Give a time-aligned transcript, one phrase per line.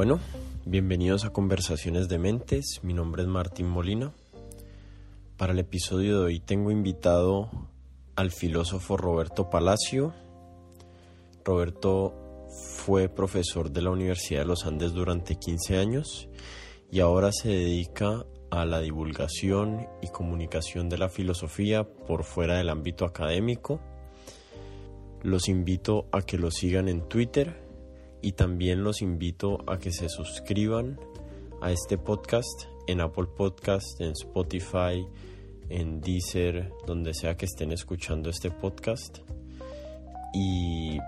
[0.00, 0.18] Bueno,
[0.64, 4.14] bienvenidos a Conversaciones de Mentes, mi nombre es Martín Molina.
[5.36, 7.50] Para el episodio de hoy tengo invitado
[8.16, 10.14] al filósofo Roberto Palacio.
[11.44, 16.30] Roberto fue profesor de la Universidad de los Andes durante 15 años
[16.90, 22.70] y ahora se dedica a la divulgación y comunicación de la filosofía por fuera del
[22.70, 23.82] ámbito académico.
[25.22, 27.69] Los invito a que lo sigan en Twitter
[28.22, 30.98] y también los invito a que se suscriban
[31.60, 35.06] a este podcast en Apple Podcast, en Spotify,
[35.68, 39.18] en Deezer, donde sea que estén escuchando este podcast.
[40.34, 40.98] Y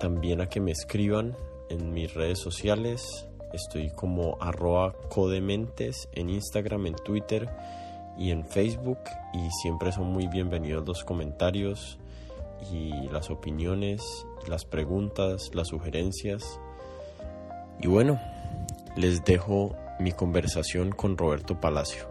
[0.00, 1.36] también a que me escriban
[1.68, 3.26] en mis redes sociales.
[3.52, 7.48] Estoy como arroba codementes en Instagram, en Twitter
[8.18, 8.98] y en Facebook.
[9.34, 11.98] Y siempre son muy bienvenidos los comentarios
[12.72, 16.60] y las opiniones, las preguntas, las sugerencias.
[17.80, 18.20] Y bueno,
[18.96, 22.08] les dejo mi conversación con Roberto Palacio.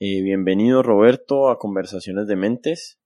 [0.00, 3.00] Eh, bienvenido Roberto a Conversaciones de Mentes.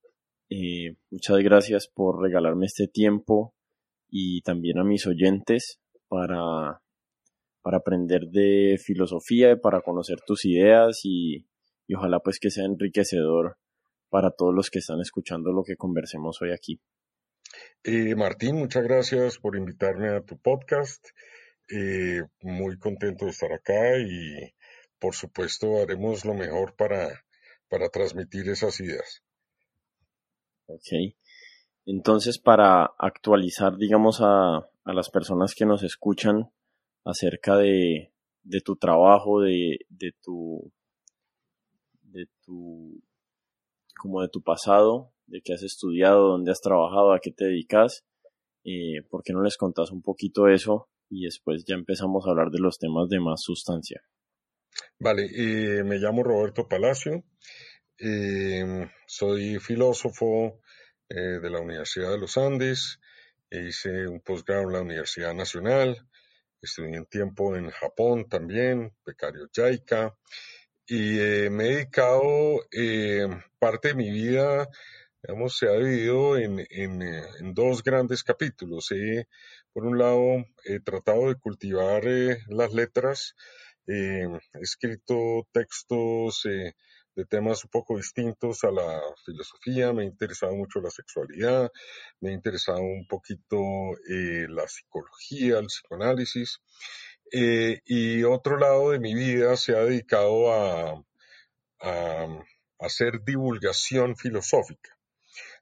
[0.50, 3.54] Eh, muchas gracias por regalarme este tiempo
[4.10, 6.82] y también a mis oyentes para,
[7.62, 11.46] para aprender de filosofía, para conocer tus ideas y,
[11.86, 13.56] y ojalá pues que sea enriquecedor
[14.10, 16.80] para todos los que están escuchando lo que conversemos hoy aquí.
[17.84, 21.06] Eh, Martín, muchas gracias por invitarme a tu podcast.
[22.42, 24.52] muy contento de estar acá y
[25.02, 27.24] por supuesto, haremos lo mejor para,
[27.68, 29.24] para transmitir esas ideas.
[30.66, 31.16] Ok.
[31.84, 36.52] Entonces, para actualizar, digamos, a, a las personas que nos escuchan
[37.04, 40.72] acerca de, de tu trabajo, de, de tu,
[42.02, 43.02] de tu,
[43.96, 48.04] como de tu pasado, de qué has estudiado, dónde has trabajado, a qué te dedicas,
[48.64, 50.88] eh, ¿por qué no les contás un poquito eso?
[51.08, 54.02] Y después ya empezamos a hablar de los temas de más sustancia.
[54.98, 57.24] Vale, eh, me llamo Roberto Palacio,
[57.98, 60.60] eh, soy filósofo
[61.08, 62.98] eh, de la Universidad de los Andes,
[63.50, 66.08] hice un posgrado en la Universidad Nacional,
[66.62, 70.16] estudié un tiempo en Japón también, becario JICA,
[70.86, 71.18] y
[71.50, 72.60] me he dedicado
[73.58, 74.68] parte de mi vida,
[75.22, 78.88] digamos, se ha dividido en, en dos grandes capítulos.
[79.72, 82.04] por un lado, he tratado de cultivar
[82.48, 83.34] las letras,
[83.86, 86.74] eh, he escrito textos eh,
[87.14, 91.70] de temas un poco distintos a la filosofía, me ha interesado mucho la sexualidad,
[92.20, 93.58] me ha interesado un poquito
[94.08, 96.60] eh, la psicología, el psicoanálisis.
[97.32, 101.04] y otro lado de mi vida se ha dedicado a,
[101.80, 102.26] a
[102.78, 104.96] hacer divulgación filosófica.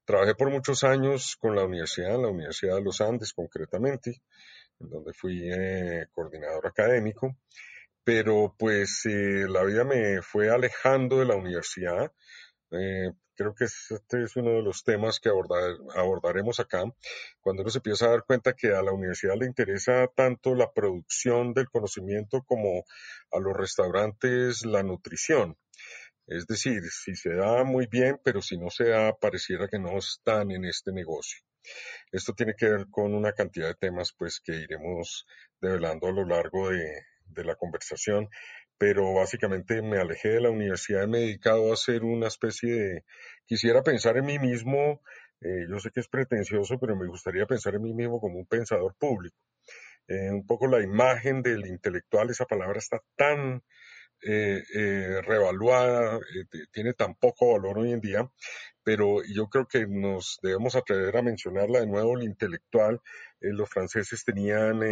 [0.04, 4.22] Trabajé por muchos años con la universidad, la Universidad de los Andes concretamente,
[4.80, 5.48] en donde fui
[6.12, 7.36] coordinador académico
[8.04, 12.12] pero pues eh, la vida me fue alejando de la universidad.
[12.72, 16.84] Eh, creo que este es uno de los temas que abordaremos acá,
[17.40, 20.70] cuando uno se empieza a dar cuenta que a la universidad le interesa tanto la
[20.72, 22.84] producción del conocimiento como
[23.32, 25.56] a los restaurantes la nutrición.
[26.26, 29.98] Es decir, si se da muy bien, pero si no se da, pareciera que no
[29.98, 31.40] están en este negocio.
[32.12, 35.26] Esto tiene que ver con una cantidad de temas pues que iremos
[35.60, 38.28] develando a lo largo de, de la conversación,
[38.80, 43.04] pero básicamente me alejé de la universidad me he dedicado a hacer una especie de,
[43.44, 45.02] quisiera pensar en mí mismo,
[45.42, 48.46] eh, yo sé que es pretencioso, pero me gustaría pensar en mí mismo como un
[48.46, 49.36] pensador público.
[50.08, 53.62] Eh, un poco la imagen del intelectual, esa palabra está tan
[54.22, 54.62] eh,
[55.26, 56.18] revaluada,
[56.72, 58.30] tiene tan poco valor hoy en día,
[58.82, 63.00] pero yo creo que nos debemos atrever a mencionarla de nuevo, el intelectual.
[63.40, 64.82] los franceses tenían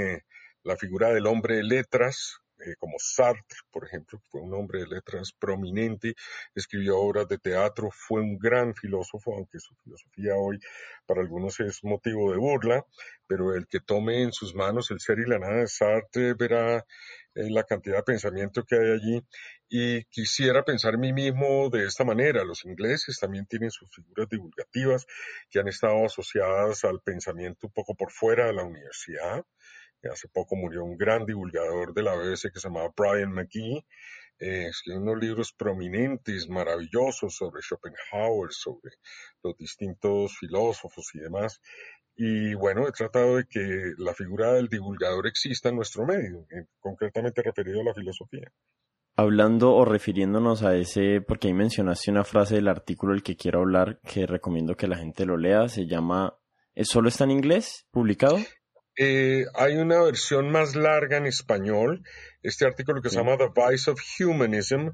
[0.69, 4.87] la figura del hombre de letras, eh, como Sartre, por ejemplo, fue un hombre de
[4.87, 6.15] letras prominente,
[6.55, 10.59] escribió obras de teatro, fue un gran filósofo, aunque su filosofía hoy
[11.07, 12.85] para algunos es motivo de burla,
[13.27, 16.85] pero el que tome en sus manos el ser y la nada de Sartre verá
[17.35, 19.23] eh, la cantidad de pensamiento que hay allí
[19.71, 22.45] y quisiera pensar en mí mismo de esta manera.
[22.45, 25.07] Los ingleses también tienen sus figuras divulgativas
[25.49, 29.47] que han estado asociadas al pensamiento un poco por fuera de la universidad
[30.05, 33.85] Hace poco murió un gran divulgador de la BBC que se llamaba Brian McGee.
[34.41, 38.93] Eh, escribió unos libros prominentes, maravillosos sobre Schopenhauer, sobre
[39.43, 41.61] los distintos filósofos y demás.
[42.15, 46.47] Y bueno, he tratado de que la figura del divulgador exista en nuestro medio,
[46.79, 48.51] concretamente referido a la filosofía.
[49.17, 53.61] hablando o refiriéndonos a ese, porque ahí mencionaste una frase del artículo del que quiero
[53.61, 56.39] hablar, que recomiendo que la gente lo lea, se llama,
[56.83, 58.37] ¿solo está en inglés publicado?
[59.01, 62.03] Eh, hay una versión más larga en español.
[62.43, 64.91] Este artículo que se llama The Vice of Humanism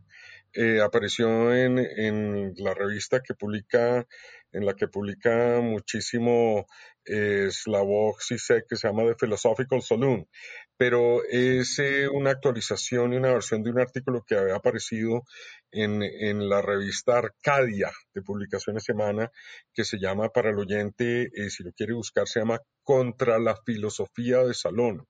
[0.52, 4.06] eh, apareció en, en, la revista que publica,
[4.52, 6.66] en la que publica muchísimo
[7.06, 10.28] eh, Slavoj Zizek, que se llama The Philosophical Saloon.
[10.76, 15.24] Pero es eh, una actualización y una versión de un artículo que había aparecido
[15.70, 19.32] en, en la revista Arcadia de Publicaciones Semana,
[19.72, 24.44] que se llama, para el oyente, si lo quiere buscar, se llama Contra la Filosofía
[24.44, 25.08] de Salón.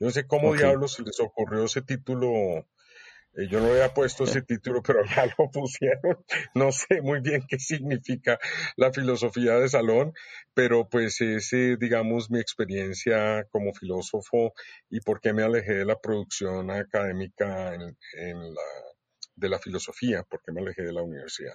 [0.00, 2.66] Yo no sé cómo diablos les ocurrió ese título
[3.38, 6.24] eh, yo no había puesto ese título, pero ya lo pusieron.
[6.54, 8.38] No sé muy bien qué significa
[8.76, 10.12] la filosofía de salón,
[10.54, 14.52] pero pues es, digamos, mi experiencia como filósofo
[14.90, 18.62] y por qué me alejé de la producción académica en, la,
[19.36, 21.54] de la filosofía, por qué me alejé de la universidad.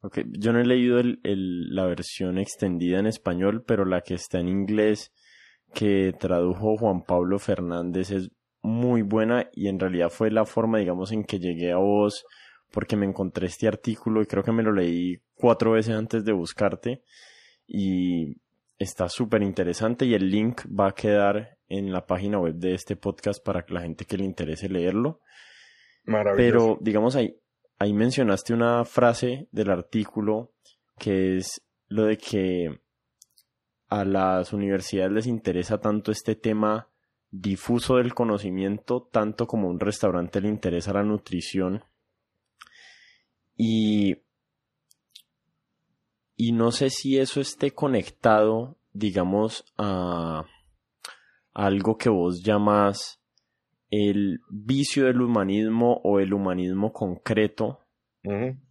[0.00, 0.24] Okay.
[0.38, 5.12] Yo no he leído la versión extendida en español, pero la que está en inglés
[5.74, 8.30] que tradujo Juan Pablo Fernández es
[8.62, 12.24] muy buena y en realidad fue la forma, digamos, en que llegué a vos
[12.70, 16.32] porque me encontré este artículo y creo que me lo leí cuatro veces antes de
[16.32, 17.02] buscarte
[17.66, 18.36] y
[18.78, 22.96] está súper interesante y el link va a quedar en la página web de este
[22.96, 25.20] podcast para que la gente que le interese leerlo.
[26.36, 27.36] Pero digamos ahí,
[27.78, 30.52] ahí mencionaste una frase del artículo
[30.98, 32.80] que es lo de que
[33.88, 36.88] a las universidades les interesa tanto este tema
[37.30, 41.84] difuso del conocimiento, tanto como un restaurante le interesa la nutrición.
[43.56, 44.16] Y,
[46.36, 50.44] y no sé si eso esté conectado, digamos, a,
[51.54, 53.17] algo que vos llamas
[53.90, 57.80] el vicio del humanismo o el humanismo concreto,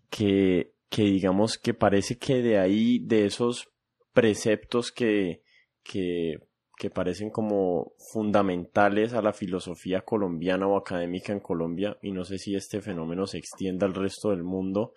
[0.09, 3.69] que, que digamos que parece que de ahí, de esos
[4.13, 5.41] preceptos que,
[5.83, 6.37] que
[6.77, 12.37] que parecen como fundamentales a la filosofía colombiana o académica en Colombia, y no sé
[12.37, 14.93] si este fenómeno se extienda al resto del mundo,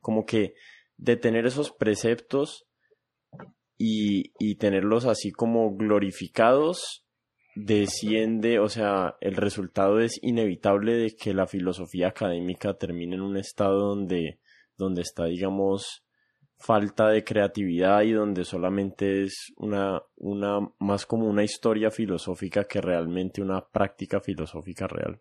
[0.00, 0.54] como que
[0.96, 2.68] de tener esos preceptos
[3.76, 7.04] y, y tenerlos así como glorificados,
[7.58, 13.36] desciende, o sea, el resultado es inevitable de que la filosofía académica termine en un
[13.36, 14.38] estado donde,
[14.76, 16.04] donde está, digamos,
[16.56, 22.80] falta de creatividad y donde solamente es una, una más como una historia filosófica que
[22.80, 25.20] realmente una práctica filosófica real.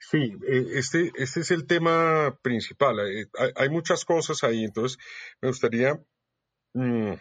[0.00, 2.98] Sí, eh, este, este es el tema principal.
[3.00, 4.98] Eh, hay, muchas cosas ahí, entonces
[5.40, 5.94] me gustaría,
[6.74, 7.12] mm,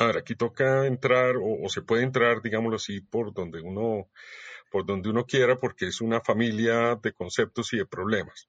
[0.00, 4.10] a ver, aquí toca entrar o, se puede entrar, digámoslo así, por donde uno,
[4.70, 8.48] por donde uno quiera, porque es una familia de conceptos y de problemas.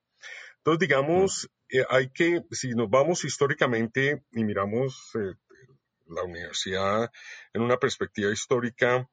[0.58, 5.36] Entonces, digamos, eh, hay que, si nos vamos históricamente y miramos eh,
[6.08, 7.12] la universidad
[7.54, 9.08] en una perspectiva histórica,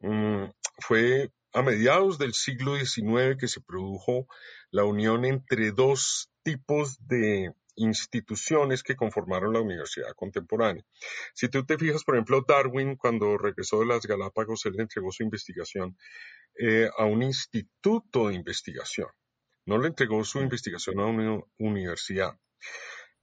[0.00, 0.44] mm,
[0.78, 4.26] fue a mediados del siglo XIX que se produjo
[4.70, 10.84] la unión entre dos tipos de instituciones que conformaron la universidad contemporánea.
[11.34, 15.22] Si tú te fijas, por ejemplo, Darwin, cuando regresó de las Galápagos, él entregó su
[15.22, 15.96] investigación
[16.58, 19.08] eh, a un instituto de investigación
[19.66, 22.38] no le entregó su investigación a una universidad.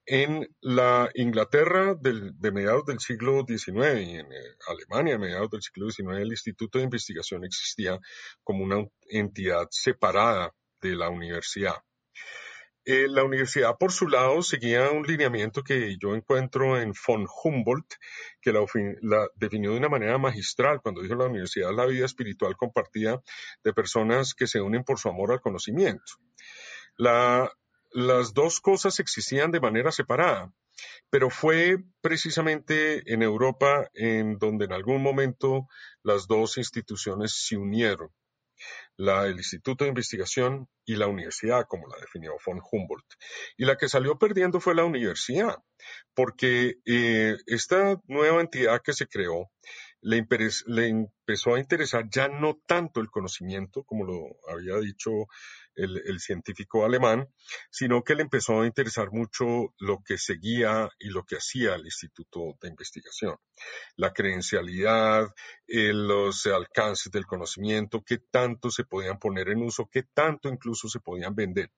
[0.06, 5.62] En la Inglaterra de mediados del siglo XIX y en eh, Alemania de mediados del
[5.62, 7.98] siglo XIX, el Instituto de Investigación existía
[8.44, 11.78] como una entidad separada de la universidad.
[12.86, 17.94] Eh, la universidad, por su lado, seguía un lineamiento que yo encuentro en von Humboldt,
[18.42, 22.58] que la, definió de una manera magistral cuando dijo la universidad es la vida espiritual
[22.58, 23.22] compartida
[23.64, 26.14] de personas que se unen por su amor al conocimiento.
[26.98, 30.52] las dos cosas existían de manera separada,
[31.10, 35.68] pero fue precisamente en Europa en donde en algún momento
[36.02, 38.10] las dos instituciones se unieron
[38.98, 43.06] el Instituto de Investigación y la universidad, como la definió von Humboldt.
[43.58, 45.58] Y la que salió perdiendo fue la universidad,
[46.14, 49.50] porque eh, esta nueva entidad que se creó
[50.02, 50.26] le,
[50.90, 54.20] empezó a interesar ya no tanto el conocimiento, como lo
[54.52, 55.12] había dicho
[55.76, 57.28] el, científico alemán,
[57.70, 61.86] sino que le empezó a interesar mucho lo que seguía y lo que hacía el
[61.86, 63.38] Instituto de Investigación.
[63.96, 65.34] La credencialidad,
[65.68, 70.88] eh, los alcances del conocimiento, qué tanto se podían poner en uso, qué tanto incluso
[70.88, 71.72] se podían vender.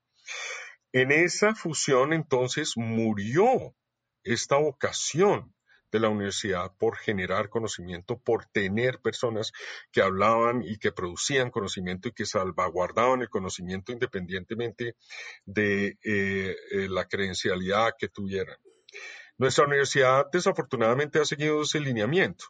[0.91, 3.75] En esa fusión entonces murió
[4.23, 5.54] esta vocación
[5.95, 9.53] de la universidad por generar conocimiento, por tener personas
[9.93, 14.97] que hablaban y que producían conocimiento y que salvaguardaban el conocimiento independientemente
[15.45, 18.57] de eh, eh, la credencialidad que tuvieran.
[19.37, 22.45] Nuestra universidad desafortunadamente ha seguido ese lineamiento.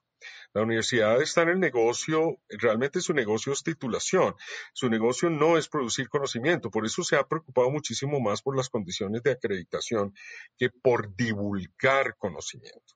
[0.53, 4.33] La universidad está en el negocio, realmente su negocio es titulación,
[4.73, 8.69] su negocio no es producir conocimiento, por eso se ha preocupado muchísimo más por las
[8.69, 10.15] condiciones de acreditación
[10.57, 12.95] que por divulgar conocimiento.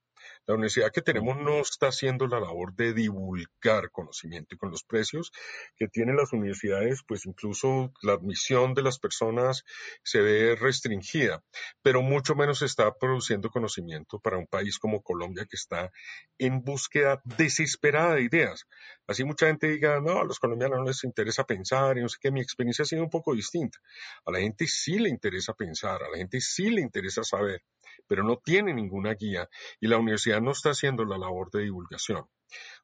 [0.50, 4.84] La universidad que tenemos no está haciendo la labor de divulgar conocimiento y con los
[4.84, 5.32] precios
[5.76, 9.64] que tienen las universidades, pues incluso la admisión de las personas
[10.02, 11.44] se ve restringida,
[11.84, 15.92] pero mucho menos está produciendo conocimiento para un país como Colombia que está
[16.40, 18.66] en búsqueda desesperada de ideas.
[19.06, 22.18] Así mucha gente diga, no, a los colombianos no les interesa pensar y no sé
[22.20, 23.78] qué, mi experiencia ha sido un poco distinta.
[24.26, 27.62] A la gente sí le interesa pensar, a la gente sí le interesa saber
[28.08, 32.26] pero no tiene ninguna guía y la universidad no está haciendo la labor de divulgación.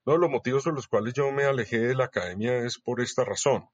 [0.06, 3.02] Uno de los motivos por los cuales yo me alejé de la academia es por
[3.02, 3.68] esta razón.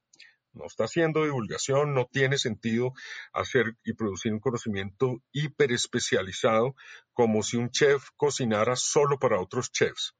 [0.54, 2.94] No está haciendo divulgación, no tiene sentido
[3.32, 6.76] hacer y producir un conocimiento hiperespecializado
[7.14, 10.16] como si un chef cocinara solo para otros chefs.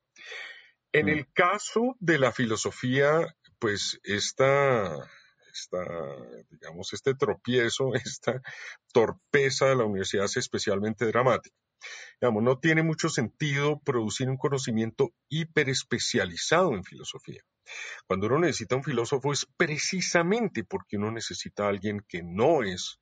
[0.94, 1.10] En mm.
[1.10, 5.10] el caso de la filosofía, pues esta,
[5.54, 5.84] esta,
[6.50, 8.42] digamos, este tropiezo, esta
[8.94, 11.56] torpeza de la universidad es especialmente dramática.
[12.20, 17.42] Digamos, no tiene mucho sentido producir un conocimiento hiperespecializado en filosofía.
[18.06, 23.00] Cuando uno necesita un filósofo es precisamente porque uno necesita a alguien que no es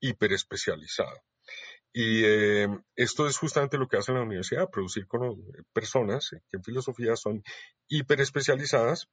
[0.00, 1.22] hiperespecializado.
[1.98, 5.34] Y eh, esto es justamente lo que hace la universidad, producir con
[5.72, 7.42] personas que en filosofía son
[7.88, 9.08] hiperespecializadas.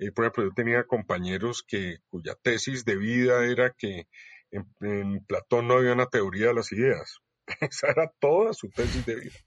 [0.00, 4.08] Eh, por ejemplo, yo tenía compañeros que, cuya tesis de vida era que
[4.50, 7.20] en, Platón no había una teoría de las ideas.
[7.60, 9.38] Esa era toda su tesis de vida.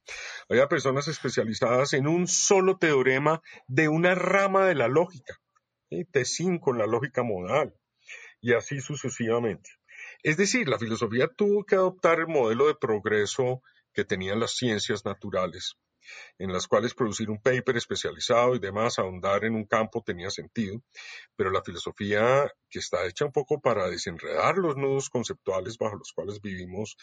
[0.48, 5.36] Había personas especializadas en un solo teorema de una rama de la lógica,
[5.92, 7.74] T5 en la lógica modal,
[8.40, 9.77] y así sucesivamente.
[10.24, 13.62] Es decir, la filosofía tuvo que adoptar el modelo de progreso
[13.94, 15.76] que tenían las ciencias naturales
[16.38, 20.82] en las cuales producir un paper especializado y demás, ahondar en un campo tenía sentido,
[21.36, 26.12] pero la filosofía que está hecha un poco para desenredar los nudos conceptuales bajo los
[26.14, 26.98] cuales vivimos,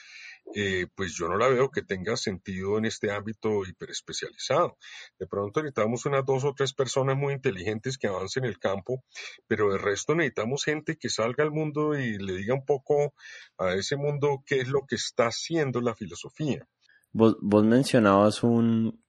[0.54, 4.78] eh, pues yo no la veo que tenga sentido en este ámbito hiperespecializado.
[5.18, 9.02] De pronto necesitamos unas dos o tres personas muy inteligentes que avancen en el campo,
[9.46, 13.14] pero de resto necesitamos gente que salga al mundo y le diga un poco
[13.58, 16.66] a ese mundo qué es lo que está haciendo la filosofía.
[17.14, 19.00] Vos, mencionabas un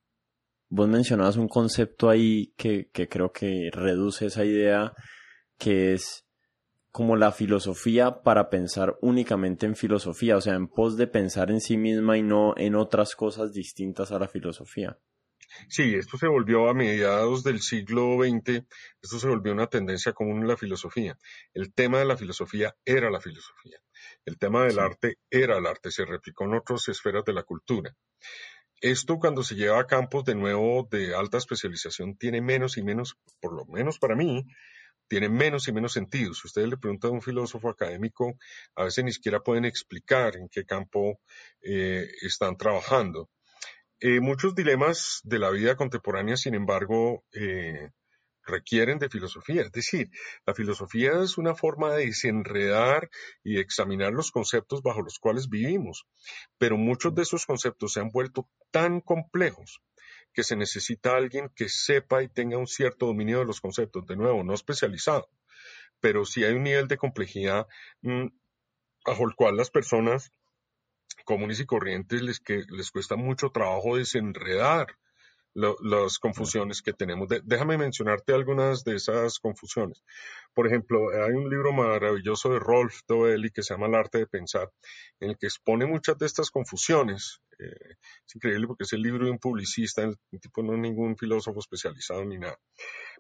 [0.70, 4.94] vos mencionabas un concepto ahí que, que creo que reduce esa idea
[5.58, 6.26] que es
[6.92, 11.62] como la filosofía para pensar únicamente en filosofía, o sea, en pos de pensar en
[11.62, 15.00] sí misma y no en otras cosas distintas a la filosofía.
[15.68, 18.66] Sí, esto se volvió a mediados del siglo XX,
[19.02, 21.18] esto se volvió una tendencia común en la filosofía.
[21.54, 23.80] El tema de la filosofía era la filosofía.
[24.26, 27.96] El tema del arte era el arte, se replicó en otras esferas de la cultura.
[28.82, 33.18] Esto cuando se lleva a campos de nuevo de alta especialización tiene menos y menos,
[33.40, 34.44] por lo menos para mí,
[35.08, 36.34] tiene menos y menos sentido.
[36.34, 38.38] Si ustedes le preguntan a un filósofo académico,
[38.76, 41.20] a veces ni siquiera pueden explicar en qué campo
[41.62, 43.30] eh, están trabajando.
[44.00, 47.92] Eh, muchos dilemas de la vida contemporánea, sin embargo, eh,
[48.46, 49.64] requieren de filosofía.
[49.64, 50.10] Es decir,
[50.46, 53.10] la filosofía es una forma de desenredar
[53.44, 56.06] y examinar los conceptos bajo los cuales vivimos,
[56.58, 59.82] pero muchos de esos conceptos se han vuelto tan complejos
[60.34, 64.18] que se necesita alguien que sepa y tenga un cierto dominio de los conceptos, de
[64.18, 65.30] nuevo, no especializado,
[66.00, 67.68] pero sí hay un nivel de complejidad
[68.02, 68.28] mm,
[69.06, 70.32] bajo el cual las personas
[71.24, 74.88] comunes y corrientes les, que, les cuesta mucho trabajo desenredar
[75.56, 77.30] las confusiones que tenemos.
[77.44, 80.04] déjame mencionarte algunas de esas confusiones.
[80.54, 84.28] Por ejemplo, hay un libro maravilloso de Rolf Doeli que se llama El arte de
[84.28, 84.72] pensar,
[85.20, 87.42] en el que expone muchas de estas confusiones.
[87.58, 87.96] Eh,
[88.28, 91.60] es increíble porque es el libro de un publicista, el tipo no es ningún filósofo
[91.60, 92.60] especializado ni nada.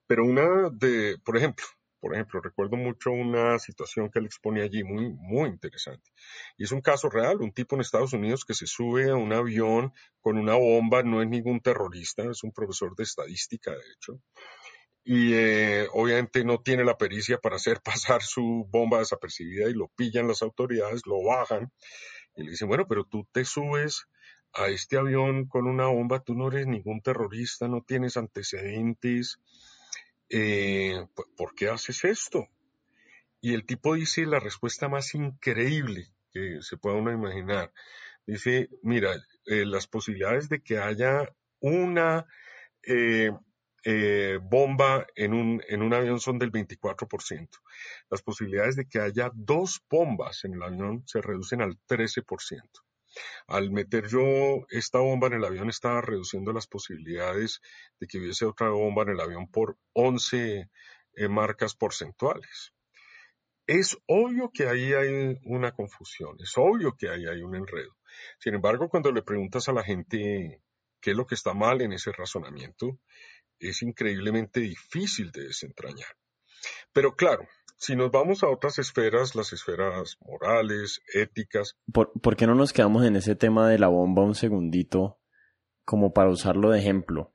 [0.05, 1.65] Pero una de, por ejemplo,
[2.05, 6.11] por ejemplo, recuerdo mucho una situación que él expone allí muy, muy interesante.
[6.55, 9.33] Y es un caso real, un tipo en Estados Unidos que se sube a un
[9.33, 14.21] avión con una bomba, no es ningún terrorista, es un profesor de estadística, de hecho.
[15.03, 19.87] Y eh, obviamente no tiene la pericia para hacer pasar su bomba desapercibida y lo
[19.95, 21.71] pillan las autoridades, lo bajan
[22.35, 24.05] y le dicen, bueno, pero tú te subes
[24.53, 29.39] a este avión con una bomba, tú no eres ningún terrorista, no tienes antecedentes,
[30.29, 31.05] eh,
[31.37, 32.47] ¿por qué haces esto?
[33.41, 37.71] Y el tipo dice la respuesta más increíble que se pueda uno imaginar.
[38.25, 39.13] Dice, mira,
[39.45, 42.25] eh, las posibilidades de que haya una
[42.81, 43.31] eh,
[43.83, 47.49] eh, bomba en un, en un avión son del 24%.
[48.09, 52.84] Las posibilidades de que haya dos bombas en el avión se reducen al 13%.
[53.47, 57.61] Al meter yo esta bomba en el avión estaba reduciendo las posibilidades
[57.99, 60.69] de que hubiese otra bomba en el avión por 11
[61.15, 62.73] eh, marcas porcentuales.
[63.67, 67.97] Es obvio que ahí hay una confusión, es obvio que ahí hay un enredo.
[68.39, 70.61] Sin embargo, cuando le preguntas a la gente
[71.01, 72.99] qué es lo que está mal en ese razonamiento,
[73.59, 76.15] es increíblemente difícil de desentrañar.
[76.91, 81.77] Pero claro, si nos vamos a otras esferas, las esferas morales, éticas.
[81.91, 85.19] ¿Por, qué no nos quedamos en ese tema de la bomba un segundito,
[85.83, 87.31] como para usarlo de ejemplo?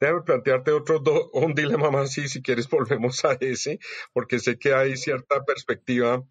[0.00, 3.78] Déjame plantearte otro un dilema más y si quieres volvemos a ese,
[4.12, 6.24] porque sé que hay cierta perspectiva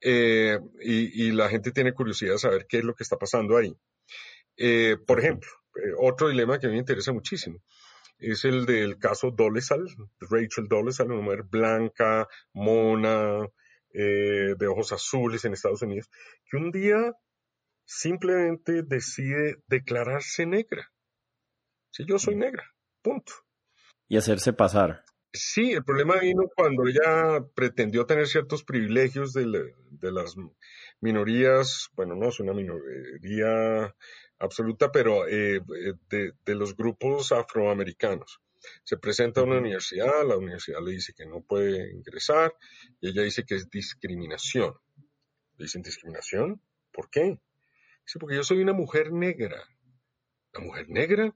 [0.00, 3.76] eh, y, la gente tiene curiosidad de saber qué es lo que está pasando ahí.
[4.56, 7.62] Eh, por ejemplo, eh, otro dilema que a mí me interesa muchísimo
[8.22, 9.86] es el del caso Dolezal,
[10.20, 13.46] Rachel Dolezal, una mujer blanca, mona,
[13.92, 16.08] eh, de ojos azules en Estados Unidos,
[16.50, 17.14] que un día
[17.84, 20.90] simplemente decide declararse negra.
[21.90, 22.64] Si yo soy negra,
[23.02, 23.32] punto.
[24.08, 25.04] Y hacerse pasar.
[25.34, 29.46] Sí, el problema vino cuando ella pretendió tener ciertos privilegios de,
[29.90, 30.36] de las
[31.02, 33.94] minorías, bueno, no es una minoría
[34.38, 35.60] absoluta, pero eh,
[36.08, 38.40] de, de, los grupos afroamericanos.
[38.84, 42.54] Se presenta a una universidad, la universidad le dice que no puede ingresar
[43.00, 44.74] y ella dice que es discriminación.
[45.58, 47.40] Le dicen discriminación, ¿por qué?
[48.06, 49.62] Dice, porque yo soy una mujer negra.
[50.52, 51.34] ¿La mujer negra?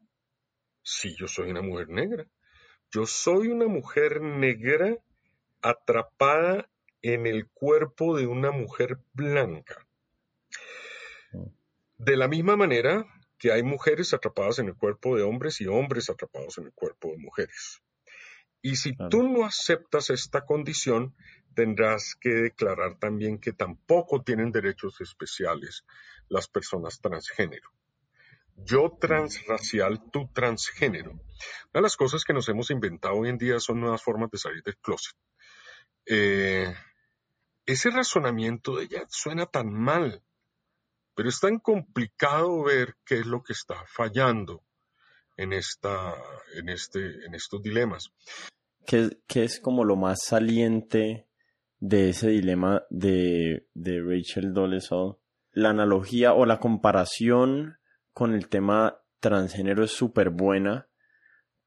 [0.82, 2.28] Sí, yo soy una mujer negra.
[2.92, 4.96] Yo soy una mujer negra
[5.60, 6.70] atrapada
[7.14, 9.86] en el cuerpo de una mujer blanca.
[11.98, 13.06] De la misma manera
[13.38, 17.10] que hay mujeres atrapadas en el cuerpo de hombres y hombres atrapados en el cuerpo
[17.10, 17.82] de mujeres.
[18.60, 21.14] Y si tú no aceptas esta condición,
[21.54, 25.84] tendrás que declarar también que tampoco tienen derechos especiales
[26.28, 27.70] las personas transgénero.
[28.56, 31.12] Yo transracial, tú transgénero.
[31.12, 31.22] Una
[31.74, 34.62] de las cosas que nos hemos inventado hoy en día son nuevas formas de salir
[34.62, 35.14] del closet.
[36.06, 36.74] Eh,
[37.66, 40.22] ese razonamiento de ella suena tan mal,
[41.14, 44.62] pero es tan complicado ver qué es lo que está fallando
[45.36, 46.14] en, esta,
[46.54, 48.10] en, este, en estos dilemas.
[48.86, 51.26] ¿Qué, es como lo más saliente
[51.80, 55.16] de ese dilema de, de Rachel Dolezal?
[55.50, 57.78] La analogía o la comparación
[58.12, 60.88] con el tema transgénero es súper buena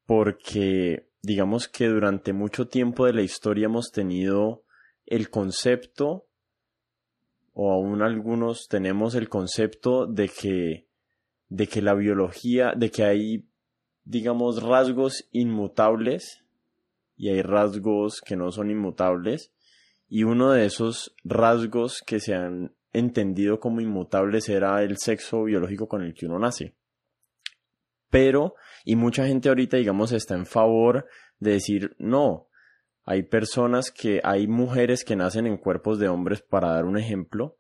[0.05, 4.63] porque digamos que durante mucho tiempo de la historia hemos tenido
[5.09, 6.27] el concepto
[7.53, 10.87] o aún algunos tenemos el concepto de que,
[11.49, 13.45] de que la biología, de que hay,
[14.05, 16.45] digamos, rasgos inmutables
[17.17, 19.51] y hay rasgos que no son inmutables.
[20.07, 25.87] Y uno de esos rasgos que se han entendido como inmutables era el sexo biológico
[25.87, 26.75] con el que uno nace.
[28.09, 28.53] Pero,
[28.85, 31.07] y mucha gente ahorita, digamos, está en favor
[31.39, 32.48] de decir, no,
[33.09, 37.57] hay personas que, hay mujeres que nacen en cuerpos de hombres, para dar un ejemplo,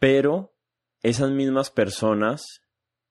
[0.00, 0.56] pero
[1.04, 2.64] esas mismas personas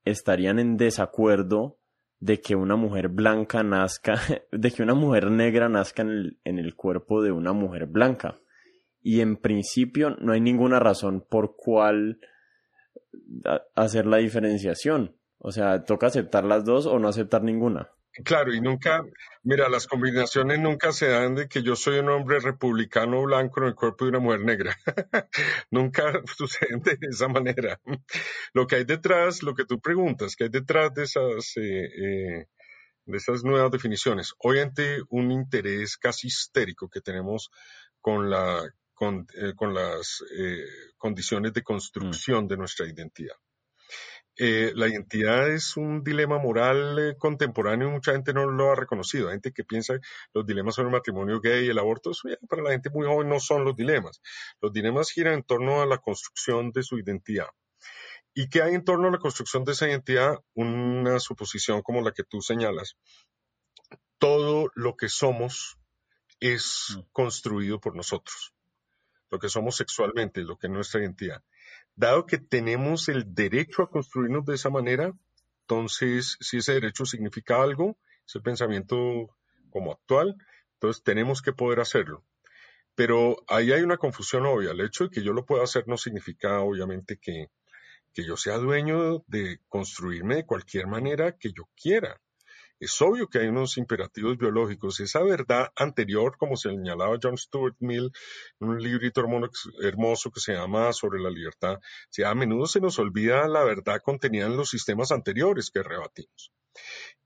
[0.03, 1.79] estarían en desacuerdo
[2.19, 4.15] de que una mujer blanca nazca,
[4.51, 8.35] de que una mujer negra nazca en el, en el cuerpo de una mujer blanca.
[8.99, 12.19] Y en principio no hay ninguna razón por cuál
[13.75, 15.15] hacer la diferenciación.
[15.37, 17.91] O sea, toca aceptar las dos o no aceptar ninguna.
[18.25, 19.03] Claro, y nunca,
[19.43, 23.67] mira, las combinaciones nunca se dan de que yo soy un hombre republicano blanco en
[23.67, 24.77] el cuerpo de una mujer negra.
[25.71, 27.79] nunca suceden de esa manera.
[28.53, 32.47] Lo que hay detrás, lo que tú preguntas, que hay detrás de esas, eh, eh,
[33.05, 34.33] de esas nuevas definiciones?
[34.39, 37.49] Obviamente un interés casi histérico que tenemos
[38.01, 38.61] con la,
[38.93, 40.21] con, eh, con las
[40.97, 43.35] condiciones de construcción de nuestra identidad.
[44.37, 48.75] Eh, la identidad es un dilema moral eh, contemporáneo y mucha gente no lo ha
[48.75, 49.27] reconocido.
[49.27, 50.01] Hay gente que piensa que
[50.33, 52.11] los dilemas sobre el matrimonio gay y el aborto,
[52.49, 54.21] para la gente muy joven no son los dilemas.
[54.61, 57.47] Los dilemas giran en torno a la construcción de su identidad.
[58.33, 60.39] ¿Y qué hay en torno a la construcción de esa identidad?
[60.53, 62.95] Una suposición como la que tú señalas.
[64.17, 65.77] Todo lo que somos
[66.39, 67.01] es mm.
[67.11, 68.53] construido por nosotros.
[69.29, 71.43] Lo que somos sexualmente, lo que es nuestra identidad.
[72.01, 75.13] Dado que tenemos el derecho a construirnos de esa manera,
[75.61, 79.37] entonces si ese derecho significa algo, es el pensamiento
[79.69, 80.35] como actual,
[80.73, 82.25] entonces tenemos que poder hacerlo.
[82.95, 84.71] Pero ahí hay una confusión obvia.
[84.71, 87.51] El hecho de que yo lo pueda hacer no significa obviamente que,
[88.13, 92.19] que yo sea dueño de construirme de cualquier manera que yo quiera.
[92.81, 94.99] Es obvio que hay unos imperativos biológicos.
[95.01, 98.11] Esa verdad anterior, como señalaba John Stuart Mill
[98.59, 99.21] en un librito
[99.83, 101.79] hermoso que se llama Sobre la libertad,
[102.25, 106.51] a menudo se nos olvida la verdad contenida en los sistemas anteriores que rebatimos.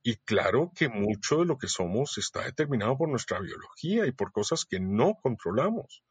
[0.03, 4.33] Y claro que mucho de lo que somos está determinado por nuestra biología y por
[4.33, 6.03] cosas que no controlamos.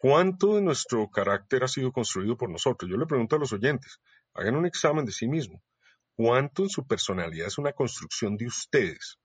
[0.00, 2.90] ¿Cuánto de nuestro carácter ha sido construido por nosotros?
[2.90, 4.00] Yo le pregunto a los oyentes,
[4.32, 5.62] hagan un examen de sí mismo
[6.16, 9.18] cuánto en su personalidad es una construcción de ustedes.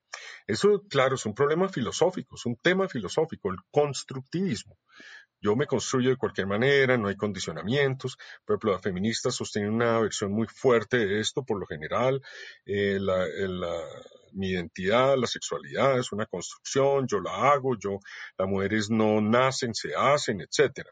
[0.47, 4.77] Eso, claro, es un problema filosófico, es un tema filosófico, el constructivismo.
[5.41, 8.17] Yo me construyo de cualquier manera, no hay condicionamientos.
[8.43, 12.21] Por ejemplo, las feministas sostienen una versión muy fuerte de esto, por lo general.
[12.65, 12.99] Eh,
[14.33, 17.99] mi identidad, la sexualidad es una construcción, yo la hago, yo,
[18.37, 20.87] las mujeres no nacen, se hacen, etc.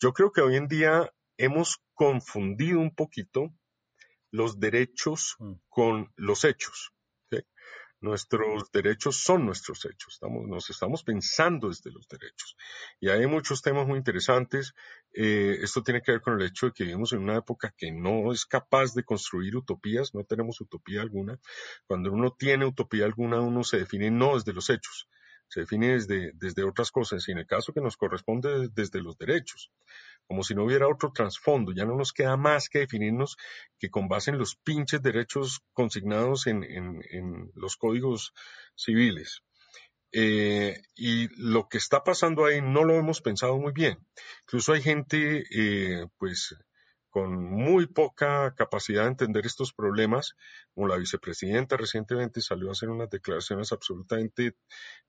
[0.00, 3.50] Yo creo que hoy en día hemos confundido un poquito
[4.36, 5.52] los derechos mm.
[5.68, 6.92] con los hechos.
[7.98, 12.54] Nuestros derechos son nuestros hechos, estamos, nos estamos pensando desde los derechos.
[13.00, 14.74] Y hay muchos temas muy interesantes.
[15.14, 17.90] Eh, esto tiene que ver con el hecho de que vivimos en una época que
[17.90, 21.40] no es capaz de construir utopías, no tenemos utopía alguna.
[21.86, 25.08] Cuando uno tiene utopía alguna, uno se define no desde los hechos,
[25.48, 29.16] se define desde, desde otras cosas y en el caso que nos corresponde desde los
[29.16, 29.70] derechos
[30.26, 31.72] como si no hubiera otro trasfondo.
[31.72, 33.36] Ya no nos queda más que definirnos
[33.78, 38.32] que con base en los pinches derechos consignados en, los códigos
[38.74, 39.42] civiles.
[40.12, 43.98] Eh, y lo que está pasando ahí no lo hemos pensado muy bien.
[44.42, 46.56] Incluso hay gente, eh, pues,
[47.16, 50.34] con muy poca capacidad de entender estos problemas,
[50.74, 54.54] como la vicepresidenta recientemente salió a hacer unas declaraciones absolutamente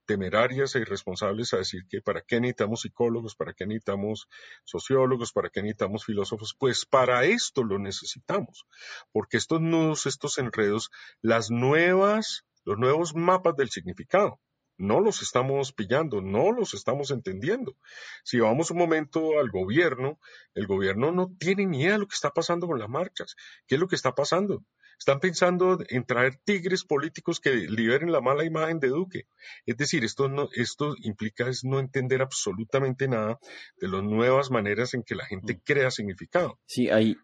[0.05, 4.29] temerarias e irresponsables a decir que para qué necesitamos psicólogos, para qué necesitamos
[4.63, 8.65] sociólogos, para qué necesitamos filósofos, pues para esto lo necesitamos,
[9.11, 10.91] porque estos nudos, estos enredos,
[11.21, 14.39] las nuevas, los nuevos mapas del significado,
[14.77, 17.75] no los estamos pillando, no los estamos entendiendo.
[18.23, 20.19] Si vamos un momento al gobierno,
[20.53, 23.35] el gobierno no tiene ni idea de lo que está pasando con las marchas.
[23.67, 24.63] ¿Qué es lo que está pasando?
[24.99, 29.27] Están pensando en traer tigres políticos que liberen la mala imagen de Duque.
[29.65, 33.39] Es decir, esto, no, esto implica es no entender absolutamente nada
[33.79, 35.61] de las nuevas maneras en que la gente mm.
[35.63, 36.59] crea significado.
[36.65, 37.15] Sí, hay,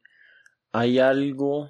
[0.71, 1.69] hay algo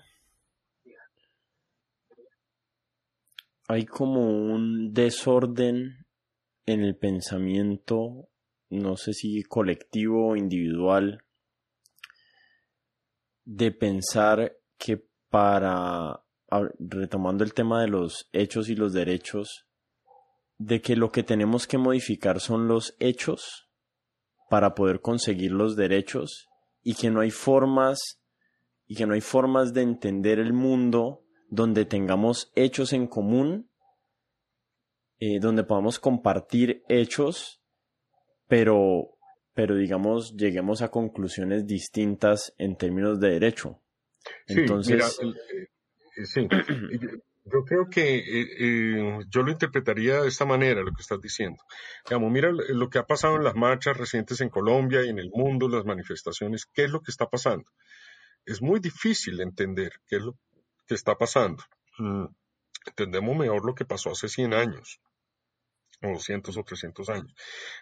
[3.67, 6.06] hay como un desorden
[6.65, 8.30] en el pensamiento,
[8.69, 11.23] no sé si colectivo o individual,
[13.45, 16.23] de pensar que para,
[16.80, 19.65] retomando el tema de los hechos y los derechos,
[20.58, 23.69] de que lo que tenemos que modificar son los hechos
[24.49, 26.47] para poder conseguir los derechos
[26.84, 28.21] y que no hay formas
[28.86, 31.23] y que no hay formas de entender el mundo
[31.54, 33.70] donde tengamos hechos en común,
[35.20, 37.62] eh, donde podamos compartir hechos,
[38.48, 39.20] pero,
[39.54, 43.80] pero digamos, lleguemos a conclusiones distintas en términos de derecho.
[44.48, 45.68] Entonces, eh,
[46.18, 46.48] eh, sí,
[47.46, 48.24] yo creo que
[49.30, 51.62] yo lo interpretaría de esta manera, lo que estás diciendo.
[52.10, 55.30] Digamos, mira lo que ha pasado en las marchas recientes en Colombia y en el
[55.30, 57.70] mundo, las manifestaciones, ¿qué es lo que está pasando?
[58.44, 60.36] Es muy difícil entender qué es lo
[60.94, 61.64] que está pasando.
[61.98, 62.26] Mm,
[62.86, 65.02] entendemos mejor lo que pasó hace 100 años,
[66.04, 67.34] o 200 o 300 años,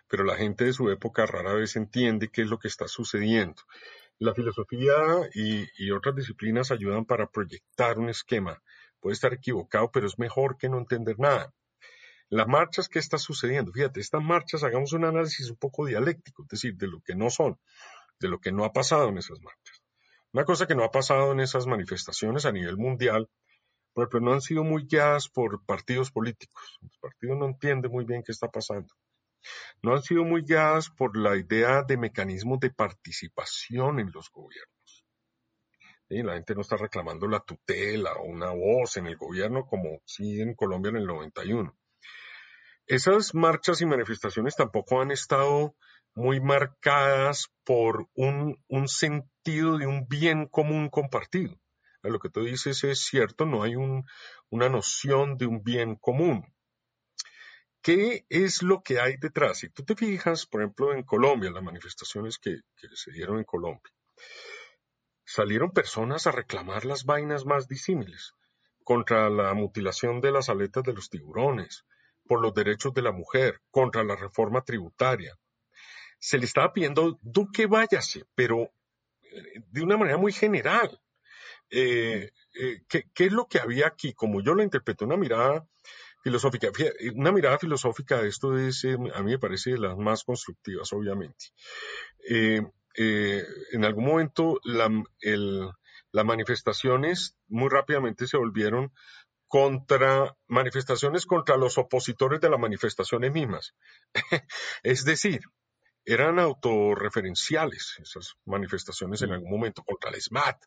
[0.08, 3.62] pero la gente de su época rara vez entiende qué es lo que está sucediendo.
[4.18, 4.94] La filosofía
[5.34, 8.62] y, y otras disciplinas ayudan para proyectar un esquema.
[9.02, 11.54] Puede estar equivocado, pero es mejor que no entender nada.
[12.30, 13.74] Las marchas, ¿qué está sucediendo?
[13.74, 17.30] Fíjate, estas marchas, hagamos un análisis un poco dialéctico, es decir, de lo que no
[17.30, 17.60] son,
[18.22, 19.81] de lo que no ha pasado en esas marchas.
[20.34, 23.30] Una cosa que no ha pasado en esas manifestaciones a nivel mundial,
[23.94, 26.78] pero no han sido muy guiadas por partidos políticos.
[26.82, 28.94] Los partidos no entienden muy bien qué está pasando.
[29.82, 35.06] No han sido muy guiadas por la idea de mecanismos de participación en los gobiernos.
[36.08, 40.42] La gente no está reclamando la tutela o una voz en el gobierno como sí
[40.42, 41.76] en Colombia en el 91.
[42.86, 45.76] Esas marchas y manifestaciones tampoco han estado
[46.14, 51.60] muy marcadas por un, sentido de un bien común compartido.
[52.04, 56.54] Lo que tú dices es cierto, no hay una noción de un bien común.
[57.82, 59.60] ¿Qué es lo que hay detrás?
[59.60, 63.44] Si tú te fijas, por ejemplo, en Colombia, las manifestaciones que, que se dieron en
[63.44, 63.92] Colombia,
[65.26, 68.36] salieron personas a reclamar las vainas más disímiles
[68.84, 71.86] contra la mutilación de las aletas de los tiburones,
[72.28, 75.38] por los derechos de la mujer, contra la reforma tributaria,
[76.22, 78.72] se le estaba pidiendo, Duque váyase, pero
[79.70, 81.00] de una manera muy general.
[81.70, 82.32] ¿qué,
[83.16, 84.14] es lo que había aquí?
[84.14, 85.66] Como yo lo interpreto, una mirada
[86.24, 86.70] filosófica.
[87.16, 91.46] Una mirada filosófica de esto es, a mí me parece de las más constructivas, obviamente.
[92.28, 98.92] en algún momento las manifestaciones muy rápidamente se volvieron
[99.52, 103.76] contra manifestaciones contra los opositores de las manifestaciones mismas.
[104.84, 105.42] es decir,
[106.06, 110.64] eran autorreferenciales esas manifestaciones en algún momento contra el SMAT.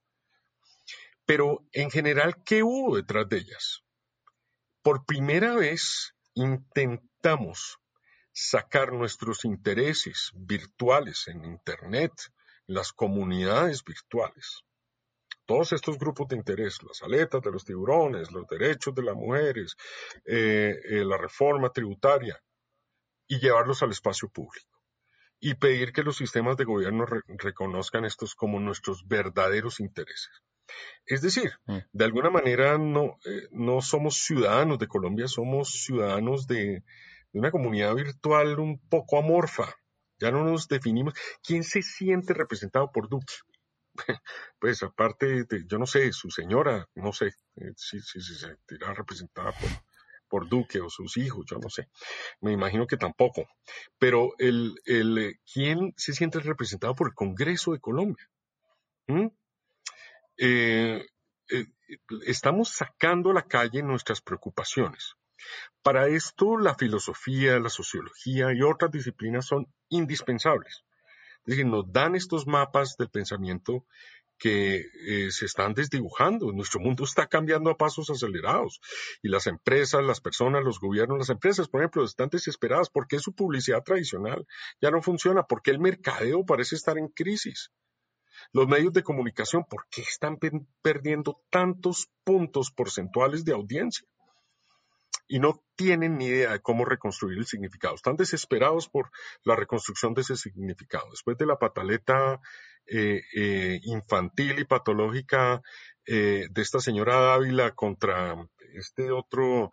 [1.27, 3.83] Pero en general, ¿qué hubo detrás de ellas?
[4.83, 7.79] Por primera vez intentamos
[8.33, 12.12] sacar nuestros intereses virtuales en Internet,
[12.66, 14.64] las comunidades virtuales,
[15.47, 19.77] todos estos grupos de interés, las aletas de los tiburones, los derechos de las mujeres,
[20.25, 22.40] eh, eh, la reforma tributaria,
[23.27, 24.74] y llevarlos al espacio público.
[25.47, 30.31] Y pedir que los sistemas de gobierno reconozcan estos como nuestros verdaderos intereses.
[31.05, 31.79] Es decir, mm.
[31.93, 36.83] de alguna manera no, eh, no somos ciudadanos de Colombia, somos ciudadanos de,
[37.33, 39.75] de una comunidad virtual un poco amorfa.
[40.19, 41.13] Ya no nos definimos.
[41.43, 43.35] ¿Quién se siente representado por Duque?
[44.59, 47.27] pues aparte de, yo no sé, su señora, no sé
[47.57, 49.69] eh, si, si, se sentirá representada por,
[50.35, 51.88] por Duque o sus hijos, yo no sé.
[52.40, 53.47] Me imagino que tampoco.
[54.01, 58.29] Pero el, el, eh, ¿quién se siente representado por el Congreso de Colombia?
[59.07, 59.29] ¿Mm?
[60.38, 61.07] Eh,
[62.27, 65.14] estamos sacando a la calle nuestras preocupaciones.
[65.85, 70.83] Para esto la filosofía, la sociología y otras disciplinas son indispensables.
[71.47, 73.87] Es decir, nos dan estos mapas del pensamiento
[74.45, 76.53] que eh, se están desdibujando.
[76.53, 78.79] Nuestro mundo está cambiando a pasos acelerados
[79.23, 83.33] y las empresas, las personas, los gobiernos, las empresas, por ejemplo, están desesperadas porque su
[83.35, 84.47] publicidad tradicional
[84.83, 87.71] ya no funciona, porque el mercadeo parece estar en crisis.
[88.53, 90.39] Los medios de comunicación, ¿por qué están
[90.83, 94.07] perdiendo tantos puntos porcentuales de audiencia?
[95.27, 97.94] Y no tienen ni idea de cómo reconstruir el significado.
[97.94, 99.11] Están desesperados por
[99.42, 101.09] la reconstrucción de ese significado.
[101.11, 102.40] Después de la pataleta
[102.87, 105.62] eh, eh, infantil y patológica
[106.07, 108.37] eh, de esta señora Dávila contra
[108.74, 109.72] este otro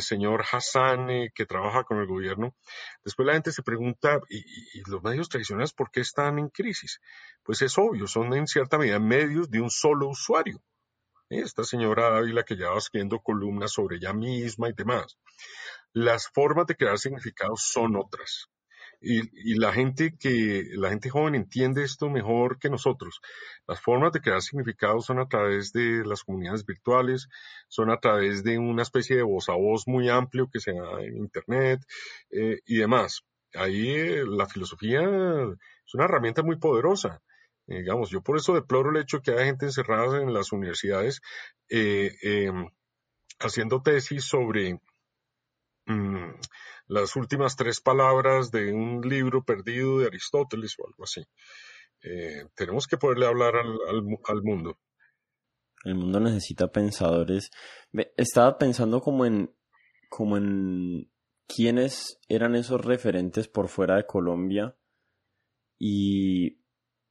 [0.00, 2.56] señor Hassan que trabaja con el gobierno,
[3.04, 6.98] después la gente se pregunta, ¿y, ¿y, los medios tradicionales por qué están en crisis?
[7.42, 10.62] Pues es obvio, son en cierta medida medios de un solo usuario
[11.28, 15.18] esta señora Ávila que ya va escribiendo columnas sobre ella misma y demás.
[15.92, 18.48] Las formas de crear significados son otras.
[19.00, 23.20] Y, la gente que, la gente joven entiende esto mejor que nosotros.
[23.66, 27.28] Las formas de crear significados son a través de las comunidades virtuales,
[27.68, 31.00] son a través de una especie de voz a voz muy amplio que se da
[31.00, 31.80] en Internet
[32.30, 33.22] eh, y demás.
[33.54, 37.22] Ahí eh, la filosofía es una herramienta muy poderosa.
[37.68, 41.20] Eh, digamos, yo por eso deploro el hecho que haya gente encerrada en las universidades
[41.68, 42.66] eh, em,
[43.38, 44.80] haciendo tesis sobre
[45.86, 46.40] mm,
[46.86, 51.22] las últimas tres palabras de un libro perdido de Aristóteles o algo así.
[52.02, 54.78] Eh, tenemos que poderle hablar al, mundo.
[55.84, 57.50] El mundo necesita pensadores.
[58.16, 59.54] Estaba pensando como en,
[60.08, 61.10] como en
[61.46, 64.76] quiénes eran esos referentes por fuera de Colombia
[65.78, 66.57] y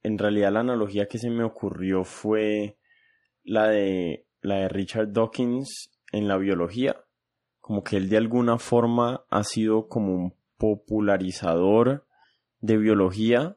[0.02, 2.76] en realidad la analogía que se me ocurrió fue
[3.44, 7.04] la de, la de Richard Dawkins en la biología.
[7.60, 12.06] Como que él de alguna forma ha sido como un popularizador
[12.60, 13.56] de biología.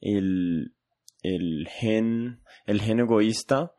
[0.00, 0.74] El,
[1.22, 3.74] el gen, el gen egoísta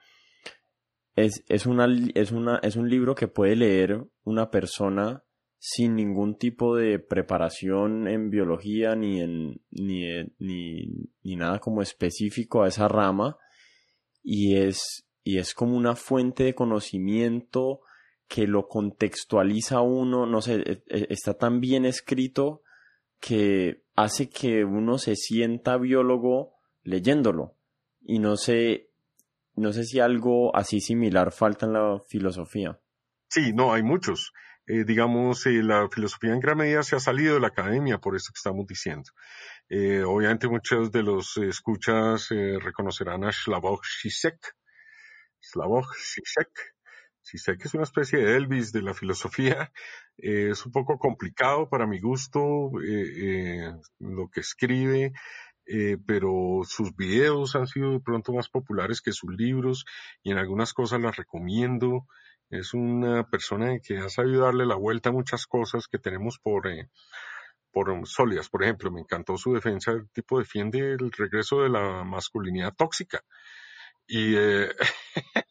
[1.16, 5.24] es, es, una, es, una, es un libro que puede leer una persona
[5.64, 10.08] sin ningún tipo de preparación en biología ni en ni,
[10.40, 10.88] ni,
[11.22, 13.38] ni, nada como específico a esa rama
[14.24, 17.82] y es y es como una fuente de conocimiento
[18.28, 22.64] que lo contextualiza uno, no sé, e, e, está tan bien escrito
[23.20, 27.56] que hace que uno se sienta biólogo leyéndolo
[28.02, 28.90] y no sé
[29.56, 32.80] no sé si algo así similar falta en la filosofía.
[33.28, 34.34] Sí, no, hay muchos.
[34.68, 38.16] Eh, digamos, eh, la filosofía en gran medida se ha salido de la academia, por
[38.16, 39.10] eso que estamos diciendo.
[39.70, 44.56] Eh, obviamente muchos de los escuchas reconocerán a Slavoj Zizek.
[45.40, 46.76] Slavoj Zizek.
[47.26, 49.72] Zizek es una especie de Elvis de la filosofía.
[50.18, 52.72] es un poco complicado para mi gusto
[54.00, 55.14] lo que escribe.
[56.06, 59.86] pero sus videos han sido de pronto más populares que sus libros
[60.24, 62.08] y en algunas cosas las recomiendo.
[62.52, 66.68] Es una persona que ha sabido darle la vuelta a muchas cosas que tenemos por,
[66.68, 66.90] eh,
[67.72, 68.50] por sólidas.
[68.50, 69.92] Por ejemplo, me encantó su defensa.
[69.92, 73.24] El tipo defiende el regreso de la masculinidad tóxica.
[74.08, 74.70] Y eh,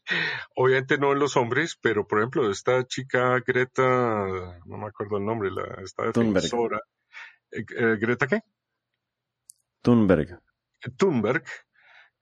[0.57, 5.25] obviamente no en los hombres, pero por ejemplo, esta chica Greta, no me acuerdo el
[5.25, 6.81] nombre, la, esta defensora.
[7.51, 8.43] Eh, eh, ¿Greta qué?
[9.83, 10.41] Thunberg.
[10.97, 11.45] Thunberg,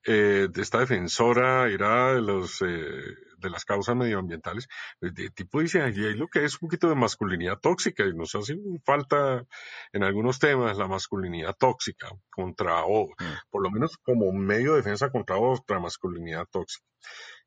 [0.04, 2.62] eh, esta defensora era de los
[3.38, 4.68] de las causas medioambientales,
[5.00, 8.34] de tipo dice, ahí hay lo que es un poquito de masculinidad tóxica y nos
[8.34, 9.46] hace falta
[9.92, 13.50] en algunos temas la masculinidad tóxica contra, o mm.
[13.50, 16.86] por lo menos como medio de defensa contra otra masculinidad tóxica.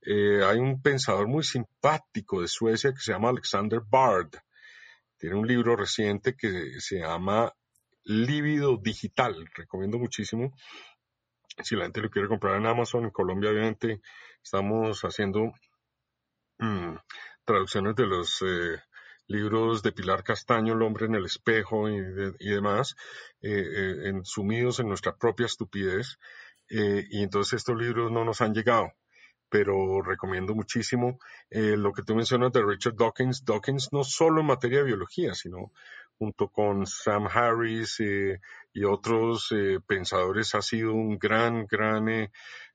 [0.02, 4.32] Eh, hay un pensador muy simpático de Suecia que se llama Alexander Bard.
[5.18, 7.54] Tiene un libro reciente que se llama
[8.04, 9.48] Lívido Digital.
[9.54, 10.54] Recomiendo muchísimo.
[11.64, 14.02] Si la gente lo quiere comprar en Amazon, en Colombia obviamente
[14.44, 15.54] estamos haciendo
[16.62, 16.96] mm,
[17.44, 18.80] traducciones de los eh,
[19.28, 22.00] libros de Pilar Castaño, El hombre en el espejo y,
[22.40, 22.96] demás,
[23.42, 26.18] eh, en, sumidos en nuestra propia estupidez.
[26.70, 28.94] y entonces estos libros no nos han llegado
[29.52, 31.20] pero recomiendo muchísimo
[31.50, 33.44] eh, lo que tú mencionas de Richard Dawkins.
[33.44, 35.74] Dawkins no solo en materia de biología, sino
[36.18, 38.40] junto con Sam Harris eh,
[38.72, 42.30] y otros eh, pensadores ha sido un gran, gran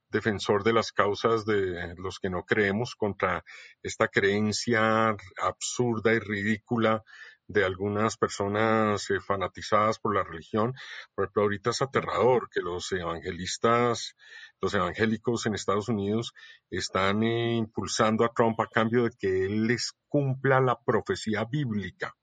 [0.09, 3.43] defensor de las causas de los que no creemos contra
[3.83, 7.03] esta creencia absurda y ridícula
[7.49, 10.73] de algunas personas fanatizadas por la religión.
[11.15, 14.15] Por ejemplo, ahorita es aterrador que los evangelistas
[14.61, 16.33] los evangélicos en Estados Unidos
[16.69, 22.15] están eh, impulsando a Trump a cambio de que él les cumpla la profecía bíblica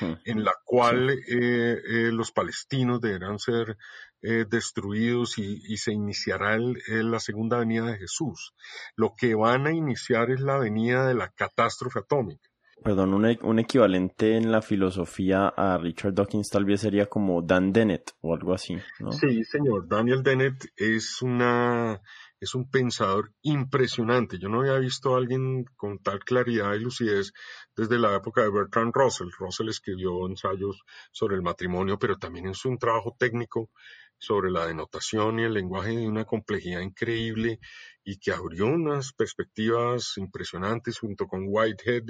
[0.00, 0.12] hmm.
[0.24, 3.76] en la cual eh, eh, los palestinos deberán ser
[4.20, 8.52] destruidos y, se iniciará la segunda venida de Jesús.
[8.96, 12.48] Lo que van a iniciar es la venida de la catástrofe atómica.
[12.82, 17.42] Perdón, un, e, un, equivalente en la filosofía a Richard Dawkins tal vez sería como
[17.42, 19.10] Dan Dennett o algo así, ¿no?
[19.10, 19.88] Sí, señor.
[19.88, 22.00] Daniel Dennett es una
[22.40, 24.38] es un pensador impresionante.
[24.38, 27.32] Yo no había visto a alguien con tal claridad y lucidez
[27.76, 29.28] desde la época de Bertrand Russell.
[29.38, 33.70] Russell escribió ensayos sobre el matrimonio, pero también hizo un trabajo técnico
[34.18, 37.60] sobre la denotación y el lenguaje de una complejidad increíble
[38.04, 42.04] y que abrió unas perspectivas impresionantes junto con Whitehead,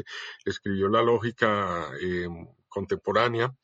[0.44, 3.54] escribió la lógica em, contemporánea,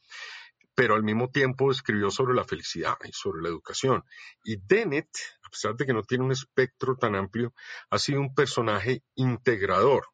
[0.74, 4.02] pero al mismo tiempo escribió sobre la felicidad y sobre la educación.
[4.42, 5.08] Y Dennett,
[5.44, 7.54] a pesar de que no tiene un espectro tan amplio,
[7.90, 10.08] ha sido un personaje integrador.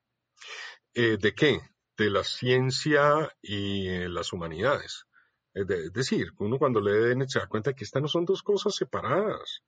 [0.92, 1.60] Eh, ¿De qué?
[1.96, 5.06] De la ciencia y eh, las humanidades.
[5.52, 8.74] Es decir, uno cuando lee Dennett se da cuenta que estas no son dos cosas
[8.74, 9.62] separadas.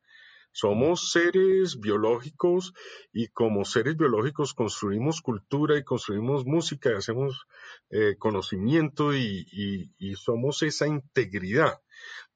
[0.55, 2.75] Somos seres biológicos
[3.11, 7.47] y como seres biológicos construimos cultura y construimos música y hacemos
[7.89, 11.81] eh, conocimiento y, somos esa integridad.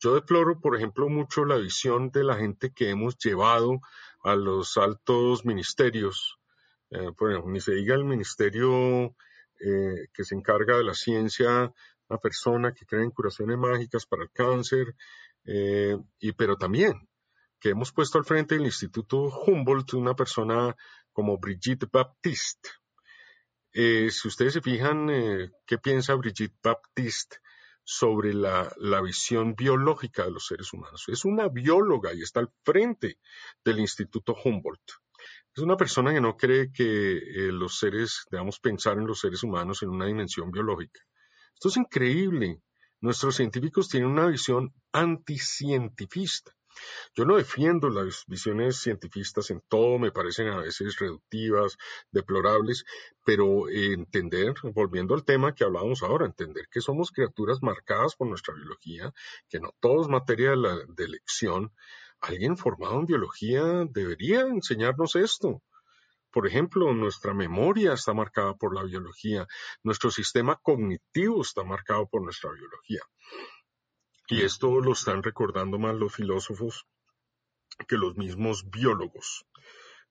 [0.00, 3.80] Yo deploro, por ejemplo, mucho la visión de la gente que hemos llevado
[4.24, 6.38] a los altos ministerios.
[6.90, 9.14] Eh, por ejemplo, ni se diga el ministerio
[9.60, 11.70] eh, que se encarga de la ciencia
[12.08, 14.94] una persona que cree en curaciones mágicas para el cáncer,
[15.44, 17.08] eh, y, pero también
[17.58, 19.16] que hemos puesto al frente del Instituto
[19.46, 20.76] Humboldt una persona
[21.12, 22.68] como Brigitte Baptiste.
[23.72, 27.38] Eh, si ustedes se fijan, eh, ¿qué piensa Brigitte Baptiste
[27.82, 31.04] sobre la, la, visión biológica de los seres humanos?
[31.08, 33.18] Es una bióloga y está al frente
[33.64, 34.92] del Instituto Humboldt.
[35.54, 37.20] Es una persona que no cree que
[37.52, 41.00] los seres, debamos pensar en los seres humanos en una dimensión biológica,
[41.56, 42.60] esto es increíble.
[43.00, 46.52] Nuestros científicos tienen una visión anticientifista.
[47.14, 51.78] Yo no defiendo las visiones cientifistas en todo, me parecen a veces reductivas,
[52.10, 52.84] deplorables,
[53.24, 58.52] pero entender, volviendo al tema que hablábamos ahora, entender que somos criaturas marcadas por nuestra
[58.52, 59.14] biología,
[59.48, 61.72] que no todo es materia de, de elección,
[62.20, 65.62] alguien formado en biología debería enseñarnos esto.
[66.36, 69.46] Por ejemplo, nuestra memoria está marcada por la biología,
[69.82, 73.00] nuestro sistema cognitivo está marcado por nuestra biología.
[74.28, 76.84] Y esto lo están recordando más los filósofos
[77.88, 79.46] que los mismos biólogos.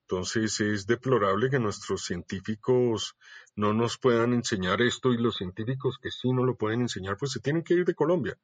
[0.00, 3.16] Entonces es deplorable que nuestros científicos
[3.54, 7.30] no nos puedan enseñar esto y los científicos que sí no lo pueden enseñar, pues
[7.30, 8.36] se tienen que ir de Colombia,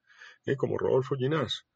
[0.47, 0.57] ¿eh?
[0.57, 1.67] como Rodolfo Ginás.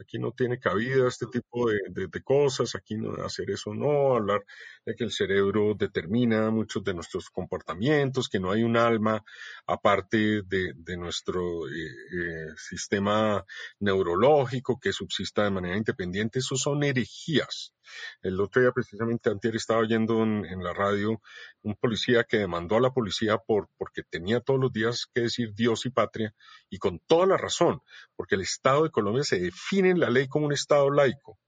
[0.00, 4.44] Aquí no tiene cabida este tipo de, cosas, aquí no hacer eso no, hablar
[4.86, 9.22] de que el cerebro determina muchos de nuestros comportamientos, que no hay un alma
[9.66, 13.44] aparte de, nuestro eh, eh, sistema
[13.80, 17.74] neurológico que subsista de manera independiente, eso son herejías.
[18.22, 21.20] El otro día, precisamente, antes estaba oyendo en, la radio
[21.62, 25.52] un policía que demandó a la policía por, porque tenía todos los días que decir
[25.54, 26.34] Dios y patria,
[26.70, 27.82] y con toda la razón,
[28.16, 31.38] porque el Estado de Colombia se define en la ley como un Estado laico.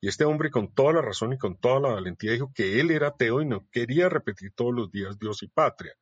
[0.00, 2.90] Y este hombre con toda la razón y con toda la valentía dijo que él
[2.90, 5.94] era ateo y no quería repetir todos los días Dios y patria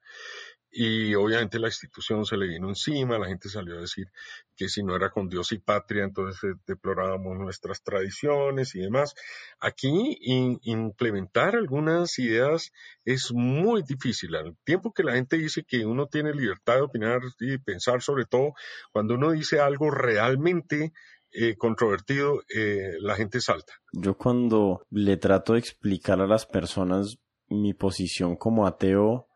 [0.70, 4.07] y obviamente la institución se le vino encima, la gente salió a decir
[4.55, 9.14] que si no era con Dios y patria, entonces eh, deplorábamos nuestras tradiciones y demás.
[9.61, 10.18] Aquí
[10.62, 12.70] implementar algunas ideas
[13.05, 14.35] es muy difícil.
[14.35, 18.26] Al tiempo que la gente dice que uno tiene libertad de opinar y pensar sobre
[18.26, 18.53] todo,
[18.93, 20.93] cuando uno dice algo realmente
[21.33, 23.72] eh, controvertido, eh, la gente salta.
[23.93, 27.16] Yo cuando le trato de explicar a las personas
[27.49, 29.29] mi posición como ateo,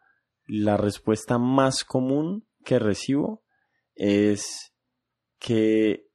[0.46, 3.42] la respuesta más común que recibo
[3.94, 4.72] es
[5.38, 6.06] que,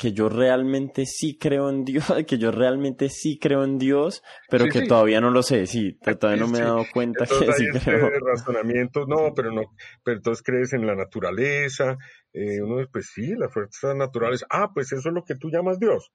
[0.00, 4.64] que yo realmente sí creo en Dios, que yo realmente sí creo en Dios, pero
[4.64, 8.08] que todavía no lo sé, sí, todavía no me he dado cuenta que sí creo.
[8.26, 9.60] razonamientos, no, pero no,
[10.02, 11.98] pero entonces crees en la naturaleza,
[12.32, 15.78] eh, uno pues sí, las fuerzas naturales, ah, pues eso es lo que tú llamas
[15.78, 16.10] Dios.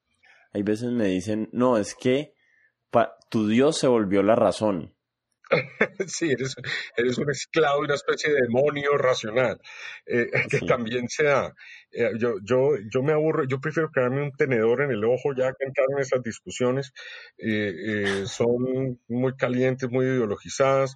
[0.52, 2.34] Hay veces me dicen, no, es que
[3.30, 4.95] tu Dios se volvió la razón.
[6.08, 6.56] sí, eres,
[6.98, 9.60] eres un esclavo y una especie de demonio racional,
[10.06, 11.54] eh, que también se da.
[11.92, 15.54] Eh, yo, yo, yo me aburro, yo prefiero quedarme un tenedor en el ojo ya
[15.54, 16.92] que entrar en esas discusiones.
[17.38, 20.96] Eh, son muy calientes, muy ideologizadas.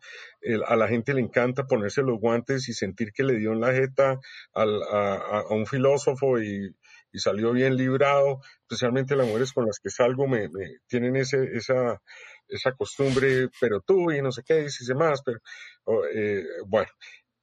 [0.68, 3.74] a la gente le encanta ponerse los guantes y sentir que le dio en la
[3.74, 4.20] jeta
[4.54, 6.76] al, a, a, un filósofo y,
[7.12, 8.42] y, salió bien librado.
[8.62, 12.02] Especialmente las mujeres con las que salgo me, me tienen ese, esa
[12.50, 15.40] esa costumbre, pero tú y no sé qué, y demás, pero
[16.14, 16.90] eh, bueno.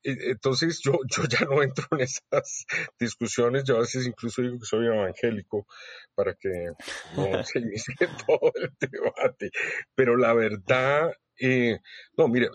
[0.02, 2.66] Entonces yo, yo ya no entro en esas
[2.98, 5.66] discusiones, yo a veces incluso digo que soy evangélico
[6.14, 6.70] para que
[7.16, 7.94] no se inicie
[8.26, 9.50] todo el debate,
[9.94, 11.80] pero la verdad, eh,
[12.16, 12.48] no, mire,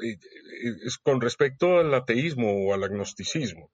[0.85, 3.69] es con respecto al ateísmo o al agnosticismo,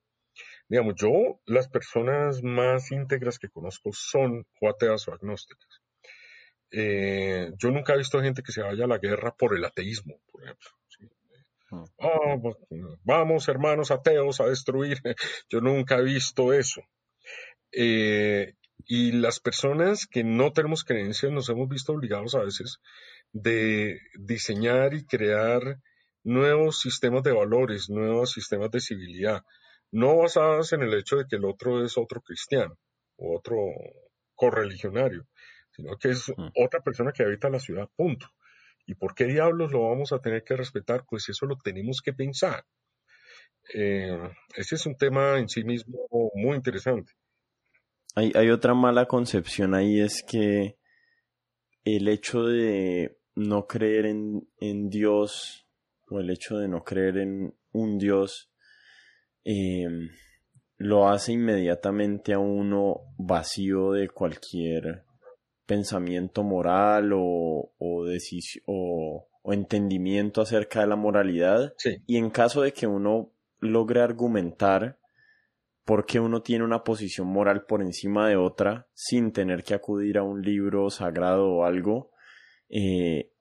[0.69, 5.81] digamos, yo las personas más íntegras que conozco son o ateas o agnósticas.
[6.71, 10.19] Eh, yo nunca he visto gente que se vaya a la guerra por el ateísmo,
[10.31, 10.69] por ejemplo.
[11.99, 12.37] Ah,
[13.03, 14.99] vamos, hermanos ateos, a destruir.
[15.49, 16.81] Yo nunca he visto eso.
[17.71, 18.53] Eh,
[18.85, 22.79] y las personas que no tenemos creencias nos hemos visto obligados a veces
[23.33, 25.79] de diseñar y crear
[26.23, 29.43] nuevos sistemas de valores, nuevos sistemas de civilidad,
[29.91, 32.77] no basados en el hecho de que el otro es otro cristiano
[33.17, 33.57] o otro
[34.35, 35.25] correligionario,
[35.77, 36.49] sino que es mm.
[36.55, 38.27] otra persona que habita la ciudad, punto.
[38.85, 41.05] ¿Y por qué diablos lo vamos a tener que respetar?
[41.07, 42.65] Pues eso lo tenemos que pensar.
[43.73, 44.17] Eh,
[44.55, 45.99] ese es un tema en sí mismo
[46.33, 47.13] muy interesante.
[48.15, 50.77] Hay, hay otra mala concepción ahí, es que
[51.83, 55.67] el hecho de no creer en, en Dios
[56.09, 58.51] o el hecho de no creer en un Dios
[59.45, 59.87] eh,
[60.77, 65.06] lo hace inmediatamente a uno vacío de cualquier
[65.67, 68.05] pensamiento moral o, o,
[68.65, 71.73] o, o entendimiento acerca de la moralidad.
[72.07, 74.97] Y en caso de que uno logre argumentar
[75.85, 80.17] por qué uno tiene una posición moral por encima de otra sin tener que acudir
[80.17, 82.11] a un libro sagrado o algo,
[82.69, 83.31] eh,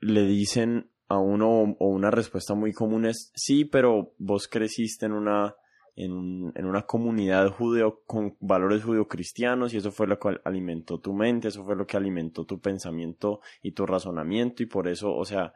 [0.00, 5.12] le dicen a uno o una respuesta muy común es sí, pero vos creciste en
[5.12, 5.54] una
[5.98, 11.12] en, en, una comunidad judeo con valores judeocristianos y eso fue lo que alimentó tu
[11.12, 15.24] mente, eso fue lo que alimentó tu pensamiento y tu razonamiento y por eso, o
[15.24, 15.54] sea,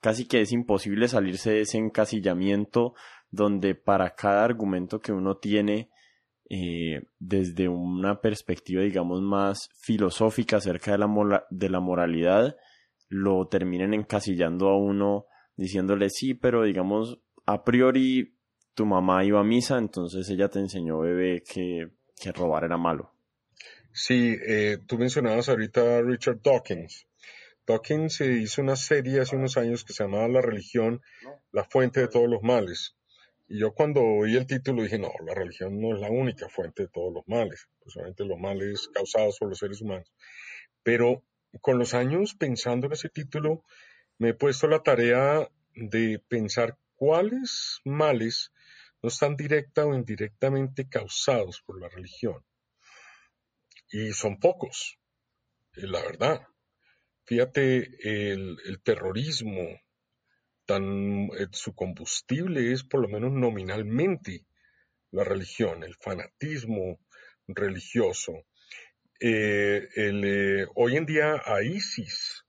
[0.00, 2.94] casi que es imposible salirse de ese encasillamiento
[3.30, 5.90] donde para cada argumento que uno tiene
[6.50, 12.56] eh, desde una perspectiva, digamos, más filosófica acerca de la, de la moralidad,
[13.08, 15.26] lo terminen encasillando a uno
[15.56, 18.33] diciéndole sí, pero digamos, a priori
[18.74, 21.88] tu mamá iba a misa, entonces ella te enseñó, bebé, que,
[22.20, 23.12] que robar era malo.
[23.92, 27.06] Sí, eh, tú mencionabas ahorita a Richard Dawkins.
[27.66, 31.00] Dawkins hizo una serie hace unos años que se llamaba La religión,
[31.52, 32.96] la fuente de todos los males.
[33.46, 36.84] Y yo cuando oí el título dije, no, la religión no es la única fuente
[36.84, 40.12] de todos los males, solamente los males causados por los seres humanos.
[40.82, 41.22] Pero
[41.60, 43.62] con los años, pensando en ese título,
[44.18, 48.52] me he puesto la tarea de pensar cuáles males
[49.02, 52.44] no están directa o indirectamente causados por la religión.
[53.90, 54.98] Y son pocos,
[55.76, 56.46] eh, la verdad.
[57.26, 57.90] Fíjate,
[58.32, 59.80] el, terrorismo,
[60.66, 64.46] tan, eh, su combustible es por lo menos nominalmente
[65.10, 66.98] la religión, el fanatismo
[67.46, 68.46] religioso.
[69.20, 72.43] Eh, hoy en día a ISIS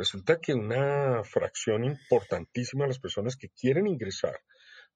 [0.00, 4.40] resulta que una fracción importantísima de las personas que quieren ingresar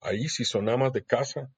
[0.05, 1.51] Ahí si son amas de casa,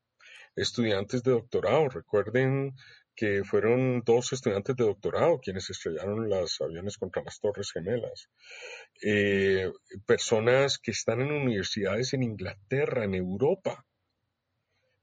[0.54, 1.88] estudiantes de doctorado.
[1.88, 2.76] Recuerden
[3.16, 8.28] que fueron dos estudiantes de doctorado quienes estrellaron los aviones contra las Torres Gemelas.
[9.02, 9.72] Eh,
[10.06, 13.84] personas que están en universidades en Inglaterra, en Europa.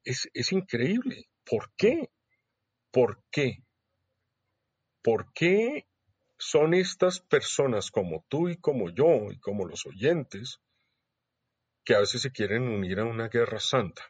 [0.05, 1.27] Es, es increíble.
[1.43, 2.09] ¿Por qué?
[2.91, 3.63] ¿Por qué?
[5.01, 5.85] ¿Por qué
[6.43, 10.59] son estas personas como tú y como yo y como los oyentes
[11.85, 14.03] que a veces se quieren unir a una guerra santa?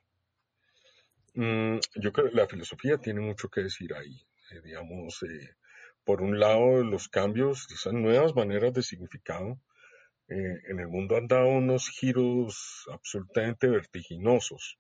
[1.36, 4.20] Mm, yo creo que la filosofía tiene mucho que decir ahí.
[4.52, 5.56] Eh, digamos, eh,
[6.04, 9.60] por un lado, los cambios, esas nuevas maneras de significado
[10.28, 14.80] eh, en el mundo han dado unos giros absolutamente vertiginosos.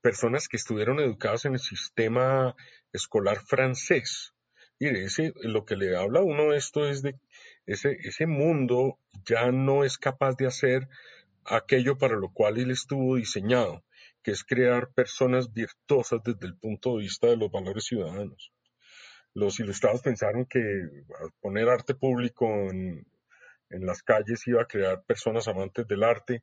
[0.00, 2.54] personas que estuvieron educadas en el sistema
[2.92, 4.34] escolar francés.
[4.82, 7.14] Mire, ese, lo que le habla a uno esto es de
[7.66, 10.88] ese, ese mundo ya no es capaz de hacer
[11.44, 13.84] aquello para lo cual él estuvo diseñado
[14.24, 18.52] que es crear personas virtuosas desde el punto de vista de los valores ciudadanos.
[19.34, 20.60] Los ilustrados pensaron que
[21.40, 23.06] poner arte público en,
[23.68, 26.42] las calles iba a crear personas amantes del arte,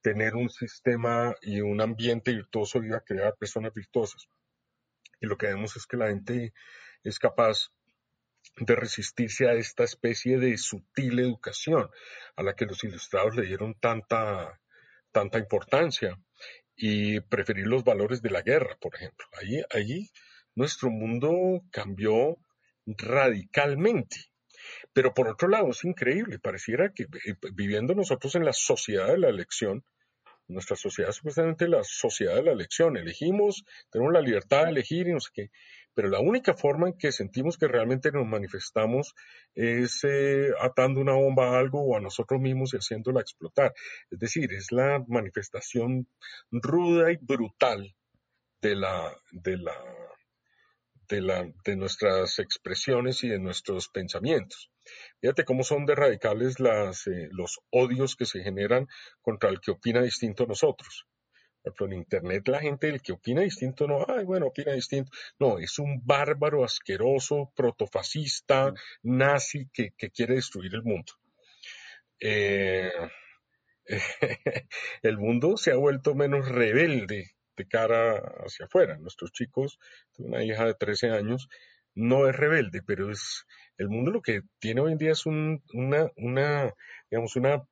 [0.00, 4.28] tener un sistema y un ambiente virtuoso iba a crear personas virtuosas.
[5.20, 6.52] Y lo que vemos es que la gente
[7.02, 7.72] es capaz
[8.56, 11.88] de resistirse a esta especie de sutil educación
[12.36, 14.60] a la que los ilustrados le dieron tanta,
[15.12, 16.18] tanta importancia
[16.76, 19.26] y preferir los valores de la guerra, por ejemplo.
[19.40, 20.10] Allí, allí
[20.54, 22.38] nuestro mundo cambió
[22.86, 24.16] radicalmente.
[24.92, 29.18] Pero por otro lado, es increíble, pareciera que eh, viviendo nosotros en la sociedad de
[29.18, 29.84] la elección,
[30.48, 35.06] nuestra sociedad es supuestamente la sociedad de la elección, elegimos, tenemos la libertad de elegir
[35.06, 35.50] y no sé qué,
[35.94, 39.14] pero la única forma en que sentimos que realmente nos manifestamos
[39.54, 43.74] es eh, atando una bomba a algo o a nosotros mismos y haciéndola explotar.
[44.10, 46.06] Es decir, es la manifestación
[46.50, 47.94] ruda y brutal
[48.62, 49.74] de la, de la,
[51.64, 54.70] de nuestras expresiones y de nuestros pensamientos.
[55.20, 58.86] Fíjate cómo son de radicales eh, los odios que se generan
[59.20, 61.06] contra el que opina distinto a nosotros
[61.62, 65.10] ejemplo, en Internet la gente, el que opina distinto, no, ay, bueno, opina distinto.
[65.38, 71.12] No, es un bárbaro, asqueroso, protofascista, nazi que, quiere destruir el mundo.
[72.20, 72.90] Eh,
[75.02, 78.98] el mundo se ha vuelto menos rebelde de cara hacia afuera.
[78.98, 79.78] Nuestros chicos,
[80.18, 81.48] una hija de 13 años,
[81.94, 83.46] no es rebelde, pero es
[83.76, 86.72] el mundo lo que tiene hoy en día es un, una, una,
[87.10, 87.62] digamos, una,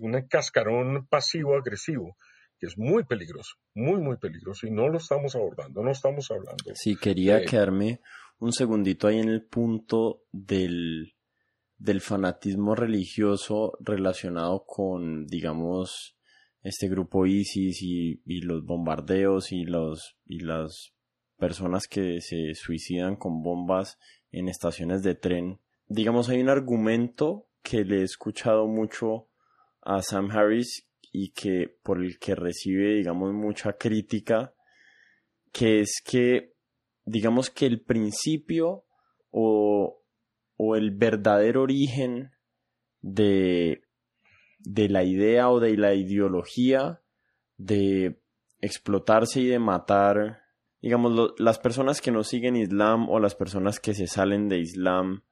[0.00, 2.16] una cascarón pasivo-agresivo
[2.60, 6.64] es muy peligroso, muy, muy peligroso y no lo estamos abordando, no estamos hablando.
[6.74, 8.00] Sí, quería quedarme
[8.38, 11.14] un segundito ahí en el punto del,
[11.78, 16.16] del fanatismo religioso relacionado con, digamos,
[16.62, 20.94] este grupo ISIS y, y los bombardeos y, los, y las
[21.36, 23.98] personas que se suicidan con bombas
[24.30, 25.60] en estaciones de tren.
[25.86, 29.28] Digamos, hay un argumento que le he escuchado mucho
[29.82, 34.52] a Sam Harris y que por el que recibe, digamos, mucha crítica,
[35.52, 36.56] que es que,
[37.04, 38.84] digamos que el principio
[39.30, 40.02] o,
[40.56, 42.32] o el verdadero origen
[43.00, 43.84] de,
[44.58, 47.00] de la idea o de la ideología
[47.58, 48.20] de
[48.60, 50.42] explotarse y de matar,
[50.82, 55.22] digamos, las personas que no siguen Islam o las personas que se salen de Islam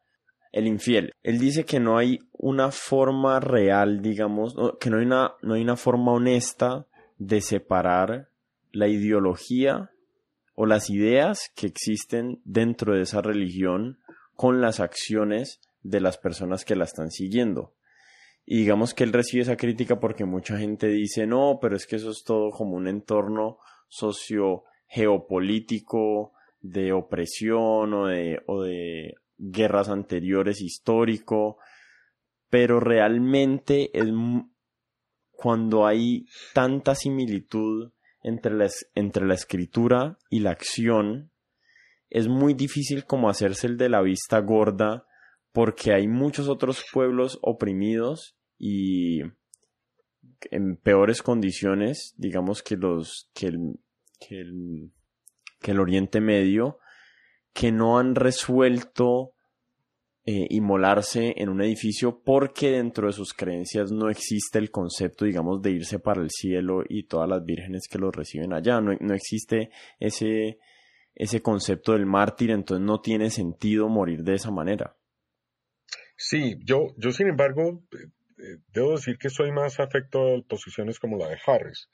[0.53, 1.15] el infiel.
[1.23, 5.63] Él dice que no hay una forma real, digamos, que no hay una, no hay
[5.63, 6.87] una forma honesta
[7.19, 8.29] de separar
[8.71, 9.91] la ideología
[10.55, 13.99] o las ideas que existen dentro de esa religión
[14.35, 17.75] con las acciones de las personas que la están siguiendo.
[18.45, 21.97] Y digamos que él recibe esa crítica porque mucha gente dice, no, pero es que
[21.97, 29.89] eso es todo como un entorno socio geopolítico de opresión o de, o de guerras
[29.89, 31.59] anteriores histórico,
[32.49, 34.07] pero realmente es
[35.31, 37.91] cuando hay tanta similitud
[38.23, 41.33] entre la, entre la escritura y la acción,
[42.09, 45.07] es muy difícil como hacerse el de la vista gorda
[45.51, 49.23] porque hay muchos otros pueblos oprimidos y
[50.51, 53.81] en peores condiciones, digamos que los que el,
[54.21, 54.93] que el,
[55.61, 56.79] que el Oriente Medio
[57.53, 59.33] que no han resuelto
[60.25, 65.61] eh, inmolarse en un edificio porque dentro de sus creencias no existe el concepto, digamos,
[65.63, 68.81] de irse para el cielo y todas las vírgenes que los reciben allá.
[68.81, 70.59] No, no existe ese,
[71.15, 74.97] ese concepto del mártir, entonces no tiene sentido morir de esa manera.
[76.17, 77.97] Sí, yo, yo sin embargo, eh,
[78.39, 81.89] eh, debo decir que soy más afecto a posiciones como la de Harris,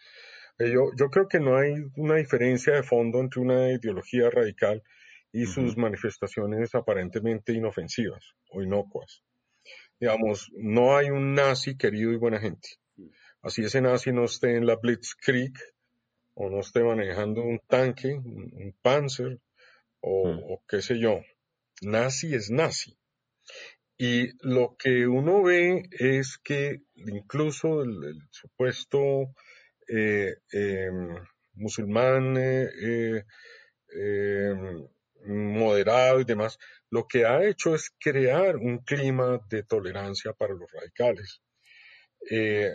[0.59, 4.83] Eh, yo, yo creo que no hay una diferencia de fondo entre una ideología radical
[5.33, 9.23] y sus manifestaciones aparentemente inofensivas o inocuas.
[10.01, 12.69] Digamos, no hay un nazi querido y buena gente.
[13.43, 15.53] Así ese nazi no esté en la Blitzkrieg
[16.35, 19.39] o no esté manejando un tanque, un, Panzer
[20.01, 21.21] o, o qué sé yo.
[21.83, 22.97] Nazi es nazi.
[23.99, 29.35] Y lo que uno ve es que incluso el, supuesto
[29.89, 31.17] eh, em,
[31.55, 33.25] musulmán eh,
[33.89, 34.87] em,
[35.29, 36.59] moderado y demás,
[36.91, 41.41] lo que ha hecho es crear un clima de tolerancia para los radicales.
[42.31, 42.73] Eh,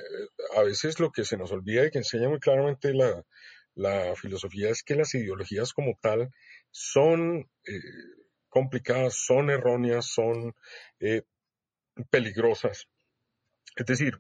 [0.56, 3.24] a veces lo que se nos olvida y que enseña muy claramente la,
[4.16, 6.30] filosofía es que las ideologías como tal
[6.72, 7.50] son
[8.50, 10.54] complicadas, son erróneas, son
[11.00, 11.24] eh,
[12.10, 12.88] peligrosas.
[13.76, 14.14] Es decir,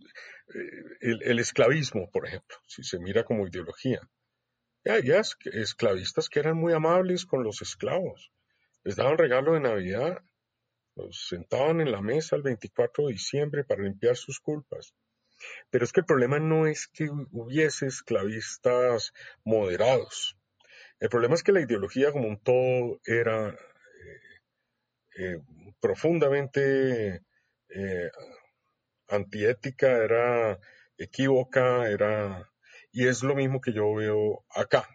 [0.55, 4.01] eh, el, esclavismo, por ejemplo, si se mira como ideología.
[4.85, 8.31] Había esclavistas que eran muy amables con los esclavos.
[8.83, 10.21] Les daban regalo de Navidad,
[10.95, 14.93] los sentaban en la mesa el 24 de diciembre para limpiar sus culpas.
[15.69, 19.13] Pero es que el problema no es que hubiese esclavistas
[19.43, 20.37] moderados.
[20.99, 23.57] El problema es que la ideología como un todo era
[25.17, 25.39] eh,
[25.79, 27.21] profundamente
[27.69, 28.11] eh,
[29.07, 30.59] antiética, era
[30.97, 32.49] equívoca, era...
[32.93, 34.87] Y es lo mismo que yo veo acá.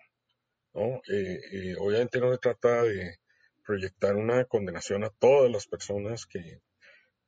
[0.72, 1.02] ¿no?
[1.12, 3.18] Eh, obviamente no se trata de
[3.66, 6.62] proyectar una condenación a todas las personas que,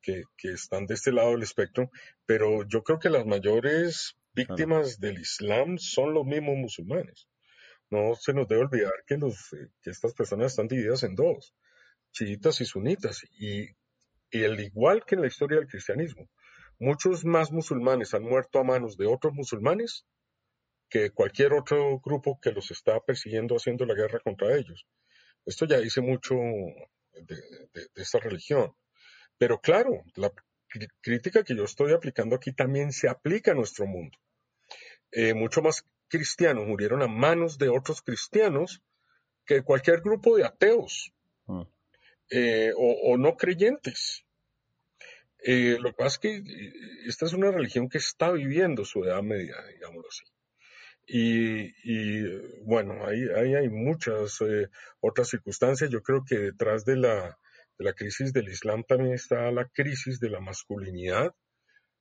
[0.00, 1.90] que, están de este lado del espectro,
[2.24, 7.28] pero yo creo que las mayores víctimas del Islam son los mismos musulmanes.
[7.90, 9.50] No se nos debe olvidar que, los,
[9.82, 11.52] que estas personas están divididas en dos
[12.12, 13.24] chiitas y sunitas.
[13.38, 13.68] Y,
[14.30, 16.28] y al igual que en la historia del cristianismo,
[16.78, 20.06] muchos más musulmanes han muerto a manos de otros musulmanes
[20.90, 24.86] que cualquier otro grupo que los está persiguiendo haciendo la guerra contra ellos.
[25.46, 26.34] Esto ya dice mucho
[27.14, 27.36] de,
[27.94, 28.74] esta religión.
[29.38, 30.30] Pero claro, la
[31.00, 34.18] crítica que yo estoy aplicando aquí también se aplica a nuestro mundo.
[35.12, 38.82] Eh, mucho más cristianos murieron a manos de otros cristianos
[39.46, 41.12] que cualquier grupo de ateos.
[41.46, 41.62] Mm.
[42.30, 44.24] Eh, o, no creyentes.
[45.42, 46.72] Eh, lo que pasa es que eh,
[47.06, 50.24] esta es una religión que está viviendo su edad media, digámoslo así.
[51.12, 52.22] Y,
[52.62, 54.38] bueno, ahí, hay muchas
[55.00, 55.90] otras circunstancias.
[55.90, 57.38] Yo creo que detrás de la,
[57.78, 61.34] de la crisis del Islam también está la crisis de la masculinidad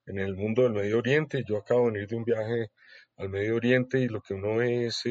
[0.06, 1.44] en el mundo del Medio Oriente.
[1.48, 2.72] Yo acabo de venir de un viaje
[3.18, 5.04] al Medio Oriente y lo que uno ve es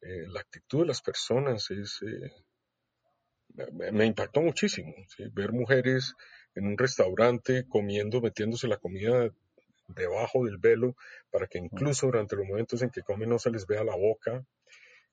[0.00, 2.00] la actitud de las personas, es
[3.92, 4.94] me, impactó muchísimo
[5.32, 6.14] ver mujeres
[6.54, 9.30] en un restaurante comiendo, metiéndose la comida
[9.88, 10.96] debajo del velo
[11.30, 14.44] para que incluso durante los momentos en que comen no se les vea la boca.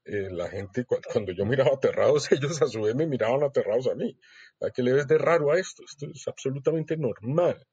[0.06, 3.96] Eh, la gente, cuando yo miraba aterrados, ellos a su vez me miraban aterrados a
[3.96, 4.18] mí.
[4.62, 5.84] ¿A qué le ves de raro a esto?
[5.86, 7.66] Esto es absolutamente normal.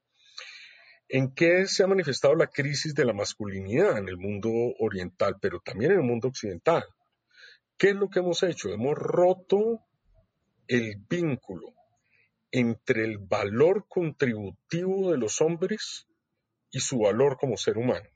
[1.09, 4.49] ¿En qué se ha manifestado la crisis de la masculinidad en el mundo
[4.79, 6.85] oriental, pero también en el mundo occidental?
[7.77, 8.69] ¿Qué es lo que hemos hecho?
[8.69, 9.81] Hemos roto
[10.67, 11.73] el vínculo
[12.51, 16.07] entre el valor contributivo de los hombres
[16.71, 18.07] y su valor como ser humano.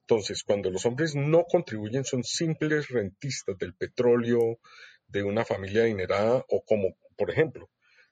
[0.00, 4.58] Entonces, cuando los hombres no contribuyen, son simples rentistas del petróleo
[5.06, 7.70] de una familia adinerada o como, por ejemplo,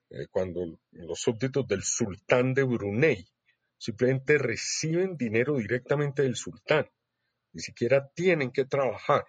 [0.09, 3.27] eh, cuando los súbditos del sultán de Brunei
[3.77, 6.89] simplemente reciben dinero directamente del sultán,
[7.53, 9.25] ni siquiera tienen que trabajar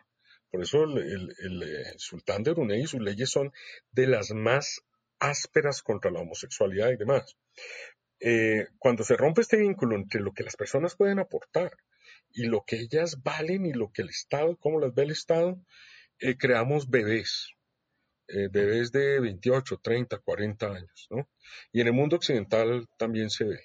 [0.51, 3.53] por eso el, eh, sultán de Brunei y sus leyes son
[3.93, 4.81] de las más
[5.19, 7.37] ásperas contra la homosexualidad y demás.
[8.21, 11.73] Eh, cuando se rompe este vínculo entre lo que las personas pueden aportar
[12.33, 15.61] y lo que ellas valen y lo que el Estado, cómo las ve el Estado,
[16.19, 17.53] eh, creamos bebés,
[18.27, 21.29] bebés de 28, 30, 40 años, ¿no?
[21.73, 23.61] Y en el mundo occidental también se ve.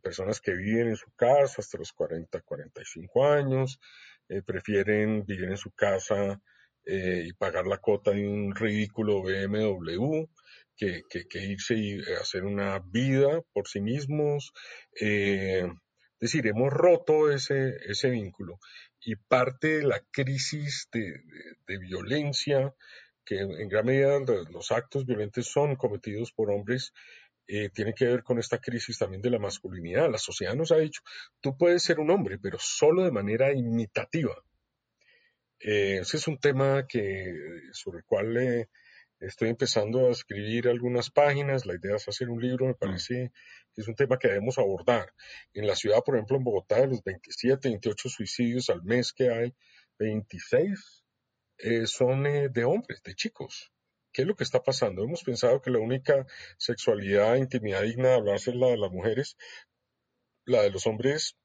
[0.00, 3.80] personas que viven en su casa hasta los 40, 45 años,
[4.28, 6.40] eh, prefieren vivir en su casa
[6.84, 10.26] eh, y pagar la cuota de un ridículo BMW
[10.76, 11.02] que,
[11.34, 14.52] irse y eh, hacer una vida por sí mismos.
[14.92, 15.70] es
[16.20, 18.58] decir, hemos roto ese, ese vínculo
[19.00, 21.22] y parte de la crisis de,
[21.66, 22.74] de violencia
[23.24, 24.18] que en gran medida
[24.50, 26.92] los actos violentos son cometidos por hombres
[27.48, 30.10] eh, tiene que ver con esta crisis también de la masculinidad.
[30.10, 31.02] La sociedad nos ha dicho,
[31.40, 34.34] tú puedes ser un hombre, pero solo de manera imitativa.
[35.60, 37.32] Eh, ese es un tema que,
[37.72, 38.68] sobre el cual
[39.20, 42.78] Estoy empezando a escribir algunas páginas, la idea es hacer un libro, me mm.
[42.78, 43.32] parece
[43.74, 45.12] que es un tema que debemos abordar.
[45.54, 49.30] En la ciudad, por ejemplo, en Bogotá, de los 27, 28 suicidios al mes que
[49.30, 49.54] hay,
[49.98, 51.04] 26
[51.58, 53.72] eh, son eh, de hombres, de chicos.
[54.12, 55.02] ¿Qué es lo que está pasando?
[55.02, 56.26] Hemos pensado que la única
[56.58, 59.36] sexualidad, intimidad digna de hablarse es la de las mujeres,
[60.44, 61.36] la de los hombres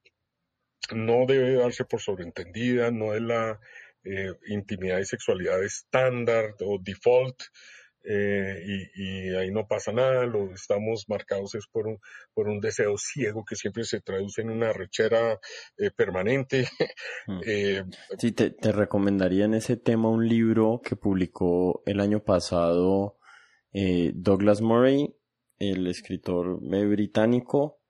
[0.94, 3.60] no debe darse por sobreentendida, no es la
[4.04, 7.40] eh, intimidad y sexualidad estándar o default,
[8.04, 12.00] eh, y, ahí no pasa nada, lo estamos marcados es por un,
[12.34, 15.40] por un deseo ciego que siempre se traduce en una rechera
[15.78, 16.68] eh, permanente.
[17.28, 17.42] Mm.
[18.18, 23.18] sí, te, te, recomendaría en ese tema un libro que publicó el año pasado
[23.72, 25.16] Douglas Murray,
[25.60, 27.82] el escritor británico,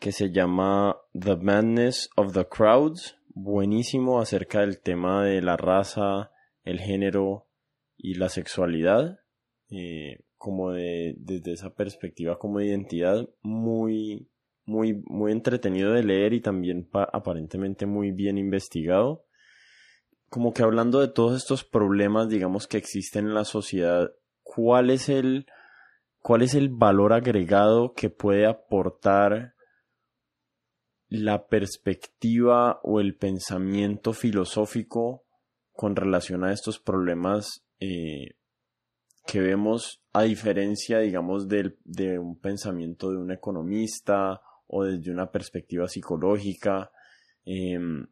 [0.00, 6.30] que se llama The Madness of the Crowds, buenísimo acerca del tema de la raza,
[6.64, 7.48] el género
[7.96, 9.20] y la sexualidad,
[9.70, 14.28] eh, como de, desde esa perspectiva como de identidad, muy,
[14.64, 19.24] muy, muy entretenido de leer y también aparentemente muy bien investigado.
[20.28, 24.10] Como que hablando de todos estos problemas, digamos, que existen en la sociedad,
[24.42, 25.46] ¿cuál es el,
[26.20, 29.51] cuál es el valor agregado que puede aportar
[31.12, 35.24] la perspectiva o el pensamiento filosófico
[35.72, 38.36] con relación a estos problemas eh,
[39.26, 45.30] que vemos a diferencia, digamos, de, de un pensamiento de un economista o desde una
[45.30, 46.90] perspectiva psicológica.
[47.44, 48.06] Em,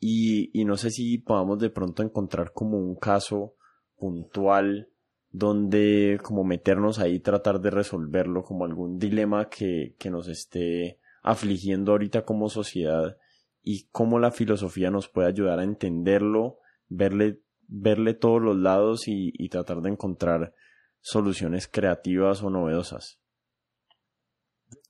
[0.00, 3.54] y, y, no sé si podamos de pronto encontrar como un caso
[3.96, 4.88] puntual
[5.30, 10.98] donde como meternos ahí y tratar de resolverlo como algún dilema que, que nos esté
[11.26, 13.18] afligiendo ahorita como sociedad
[13.60, 19.48] y cómo la filosofía nos puede ayudar a entenderlo, verle, verle todos los lados y,
[19.48, 20.54] tratar de encontrar
[21.00, 23.20] soluciones creativas o novedosas.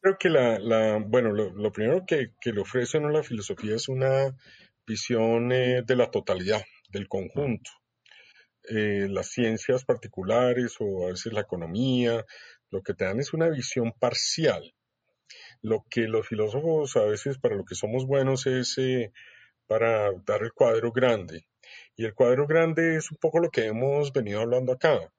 [0.03, 4.37] Creo que la, la bueno, lo, primero que, le ofrece a la filosofía es una
[4.87, 7.71] visión eh, de la totalidad, del conjunto.
[8.69, 12.27] Eh, las ciencias particulares o a veces la economía,
[12.71, 14.75] lo que te dan es una visión parcial
[15.67, 19.11] lo que los filósofos a veces para lo que somos buenos es eh,
[19.67, 21.49] para dar el cuadro grande.
[21.97, 25.13] Y el cuadro grande es un poco lo que hemos venido hablando acá.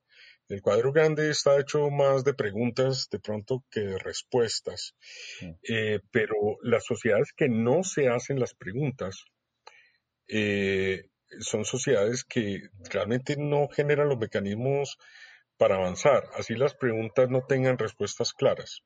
[0.47, 4.95] El cuadro grande está hecho más de preguntas de pronto que de respuestas.
[5.67, 9.25] Eh, pero las sociedades que no se hacen las preguntas
[10.29, 14.97] eh, son sociedades que realmente no generan los mecanismos
[15.57, 16.23] para avanzar.
[16.35, 18.81] Así las preguntas no tengan respuestas claras.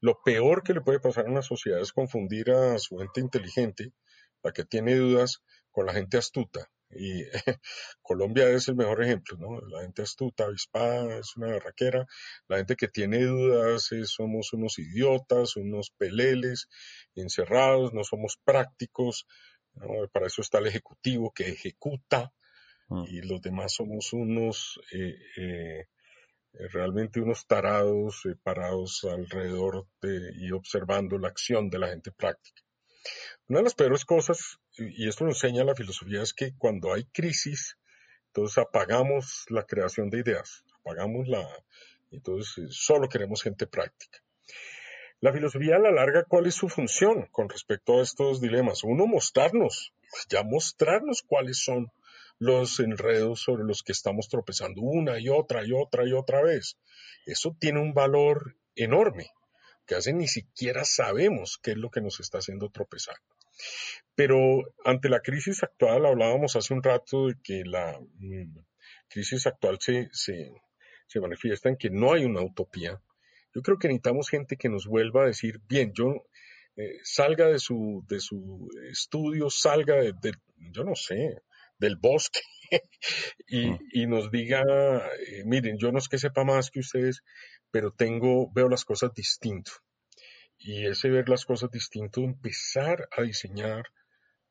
[0.00, 3.92] Lo peor que le puede pasar a una sociedad es confundir a su gente inteligente,
[4.42, 6.70] la que tiene dudas, con la gente astuta.
[6.90, 7.24] Y
[8.02, 9.60] Colombia es el mejor ejemplo, ¿no?
[9.68, 12.06] La gente astuta, avispada, es una barraquera.
[12.48, 16.68] La gente que tiene dudas somos unos idiotas, unos peleles,
[17.14, 19.26] encerrados, no somos prácticos.
[20.12, 22.32] Para eso está el ejecutivo que ejecuta
[22.88, 23.04] mm.
[23.08, 25.86] y los demás somos unos eh, eh,
[26.72, 32.62] realmente unos tarados eh, parados alrededor de, y observando la acción de la gente práctica.
[33.48, 37.04] Una de las peores cosas, y esto lo enseña la filosofía, es que cuando hay
[37.04, 37.76] crisis,
[38.28, 41.46] entonces apagamos la creación de ideas, apagamos la,
[42.10, 44.18] entonces eh, solo queremos gente práctica.
[45.20, 48.84] La filosofía a la larga, ¿cuál es su función con respecto a estos dilemas?
[48.84, 49.94] Uno, mostrarnos,
[50.28, 51.90] ya mostrarnos cuáles son
[52.38, 56.78] los enredos sobre los que estamos tropezando una y otra y otra y otra vez.
[57.26, 59.30] Eso tiene un valor enorme,
[59.86, 63.16] que hace ni siquiera sabemos qué es lo que nos está haciendo tropezar.
[64.14, 68.58] Pero ante la crisis actual, hablábamos hace un rato de que la mm,
[69.08, 70.50] crisis actual se, se,
[71.20, 73.00] manifiesta en que no hay una utopía.
[73.54, 76.26] Yo creo que necesitamos gente que nos vuelva a decir, bien, yo
[76.76, 80.32] eh, salga de su, de su estudio, salga de,
[80.72, 81.42] yo no sé,
[81.78, 82.40] del bosque
[83.50, 83.76] mm.
[83.92, 87.22] y, nos diga, eh, miren, yo no es que sepa más que ustedes,
[87.70, 89.72] pero tengo, veo las cosas distinto.
[90.58, 93.84] Y ese ver las cosas distinto, empezar a diseñar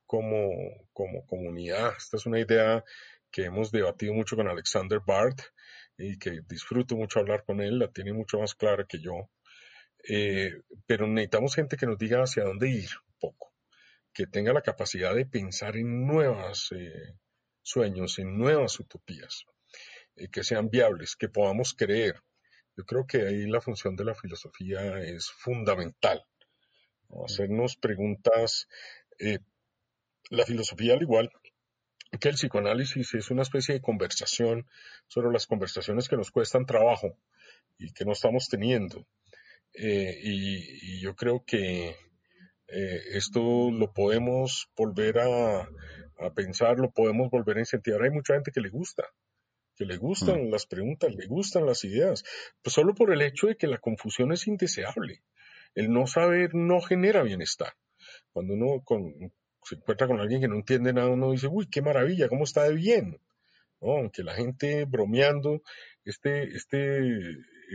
[0.05, 0.49] como,
[0.91, 1.93] como comunidad.
[1.97, 2.83] Esta es una idea
[3.31, 5.39] que hemos debatido mucho con Alexander Bart
[5.97, 9.29] y que disfruto mucho hablar con él, la tiene mucho más clara que yo.
[10.07, 10.51] Eh,
[10.85, 13.52] pero necesitamos gente que nos diga hacia dónde ir un poco
[14.13, 17.15] que tenga la capacidad de pensar en nuevos eh,
[17.61, 19.45] sueños, en nuevas utopías,
[20.15, 22.21] eh, que sean viables, que podamos creer.
[22.77, 26.23] Yo creo que ahí la función de la filosofía es fundamental.
[27.25, 28.67] Hacernos preguntas.
[29.19, 29.39] Eh,
[30.29, 31.29] la filosofía, al igual
[32.19, 34.67] que el psicoanálisis es una especie de conversación
[35.07, 37.17] sobre las conversaciones que nos cuestan trabajo
[37.77, 39.07] y que no estamos teniendo.
[39.73, 41.95] Eh, y, yo creo que
[42.73, 45.69] eh, esto lo podemos volver a,
[46.35, 48.01] pensar, lo podemos volver a incentivar.
[48.03, 49.03] Hay mucha gente que le gusta,
[49.75, 50.51] que le gustan mm.
[50.51, 52.23] las preguntas, le gustan las ideas,
[52.61, 55.21] pues solo por el hecho de que la confusión es indeseable.
[55.75, 57.73] El no saber no genera bienestar.
[58.31, 58.83] Cuando uno
[59.63, 62.63] se encuentra con alguien que no entiende nada, uno dice, uy, qué maravilla, cómo está
[62.63, 63.19] de bien.
[63.81, 65.61] Aunque la gente bromeando,
[66.05, 67.01] este, este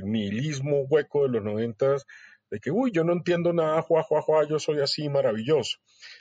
[0.02, 2.06] nihilismo hueco de los noventas,
[2.50, 5.78] de que, uy, yo no entiendo nada, juá, juá, juá, yo soy así, maravilloso.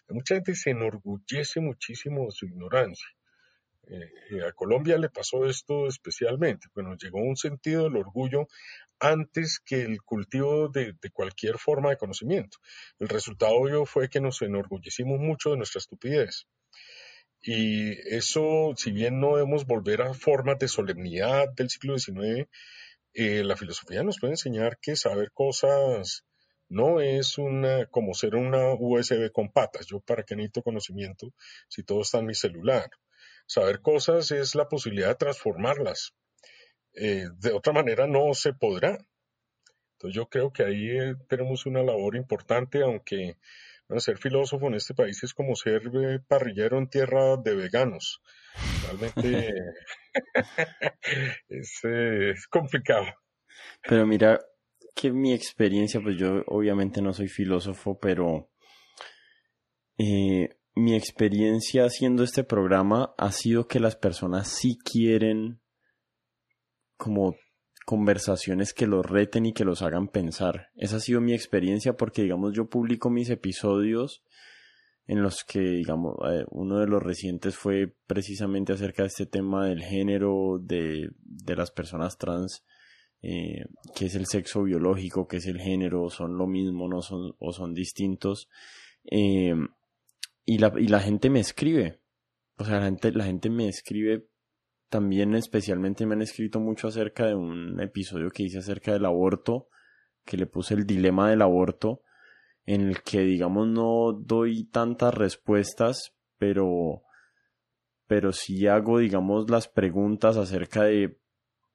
[0.09, 3.07] Mucha gente se enorgullece muchísimo de su ignorancia.
[3.89, 8.47] Eh, a Colombia le pasó esto especialmente, nos llegó un sentido del orgullo
[8.99, 12.57] antes que el cultivo de, cualquier forma de conocimiento.
[12.99, 16.47] El resultado obvio fue que nos enorgullecimos mucho de nuestra estupidez.
[17.41, 22.49] Y eso, si bien no debemos volver a formas de solemnidad del siglo XIX,
[23.19, 26.23] eh, la filosofía nos puede enseñar que saber cosas
[26.69, 29.87] no es una, como ser una USB con patas.
[29.87, 31.33] Yo para qué necesito conocimiento
[31.67, 32.91] si todo está en mi celular.
[33.47, 36.13] Saber cosas es la posibilidad de transformarlas.
[36.93, 38.99] Eh, de otra manera no se podrá.
[39.93, 43.37] Entonces yo creo que ahí eh, tenemos una labor importante, aunque
[43.97, 48.21] ser filósofo en este país es como ser eh, parrillero en tierra de veganos.
[48.83, 49.53] Realmente
[51.49, 53.05] es, complicado.
[53.87, 54.39] Pero mira,
[54.95, 58.49] que mi experiencia, pues yo obviamente no soy filósofo, pero
[59.97, 65.59] mi experiencia haciendo este programa ha sido que las personas sí quieren
[66.97, 67.35] como
[67.87, 70.71] conversaciones que los reten y que los hagan pensar.
[70.75, 74.25] Esa ha sido mi experiencia porque, digamos, yo publico mis episodios
[75.05, 79.67] en los que, digamos, eh, uno de los recientes fue precisamente acerca de este tema
[79.67, 82.65] del género de, de las personas trans,
[83.21, 83.63] eh,
[83.95, 87.53] que es el sexo biológico, que es el género, son lo mismo, no son, o
[87.53, 88.49] son distintos.
[89.09, 89.55] Eh,
[90.43, 92.01] y la, y la gente me escribe.
[92.57, 94.27] O sea, la gente, la gente me escribe
[94.89, 99.67] también especialmente me han escrito mucho acerca de un episodio que hice acerca del aborto,
[100.25, 102.01] que le puse el dilema del aborto,
[102.65, 107.03] en el que digamos no doy tantas respuestas, pero
[108.07, 111.19] pero sí hago digamos las preguntas acerca de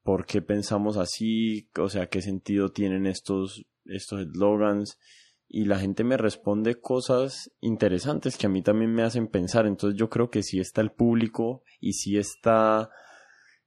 [0.02, 4.98] por qué pensamos así, o sea, qué sentido tienen estos estos eslogans
[5.54, 9.66] y la gente me responde cosas interesantes que a mí también me hacen pensar.
[9.66, 12.88] Entonces yo creo que sí está el público y sí está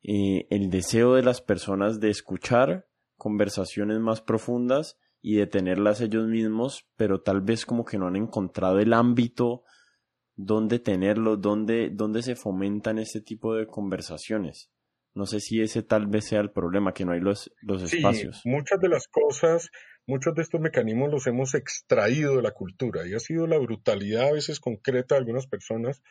[0.02, 6.28] eh, el deseo de las personas de escuchar conversaciones más profundas y de tenerlas ellos
[6.28, 9.64] mismos, pero tal vez como que no han encontrado el ámbito
[10.34, 14.72] donde tenerlo, donde, donde se fomentan este tipo de conversaciones.
[15.14, 17.98] No sé si ese tal vez sea el problema, que no hay los, los sí,
[17.98, 18.42] espacios.
[18.44, 19.70] Muchas de las cosas
[20.08, 24.30] muchos de estos mecanismos los hemos extraído de la cultura y ha sido la brutalidad
[24.30, 26.02] a veces concreta de algunas personas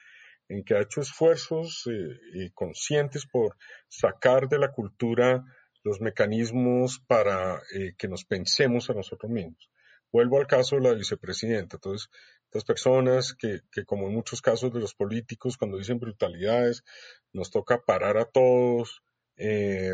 [0.48, 3.56] en que ha hecho esfuerzos eh, conscientes por
[3.88, 5.44] sacar de la cultura
[5.84, 9.70] los mecanismos para eh, que nos pensemos a nosotros mismos.
[10.10, 11.76] Vuelvo al caso de la vicepresidenta.
[11.76, 12.08] Entonces,
[12.44, 16.84] estas personas que, que, como en muchos casos de los políticos, cuando dicen brutalidades,
[17.32, 19.02] nos toca parar a todos,
[19.36, 19.90] eh,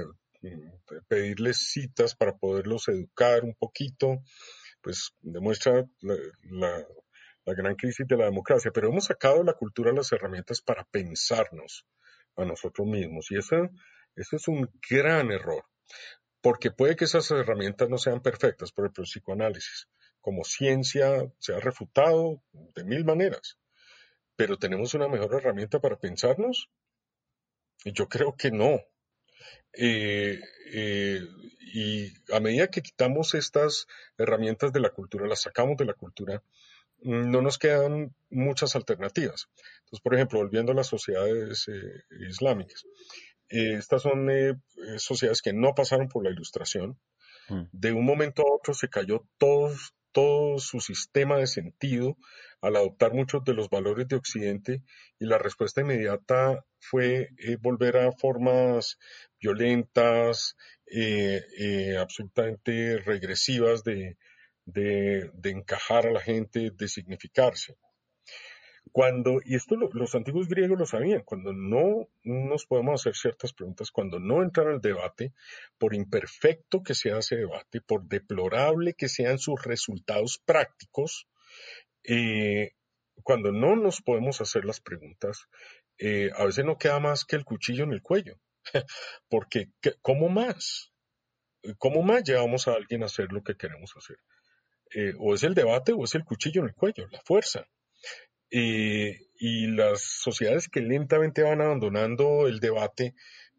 [1.08, 4.22] pedirles citas para poderlos educar un poquito,
[4.82, 6.86] pues demuestra la,
[7.46, 8.70] gran crisis de la democracia.
[8.72, 11.86] Pero hemos sacado de la cultura las herramientas para pensarnos
[12.36, 13.68] a nosotros mismos y eso
[14.14, 15.64] es un gran error,
[16.40, 19.88] porque puede que esas herramientas no sean perfectas, por ejemplo, el psicoanálisis
[20.20, 23.58] como ciencia se ha refutado de mil maneras,
[24.36, 26.70] pero tenemos una mejor herramienta para pensarnos.
[27.84, 28.78] Y yo creo que no,
[29.72, 30.40] eh,
[30.72, 31.20] eh,
[31.72, 33.86] y a medida que quitamos estas
[34.18, 36.42] herramientas de la cultura, las sacamos de la cultura,
[37.02, 39.48] mm, no nos quedan muchas alternativas.
[39.80, 42.84] Entonces, por ejemplo, volviendo a las sociedades eh, islámicas,
[43.48, 44.28] estas son
[44.98, 46.96] sociedades que no pasaron por la ilustración.
[47.48, 47.62] Mm.
[47.72, 52.16] De un momento a otro se cayó todos, todo su sistema de sentido
[52.60, 54.82] al adoptar muchos de los valores de Occidente
[55.18, 58.98] y la respuesta inmediata fue eh, volver a formas
[59.40, 60.56] violentas,
[60.86, 64.16] eh, eh, absolutamente regresivas de,
[64.64, 67.76] de, encajar a la gente, de significarse.
[68.92, 73.90] Cuando, y esto los antiguos griegos lo sabían, cuando no nos podemos hacer ciertas preguntas,
[73.92, 75.32] cuando no entrar al debate,
[75.78, 81.28] por imperfecto que sea ese debate, por deplorable que sean sus resultados prácticos,
[82.02, 82.72] eh,
[83.22, 85.46] cuando no nos podemos hacer las preguntas,
[85.98, 88.40] eh, a veces no queda más que el cuchillo en el cuello,
[89.28, 89.68] porque
[90.02, 90.92] ¿cómo más?
[91.78, 94.16] ¿Cómo más llevamos a alguien a hacer lo que queremos hacer?
[94.92, 97.68] Eh, o es el debate o es el cuchillo en el cuello, la fuerza.
[98.50, 103.14] Y las sociedades que lentamente van abandonando el debate,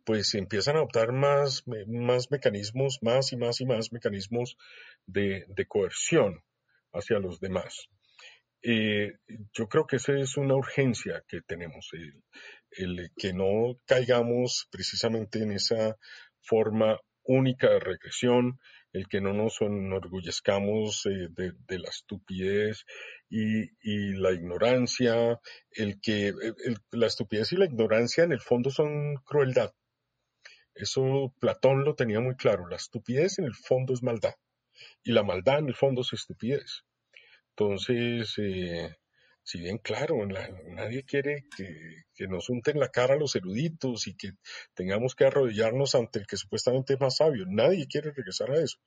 [0.06, 4.58] pues empiezan a adoptar más, más mecanismos, más y más y más mecanismos
[5.06, 6.44] de, coerción
[6.92, 7.88] hacia los demás.
[8.64, 9.14] Eh,
[9.54, 11.89] yo creo que esa es una urgencia que tenemos,
[12.72, 15.98] el, que no caigamos precisamente en esa
[16.42, 18.60] forma única de regresión,
[18.94, 22.86] el que no nos enorgullezcamos eh, de, la estupidez
[23.30, 23.70] y,
[24.16, 25.39] la ignorancia,
[25.72, 26.34] el que
[26.92, 29.74] la estupidez y la ignorancia en el fondo son crueldad.
[30.76, 32.68] Eso Platón lo tenía muy claro.
[32.68, 34.36] La estupidez en el fondo es maldad
[35.04, 36.84] y la maldad en el fondo es estupidez.
[37.50, 38.96] Entonces, eh,
[39.52, 40.16] si bien claro,
[40.70, 44.30] nadie quiere que, nos unten la cara a los eruditos y que
[44.74, 47.43] tengamos que arrodillarnos ante el que supuestamente es más sabio.
[47.49, 48.78] Nadie quiere regresar a eso.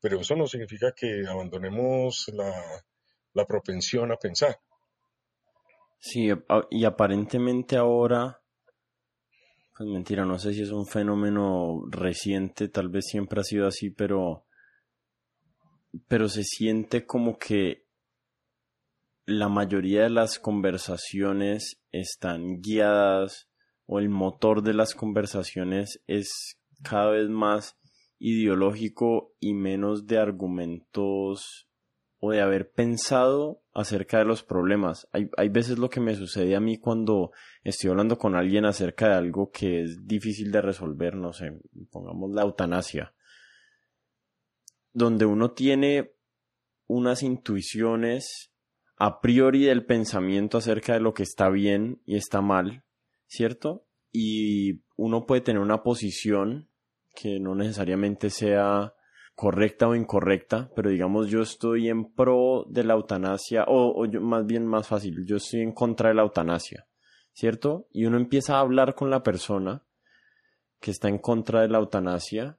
[0.00, 2.52] Pero eso no significa que abandonemos la,
[3.32, 4.60] la propensión a pensar.
[5.98, 6.28] Sí,
[6.70, 8.40] y aparentemente ahora
[9.76, 13.90] pues mentira, no sé si es un fenómeno reciente, tal vez siempre ha sido así,
[13.90, 14.44] pero
[16.06, 17.85] pero se siente como que
[19.26, 23.48] la mayoría de las conversaciones están guiadas
[23.86, 27.76] o el motor de las conversaciones es cada vez más
[28.20, 31.68] ideológico y menos de argumentos
[32.18, 35.08] o de haber pensado acerca de los problemas.
[35.12, 37.32] Hay, hay veces lo que me sucede a mí cuando
[37.64, 41.52] estoy hablando con alguien acerca de algo que es difícil de resolver, no sé,
[41.90, 43.12] pongamos la eutanasia,
[44.92, 46.12] donde uno tiene
[46.86, 48.52] unas intuiciones
[48.96, 52.82] a priori del pensamiento acerca de lo que está bien y está mal,
[53.26, 53.84] ¿cierto?
[54.10, 56.68] Y uno puede tener una posición
[57.14, 58.94] que no necesariamente sea
[59.34, 64.66] correcta o incorrecta, pero digamos yo estoy en pro de la eutanasia, o, más bien
[64.66, 66.86] más fácil, yo estoy en contra de la eutanasia,
[67.34, 67.86] ¿cierto?
[67.92, 69.82] Y uno empieza a hablar con la persona
[70.80, 72.58] que está en contra de la eutanasia,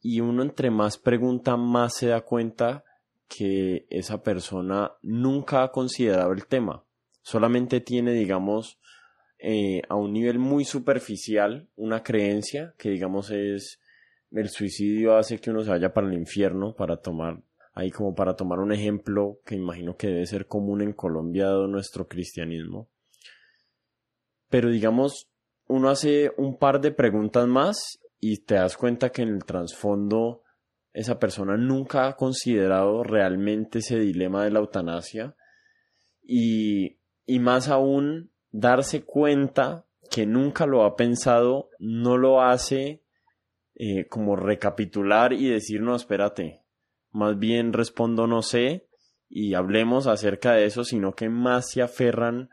[0.00, 2.84] y uno entre más pregunta, más se da cuenta
[3.28, 6.84] que esa persona nunca ha considerado el tema,
[7.22, 8.78] solamente tiene, digamos,
[9.38, 13.80] eh, a un nivel muy superficial una creencia que digamos es
[14.30, 17.42] el suicidio hace que uno se vaya para el infierno, para tomar,
[17.74, 22.08] ahí como para tomar un ejemplo que imagino que debe ser común en Colombia nuestro
[22.08, 22.88] cristianismo.
[24.48, 25.28] Pero digamos,
[25.68, 30.42] uno hace un par de preguntas más y te das cuenta que en el trasfondo
[30.96, 35.36] esa persona nunca ha considerado realmente ese dilema de la eutanasia
[36.22, 43.04] y, y más aún darse cuenta que nunca lo ha pensado no lo hace
[43.74, 46.62] eh, como recapitular y decir, no, espérate,
[47.10, 48.88] más bien respondo no sé
[49.28, 52.48] y hablemos acerca de eso, sino que más se aferran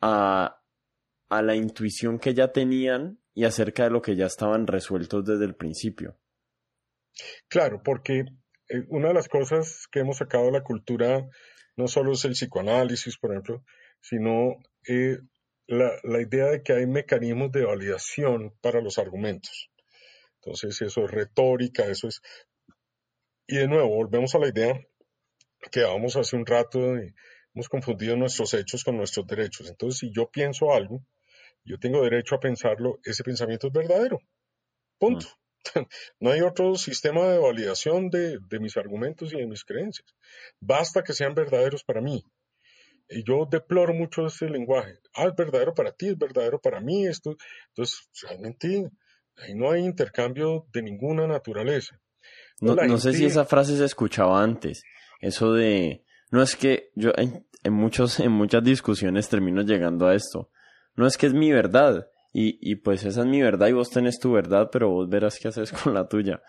[0.00, 0.62] a,
[1.28, 5.44] a la intuición que ya tenían y acerca de lo que ya estaban resueltos desde
[5.44, 6.16] el principio.
[7.48, 8.24] Claro, porque
[8.68, 11.28] eh, una de las cosas que hemos sacado de la cultura
[11.76, 13.64] no solo es el psicoanálisis, por ejemplo,
[14.00, 14.56] sino
[14.88, 15.18] eh,
[15.66, 19.70] la, idea de que hay mecanismos de validación para los argumentos.
[20.36, 22.20] Entonces eso es retórica, eso es...
[23.46, 24.80] Y de nuevo, volvemos a la idea
[25.70, 26.80] que vamos hace un rato,
[27.54, 29.68] hemos confundido nuestros hechos con nuestros derechos.
[29.68, 31.04] Entonces, si yo pienso algo,
[31.64, 34.18] yo tengo derecho a pensarlo, ese pensamiento es verdadero.
[34.98, 35.26] Punto.
[35.26, 35.41] Mm.
[36.20, 40.06] No hay otro sistema de validación de, de, mis argumentos y de mis creencias.
[40.60, 42.24] Basta que sean verdaderos para mí.
[43.08, 44.98] Y yo deploro mucho ese lenguaje.
[45.14, 47.06] Ah, es verdadero para ti, es verdadero para mí.
[47.06, 47.36] Esto,
[47.70, 48.90] entonces, realmente
[49.36, 51.98] Ahí no hay intercambio de ninguna naturaleza.
[52.60, 54.84] No, sé si esa frase se escuchaba antes.
[55.20, 60.50] Eso de, no es que yo en, muchos, en muchas discusiones termino llegando a esto.
[60.94, 62.06] No es que es mi verdad.
[62.32, 65.38] Y, y pues esa es mi verdad y vos tenés tu verdad, pero vos verás
[65.38, 66.42] qué haces con la tuya.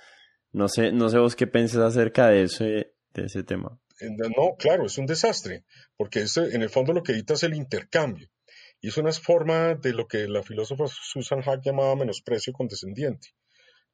[0.51, 3.79] No sé, no sé vos qué pensés acerca de ese, de ese tema.
[4.01, 5.65] No, claro, es un desastre,
[5.97, 8.27] porque en el fondo lo que evita es el intercambio.
[8.81, 13.29] Y es una forma de lo que la filósofa Susan Hack llamaba menosprecio condescendiente.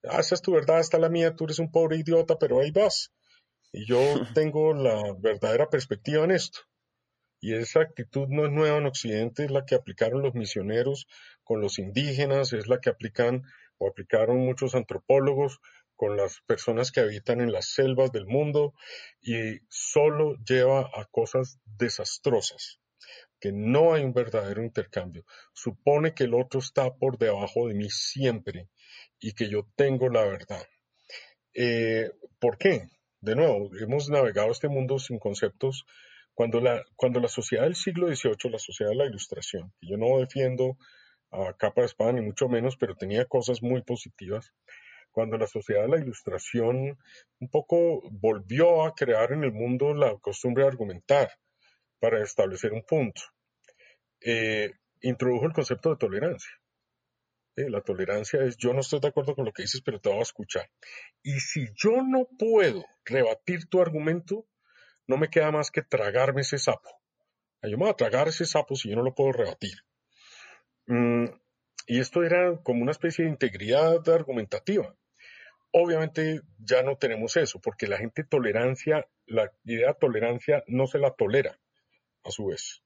[0.03, 2.59] Ah, esa es tu verdad, esta es la mía, tú eres un pobre idiota, pero
[2.59, 3.11] ahí vas.
[3.71, 3.99] Y yo
[4.33, 6.61] tengo la verdadera perspectiva en esto.
[7.41, 11.07] Y esa actitud no es nueva en Occidente, es la que aplicaron los misioneros
[11.49, 13.41] con los indígenas, es la que aplican
[13.79, 15.59] o aplicaron muchos antropólogos
[15.95, 18.75] con las personas que habitan en las selvas del mundo
[19.19, 22.79] y solo lleva a cosas desastrosas
[23.39, 25.25] que no hay un verdadero intercambio.
[25.51, 28.69] Supone que el otro está por debajo de mí siempre
[29.19, 30.63] y que yo tengo la verdad.
[31.55, 32.89] Eh, ¿Por qué?
[33.21, 35.83] De nuevo, hemos navegado este mundo sin conceptos.
[36.35, 39.97] Cuando la, cuando la sociedad del siglo XVIII, la sociedad de la ilustración, que yo
[39.97, 40.77] no defiendo
[41.31, 44.53] a capa de espada ni mucho menos, pero tenía cosas muy positivas,
[45.11, 46.97] cuando la sociedad de la ilustración
[47.39, 51.29] un poco volvió a crear en el mundo la costumbre de argumentar
[51.99, 53.21] para establecer un punto,
[54.21, 54.71] eh,
[55.01, 56.51] introdujo el concepto de tolerancia.
[57.55, 60.09] Eh, la tolerancia es yo no estoy de acuerdo con lo que dices, pero te
[60.09, 60.69] voy a escuchar.
[61.21, 64.47] Y si yo no puedo rebatir tu argumento,
[65.07, 66.89] no me queda más que tragarme ese sapo.
[67.63, 69.73] Yo me voy a tragar ese sapo si yo no lo puedo rebatir.
[70.89, 71.25] Mm,
[71.85, 74.95] y esto era como una especie de integridad argumentativa.
[75.71, 80.97] Obviamente ya no tenemos eso, porque la gente tolerancia, la idea de tolerancia no se
[80.97, 81.59] la tolera
[82.23, 82.81] a su vez.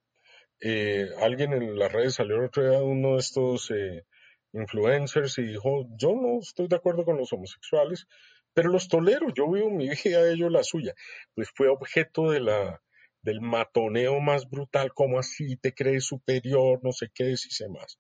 [0.60, 4.06] Eh, alguien en las redes salió otro día uno de estos eh,
[4.52, 8.08] influencers y dijo, yo no estoy de acuerdo con los homosexuales,
[8.54, 10.94] pero los tolero, yo vivo mi vida ellos la suya.
[11.36, 12.82] Pues fue objeto de la,
[13.24, 17.98] del matoneo más brutal, como así te crees superior, no sé qué, dice más.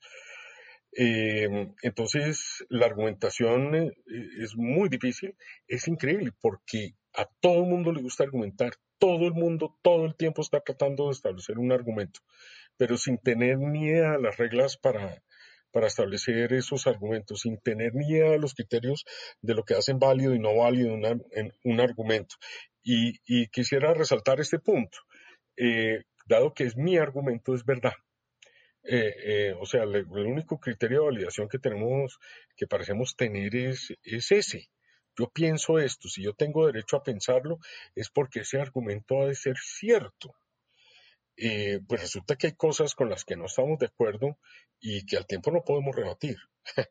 [0.96, 3.94] Eh, entonces, la argumentación eh,
[4.40, 5.36] es muy difícil,
[5.68, 10.16] es increíble, porque a todo el mundo le gusta argumentar, todo el mundo todo el
[10.16, 12.20] tiempo está tratando de establecer un argumento,
[12.78, 15.24] pero sin tener ni idea de las reglas para,
[15.72, 19.06] para establecer esos argumentos, sin tener ni idea de los criterios
[19.42, 22.36] de lo que hacen válido y no válido en un argumento.
[22.84, 24.98] Y, quisiera resaltar este punto,
[25.58, 27.94] eh, dado que es mi argumento, es verdad.
[28.84, 32.20] Eh, eh, o sea, el, único criterio de validación que tenemos,
[32.56, 34.70] que parecemos tener es, es ese.
[35.18, 37.60] Yo pienso esto, si yo tengo derecho a pensarlo,
[37.96, 40.36] es porque ese argumento ha de ser cierto.
[41.38, 44.38] Eh, pues resulta que hay cosas con las que no estamos de acuerdo
[44.80, 46.38] y que al tiempo no podemos rebatir.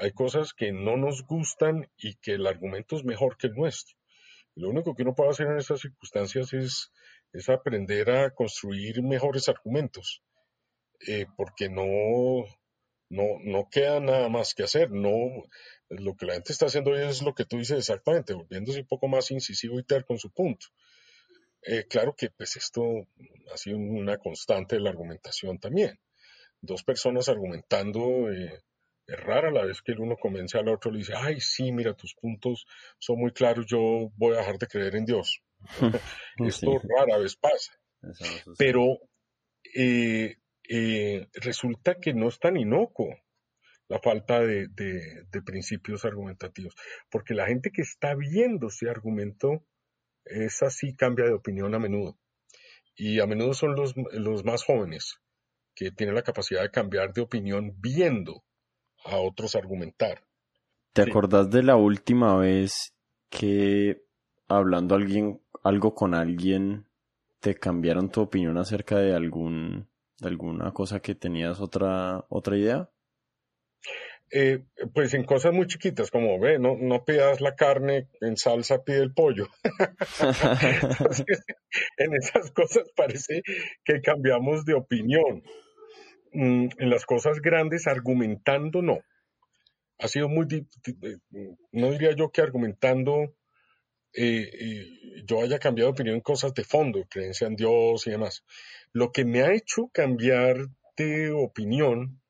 [0.00, 3.96] hay cosas que no nos gustan y que el argumento es mejor que el nuestro.
[4.56, 6.92] lo único que uno puede hacer en esas circunstancias es,
[7.34, 10.22] es aprender a construir mejores argumentos.
[11.06, 11.84] Eh, porque no,
[13.10, 14.90] no, no queda nada más que hacer.
[14.90, 15.42] No,
[15.88, 19.08] lo que la gente está haciendo es lo que tú dices exactamente, volviéndose un poco
[19.08, 20.66] más incisivo y terco en su punto.
[21.62, 22.82] Eh, claro que pues esto
[23.52, 25.98] ha sido una constante de la argumentación también.
[26.60, 28.62] Dos personas argumentando, eh,
[29.06, 31.72] es rara la vez que el uno convence al otro y le dice, ay, sí,
[31.72, 32.66] mira, tus puntos
[32.98, 35.42] son muy claros, yo voy a dejar de creer en Dios.
[36.38, 37.72] esto rara vez pasa.
[38.58, 38.98] Pero
[39.74, 40.36] eh,
[40.68, 43.16] eh, resulta que no es tan inocuo
[43.88, 44.68] la falta de,
[45.44, 46.74] principios argumentativos,
[47.10, 49.66] porque la gente que está viendo ese argumento
[50.24, 52.18] es así, cambia de opinión a menudo.
[52.96, 55.18] Y a menudo son los, los más jóvenes
[55.74, 58.44] que tienen la capacidad de cambiar de opinión viendo
[59.04, 60.24] a otros argumentar.
[60.92, 62.94] ¿Te acordás de la última vez
[63.28, 64.03] que
[64.48, 66.86] hablando alguien, algo con alguien
[67.40, 69.88] te cambiaron tu opinión acerca de algún
[70.22, 72.88] alguna cosa que tenías otra, otra idea?
[74.30, 78.82] Eh, pues en cosas muy chiquitas, como ve, no, no pidas la carne en salsa,
[78.82, 79.46] pide el pollo.
[81.98, 83.42] en esas cosas parece
[83.84, 85.42] que cambiamos de opinión.
[86.32, 88.98] Mm, en las cosas grandes, argumentando no.
[90.00, 90.46] Ha sido muy,
[91.70, 93.36] no diría yo que argumentando
[94.14, 98.44] yo haya cambiado de opinión en cosas de fondo, creencia en Dios y demás.
[98.92, 102.20] Lo que me ha hecho cambiar de opinión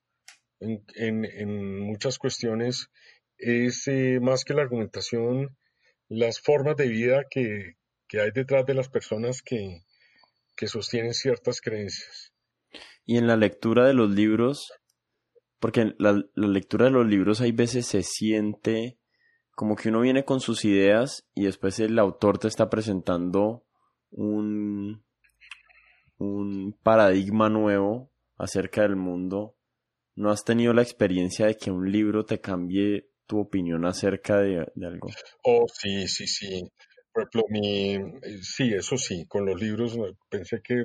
[0.60, 2.88] en, muchas cuestiones
[3.36, 5.56] es eh, más que la argumentación,
[6.08, 7.76] las formas de vida que,
[8.12, 9.80] hay detrás de las personas que,
[10.66, 12.32] sostienen ciertas creencias.
[13.04, 14.72] Y en la lectura de los libros,
[15.58, 18.96] porque la, la lectura de los libros hay veces se siente
[19.54, 23.64] como que uno viene con sus ideas y después el autor te está presentando
[24.10, 25.04] un,
[26.18, 29.56] un paradigma nuevo acerca del mundo.
[30.16, 34.58] ¿No has tenido la experiencia de que un libro te cambie tu opinión acerca de,
[34.82, 35.08] algo?
[35.42, 36.70] Oh, sí, sí, sí.
[37.12, 37.98] Por ejemplo, mi,
[38.42, 39.96] sí, eso sí, con los libros
[40.28, 40.84] pensé que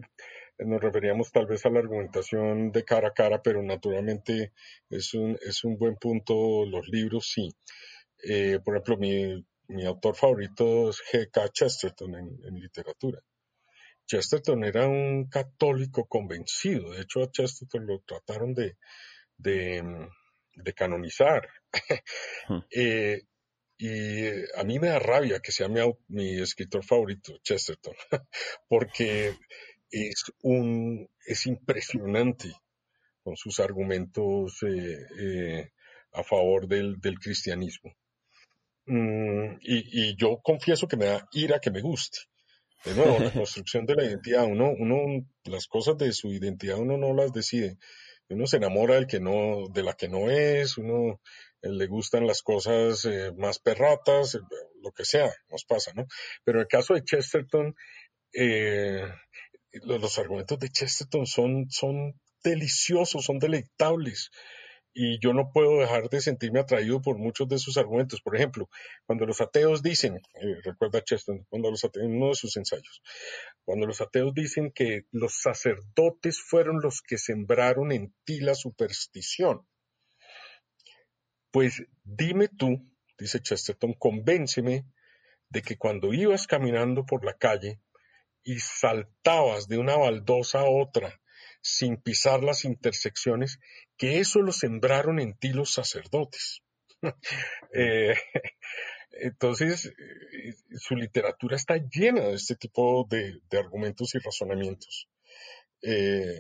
[0.59, 4.51] nos referíamos tal vez a la argumentación de cara a cara, pero naturalmente
[4.89, 7.49] es un, es un buen punto los libros, sí.
[8.23, 11.49] Eh, por ejemplo, mi, mi, autor favorito es G.K.
[11.49, 13.19] Chesterton en, literatura.
[14.05, 16.91] Chesterton era un católico convencido.
[16.91, 18.77] De hecho, a Chesterton lo trataron de,
[19.37, 19.83] de,
[20.55, 21.47] de canonizar.
[22.47, 22.59] Hmm.
[22.71, 23.21] eh,
[23.81, 25.79] y a mí me da rabia que sea mi,
[26.09, 27.93] mi escritor favorito, Chesterton,
[28.67, 29.37] porque
[29.89, 32.51] es, un, es impresionante
[33.23, 35.71] con sus argumentos eh, eh,
[36.11, 37.93] a favor del, del cristianismo.
[38.89, 42.21] Mm, y, y, yo confieso que me da ira que me guste.
[42.85, 46.97] De nuevo, la construcción de la identidad, uno, uno, las cosas de su identidad uno
[46.97, 47.77] no las decide.
[48.29, 51.21] Uno se enamora del que no, de la que no es, uno
[51.61, 54.39] eh, le gustan las cosas eh, más perratas, eh,
[54.81, 56.07] lo que sea, nos pasa, ¿no?
[56.43, 57.75] Pero en el caso de Chesterton,
[59.83, 64.31] los, los, argumentos de Chesterton son, son deliciosos, son deleitables
[64.93, 68.21] y yo no puedo dejar de sentirme atraído por muchos de sus argumentos.
[68.21, 68.69] Por ejemplo,
[69.05, 73.01] cuando los ateos dicen, eh, recuerda Cheston, cuando los ateos, en uno de sus ensayos,
[73.63, 79.67] cuando los ateos dicen que los sacerdotes fueron los que sembraron en ti la superstición,
[81.51, 82.85] pues dime tú,
[83.17, 84.85] dice Chesterton, convénceme
[85.49, 87.81] de que cuando ibas caminando por la calle
[88.43, 91.21] y saltabas de una baldosa a otra
[91.61, 93.59] sin pisar las intersecciones,
[93.99, 96.63] que eso lo sembraron en ti los sacerdotes.
[97.71, 98.15] Eh,
[99.21, 105.07] entonces, eh, su literatura está llena de este tipo de, argumentos y razonamientos
[105.83, 106.33] eh,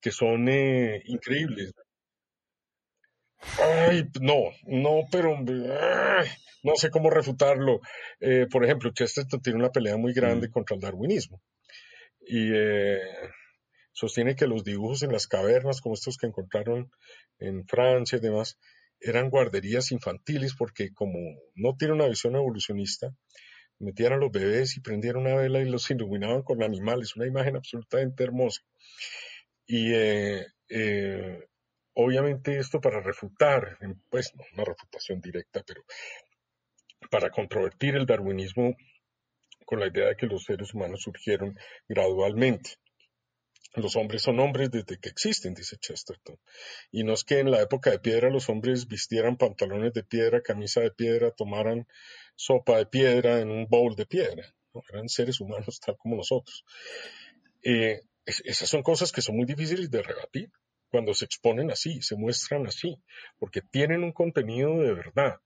[0.00, 1.74] que son increíbles.
[3.60, 5.38] Ay, no, no, pero
[6.62, 7.80] no sé cómo refutarlo.
[8.50, 10.50] por ejemplo, Chesterton tiene una pelea muy grande mm.
[10.50, 11.42] contra el darwinismo
[12.26, 12.50] y
[13.92, 16.90] sostiene que los dibujos en las cavernas, como estos que encontraron
[17.38, 18.58] en Francia y demás,
[19.00, 21.18] eran guarderías infantiles porque como
[21.54, 23.12] no tiene una visión evolucionista,
[23.78, 27.56] metían a los bebés y prendían una vela y los iluminaban con animales, una imagen
[27.56, 28.62] absolutamente hermosa.
[29.66, 31.48] Y eh, eh,
[31.94, 33.78] obviamente esto para refutar,
[34.08, 35.82] pues no una refutación directa, pero
[37.10, 38.76] para controvertir el darwinismo
[39.66, 41.56] con la idea de que los seres humanos surgieron
[41.88, 42.70] gradualmente.
[43.74, 46.38] Los hombres son hombres desde que existen, dice Chesterton.
[46.90, 50.42] Y no es que en la época de piedra los hombres vistieran pantalones de piedra,
[50.42, 51.86] camisa de piedra, tomaran
[52.36, 54.54] sopa de piedra en un bowl de piedra.
[54.90, 56.64] Eran seres humanos tal como nosotros.
[57.62, 60.50] Eh, esas son cosas que son muy difíciles de rebatir
[60.90, 63.02] cuando se exponen así, se muestran así,
[63.38, 65.40] porque tienen un contenido de verdad.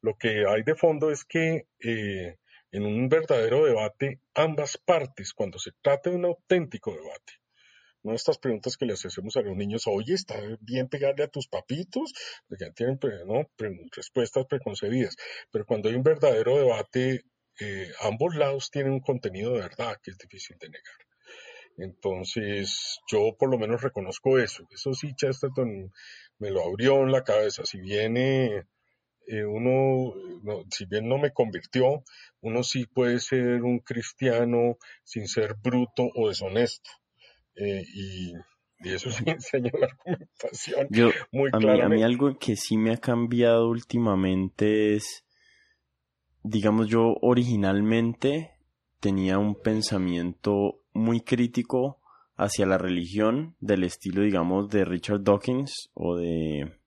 [0.00, 2.38] Lo que hay de fondo es que eh,
[2.72, 7.34] en un verdadero debate ambas partes, cuando se trata de un auténtico debate.
[8.02, 11.48] No estas preguntas que les hacemos a los niños, oye, ¿está bien pegarle a tus
[11.48, 12.12] papitos?
[12.46, 13.50] Porque ya tienen ¿no?
[13.94, 15.16] respuestas preconcebidas.
[15.50, 17.24] Pero cuando hay un verdadero debate,
[17.60, 21.08] eh, ambos lados tienen un contenido de verdad que es difícil de negar.
[21.76, 24.66] Entonces, yo por lo menos reconozco eso.
[24.70, 25.92] Eso sí, Chesterton
[26.38, 27.64] me lo abrió en la cabeza.
[27.64, 28.64] Si viene
[29.26, 30.14] eh, uno,
[30.70, 32.02] si bien no me convirtió,
[32.40, 36.90] uno sí puede ser un cristiano sin ser bruto o deshonesto.
[37.58, 38.32] Eh, y,
[38.84, 40.88] eso sí enseña la argumentación
[41.32, 45.24] muy a Mí, a mí algo que sí me ha cambiado últimamente es,
[46.42, 48.52] digamos, yo originalmente
[49.00, 52.00] tenía un pensamiento muy crítico
[52.36, 56.78] hacia la religión del estilo, digamos, de Richard Dawkins o de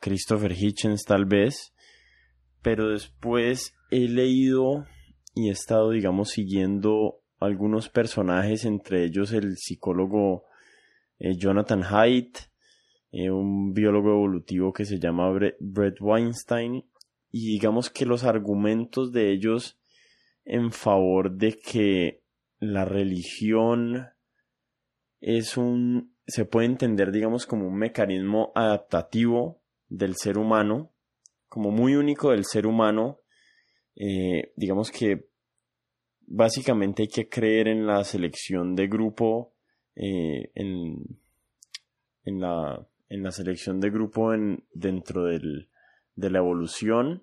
[0.00, 1.72] Christopher Hitchens tal vez,
[2.60, 4.84] pero después he leído
[5.34, 10.44] y he estado, digamos, siguiendo algunos personajes, entre ellos el psicólogo
[11.18, 12.38] eh, Jonathan Haidt,
[13.12, 15.30] eh, un biólogo evolutivo que se llama
[15.60, 16.84] Brett Weinstein,
[17.30, 19.78] y digamos que los argumentos de ellos
[20.44, 22.22] en favor de que
[22.58, 24.08] la religión
[25.20, 30.92] es un se puede entender digamos como un mecanismo adaptativo del ser humano,
[31.48, 33.20] como muy único del ser humano,
[33.94, 35.28] eh, digamos que
[36.26, 39.54] básicamente hay que creer en la selección de grupo,
[39.94, 41.20] eh, en,
[42.24, 45.68] en, la, en la selección de grupo en, dentro del,
[46.14, 47.22] de la evolución,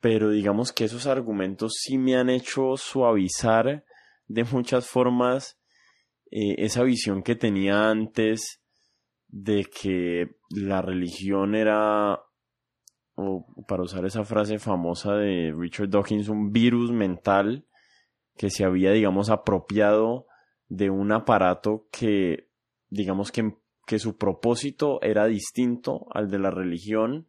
[0.00, 3.84] pero digamos que esos argumentos sí me han hecho suavizar
[4.26, 5.58] de muchas formas
[6.30, 8.60] eh, esa visión que tenía antes
[9.28, 12.20] de que la religión era,
[13.14, 17.66] o para usar esa frase famosa de Richard Dawkins, un virus mental
[18.36, 20.26] que se había, digamos, apropiado
[20.68, 22.48] de un aparato que,
[22.88, 23.54] digamos, que,
[23.86, 27.28] que su propósito era distinto al de la religión,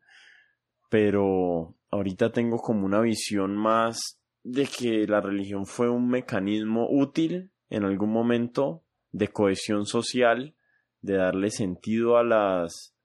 [0.89, 7.51] pero ahorita tengo como una visión más de que la religión fue un mecanismo útil
[7.69, 10.55] en algún momento de cohesión social
[11.01, 12.95] de darle sentido a las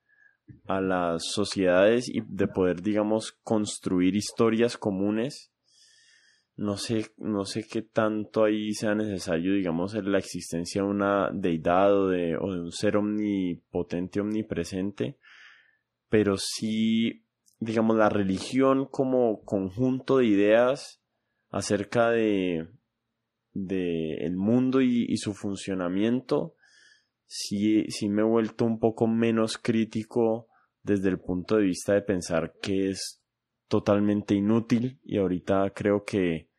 [0.67, 5.50] a las sociedades y de poder digamos construir historias comunes
[6.61, 11.91] no sé, no sé qué tanto ahí sea necesario, digamos, la existencia de una deidad
[11.97, 15.17] o de, o de un ser omnipotente, omnipresente,
[16.11, 17.25] pero sí,
[17.61, 21.03] digamos, la religión como conjunto de ideas
[21.49, 22.69] acerca de,
[23.55, 26.57] de el mundo y, su funcionamiento,
[27.25, 30.49] sí, sí me he vuelto un poco menos crítico
[30.83, 33.23] desde el punto de vista de pensar que es
[33.67, 36.50] totalmente inútil y ahorita creo que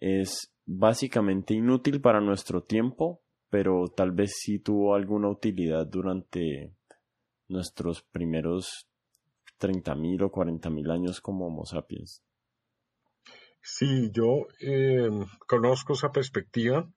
[0.00, 6.74] es básicamente inútil para nuestro tiempo, pero tal vez sí tuvo alguna utilidad durante
[7.48, 8.88] nuestros primeros
[9.58, 12.22] 30.000 o 40.000 años como Homo sapiens.
[13.62, 15.10] Sí, yo eh,
[15.46, 16.88] conozco esa perspectiva.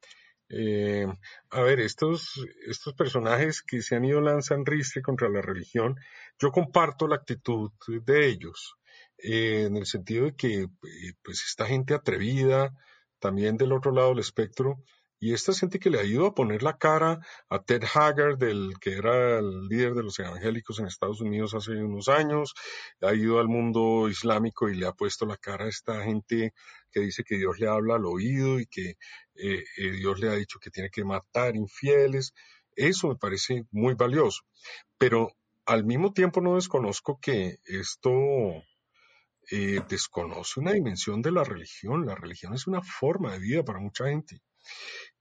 [0.49, 1.05] Eh,
[1.49, 5.95] a ver, estos, estos personajes que se han ido lanzando ristre contra la religión,
[6.39, 8.75] yo comparto la actitud de ellos,
[9.17, 10.67] eh, en el sentido de que
[11.23, 12.71] pues esta gente atrevida,
[13.23, 14.83] también del otro lado del espectro,
[15.17, 18.73] y esta gente que le ha ido a poner la cara a Ted Haggard, del
[18.81, 22.53] que era el líder de los evangélicos en Estados Unidos hace unos años,
[23.01, 26.53] ha ido al mundo islámico y le ha puesto la cara a esta gente
[26.91, 28.97] que dice que Dios le habla al oído y que
[29.35, 32.33] eh, eh, Dios le ha dicho que tiene que matar infieles.
[32.75, 34.41] Eso me parece muy valioso.
[34.97, 35.31] Pero
[35.65, 38.11] al mismo tiempo no desconozco que esto
[39.55, 42.07] eh, desconoce una dimensión de la religión.
[42.07, 44.41] La religión es una forma de vida para mucha gente.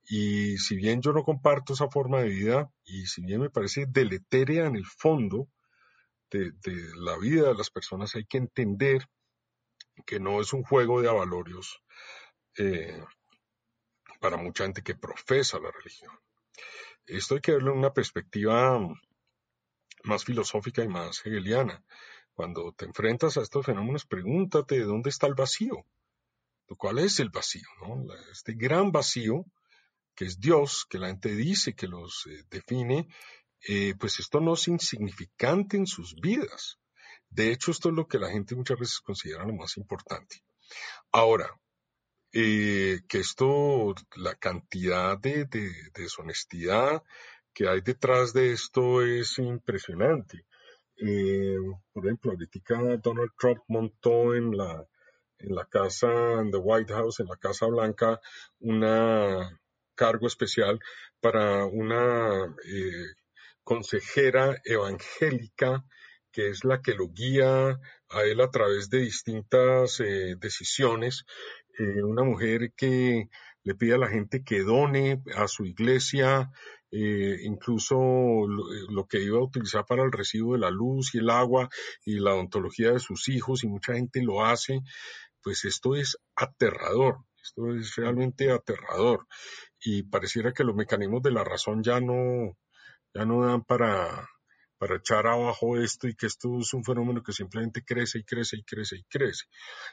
[0.05, 3.85] Y si bien yo no comparto esa forma de vida, y si bien me parece
[3.87, 5.49] deletérea en el fondo
[6.31, 6.51] de,
[6.97, 9.07] la vida de las personas, hay que entender
[10.07, 11.83] que no es un juego de avalorios
[12.57, 13.05] eh,
[14.19, 16.19] para mucha gente que profesa la religión.
[17.05, 18.81] Esto hay que verlo en una perspectiva
[20.05, 21.85] más filosófica y más hegeliana.
[22.35, 25.85] Cuando te enfrentas a estos fenómenos, pregúntate de dónde está el vacío.
[26.79, 27.69] ¿Cuál es el vacío?
[28.31, 29.45] Este gran vacío
[30.15, 33.09] que es Dios, que la gente dice que los eh, define,
[33.69, 36.79] eh, pues esto no es insignificante en sus vidas.
[37.31, 40.43] De hecho, esto es lo que la gente muchas veces considera lo más importante.
[41.13, 41.49] Ahora,
[42.33, 45.47] eh, que esto, la cantidad de,
[45.95, 47.03] deshonestidad
[47.55, 50.47] que hay detrás de esto es impresionante.
[51.93, 54.87] Por ejemplo, ahorita Donald Trump montó en la,
[55.39, 58.20] en la casa, en the White House, en la Casa Blanca,
[58.61, 59.61] una
[59.95, 60.81] cargo especial
[61.20, 63.07] para una eh,
[63.62, 65.85] consejera evangélica
[66.33, 71.24] que es la que lo guía a él a través de distintas eh, decisiones.
[71.79, 73.29] Eh, una mujer que
[73.62, 76.51] le pide a la gente que done a su iglesia,
[76.93, 81.31] incluso lo, lo, que iba a utilizar para el recibo de la luz y el
[81.31, 81.69] agua
[82.05, 84.81] y la odontología de sus hijos, y mucha gente lo hace,
[85.43, 87.19] pues esto es aterrador.
[87.43, 89.27] Esto es realmente aterrador
[89.85, 92.56] y pareciera que los mecanismos de la razón ya no,
[93.14, 94.28] ya no dan para,
[94.83, 98.57] para echar abajo esto y que esto es un fenómeno que simplemente crece y crece
[98.57, 99.45] y crece y crece.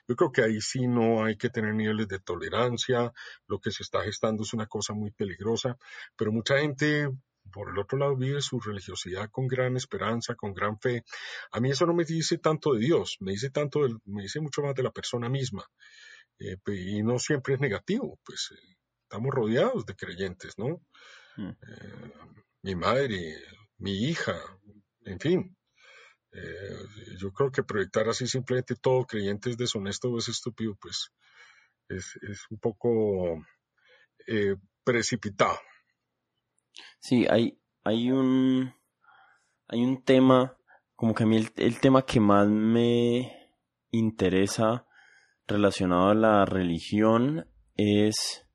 [0.07, 3.13] Yo creo que ahí sí no hay que tener niveles de tolerancia,
[3.45, 5.77] lo que se está gestando es una cosa muy peligrosa,
[6.15, 7.07] pero mucha gente
[7.51, 11.03] por el otro lado vive su religiosidad con gran esperanza, con gran fe.
[11.51, 14.63] A mí eso no me dice tanto de Dios, me dice tanto, me dice mucho
[14.63, 15.69] más de la persona misma.
[16.39, 20.81] Eh, y no siempre es negativo, pues eh, estamos rodeados de creyentes, ¿no?
[21.37, 21.49] Mm.
[21.49, 22.11] Eh,
[22.63, 23.35] mi madre,
[23.77, 24.35] mi hija,
[25.09, 25.57] en fin.
[27.19, 31.11] yo creo que proyectar así simplemente todo creyente es deshonesto o es estúpido, pues
[31.89, 32.15] es,
[32.49, 33.43] un poco
[34.83, 35.57] precipitado.
[36.99, 38.73] Sí, hay, hay un
[39.71, 40.57] hay un tema,
[40.95, 43.53] como que a mí el tema que más me
[43.91, 44.87] interesa
[45.47, 48.47] relacionado a la religión es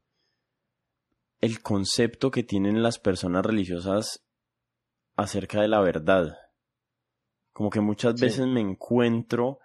[1.40, 4.24] el concepto que tienen las personas religiosas
[5.16, 6.36] acerca de la verdad.
[7.55, 9.60] Como que muchas veces me encuentro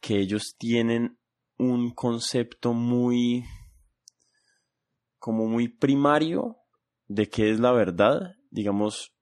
[0.00, 1.18] que ellos tienen
[1.58, 3.44] un concepto muy
[5.18, 6.56] como muy primario
[7.06, 9.14] de qué es la verdad, digamos,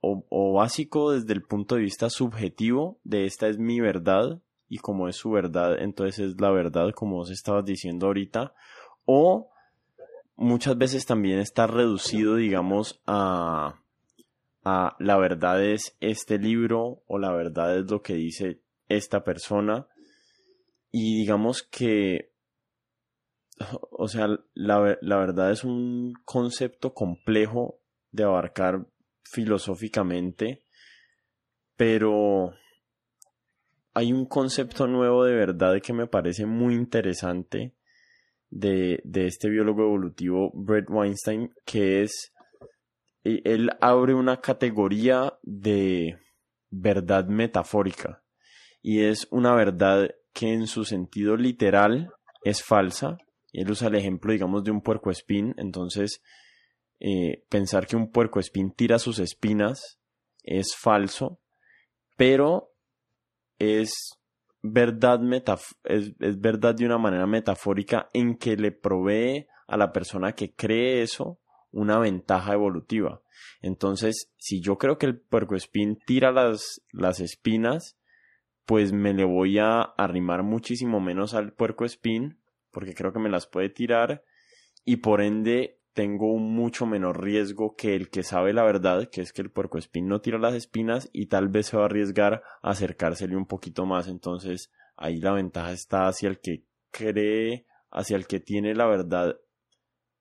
[0.00, 4.78] o, o, básico desde el punto de vista subjetivo de esta es mi verdad y
[4.78, 8.54] como es su verdad, entonces es la verdad, como vos estabas diciendo ahorita,
[9.04, 9.50] o
[10.34, 13.80] muchas veces también está reducido, digamos, a,
[14.66, 19.86] a la verdad es este libro o la verdad es lo que dice esta persona.
[20.90, 22.32] Y digamos que
[23.90, 27.78] o sea, la, la verdad es un concepto complejo
[28.10, 28.86] de abarcar
[29.22, 30.64] filosóficamente,
[31.76, 32.54] pero
[33.94, 37.74] hay un concepto nuevo de verdad que me parece muy interesante
[38.50, 42.32] de, de este biólogo evolutivo Brett Weinstein, que es,
[43.44, 46.18] él abre una categoría de
[46.70, 48.22] verdad metafórica
[48.82, 52.12] y es una verdad que en su sentido literal
[52.44, 53.18] es falsa.
[53.52, 55.54] Él usa el ejemplo, digamos, de un puerco espín.
[55.56, 56.22] Entonces,
[57.00, 59.98] eh, pensar que un puerco espín tira sus espinas
[60.44, 61.40] es falso,
[62.16, 62.74] pero
[63.58, 63.92] es
[64.62, 65.20] verdad,
[65.84, 70.54] es, es verdad de una manera metafórica en que le provee a la persona que
[70.54, 71.40] cree eso
[71.70, 73.22] una ventaja evolutiva.
[73.60, 77.98] Entonces, si yo creo que el puercoespín tira las, las espinas,
[78.64, 82.38] pues me le voy a arrimar muchísimo menos al puercoespín,
[82.70, 84.24] porque creo que me las puede tirar,
[84.84, 89.22] y por ende tengo un mucho menor riesgo que el que sabe la verdad, que
[89.22, 92.42] es que el puercoespín no tira las espinas y tal vez se va a arriesgar
[92.60, 94.06] a acercársele un poquito más.
[94.06, 99.36] Entonces, ahí la ventaja está hacia el que cree, hacia el que tiene la verdad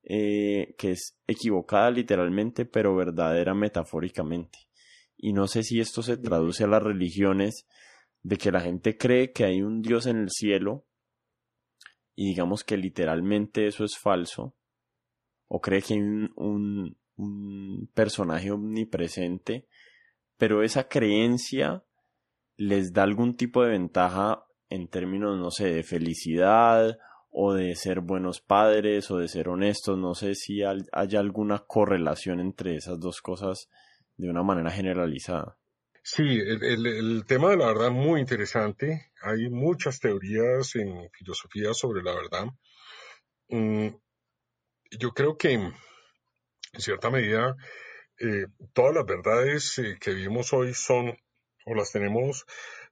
[0.08, 4.60] eh, que es equivocada literalmente, pero verdadera metafóricamente.
[5.18, 7.68] Y no sé si esto se traduce a las religiones
[8.22, 10.86] de que la gente cree que hay un Dios en el cielo
[12.16, 14.56] y digamos que literalmente eso es falso,
[15.48, 19.68] o cree que hay un, un personaje omnipresente,
[20.38, 21.84] pero esa creencia
[22.58, 26.98] les da algún tipo de ventaja en términos, no sé, de felicidad
[27.38, 29.98] o de ser buenos padres o de ser honestos.
[29.98, 33.70] No sé si hay alguna correlación entre esas dos cosas
[34.16, 35.58] de una manera generalizada.
[36.02, 39.12] Sí, el, tema de la verdad es muy interesante.
[39.22, 42.46] Hay muchas teorías en filosofía sobre la verdad.
[43.50, 43.88] Mm,
[44.98, 45.74] yo creo que en
[46.78, 47.58] cierta medida
[48.18, 51.18] eh, todas las verdades eh, que vivimos hoy son
[51.66, 52.46] o las tenemos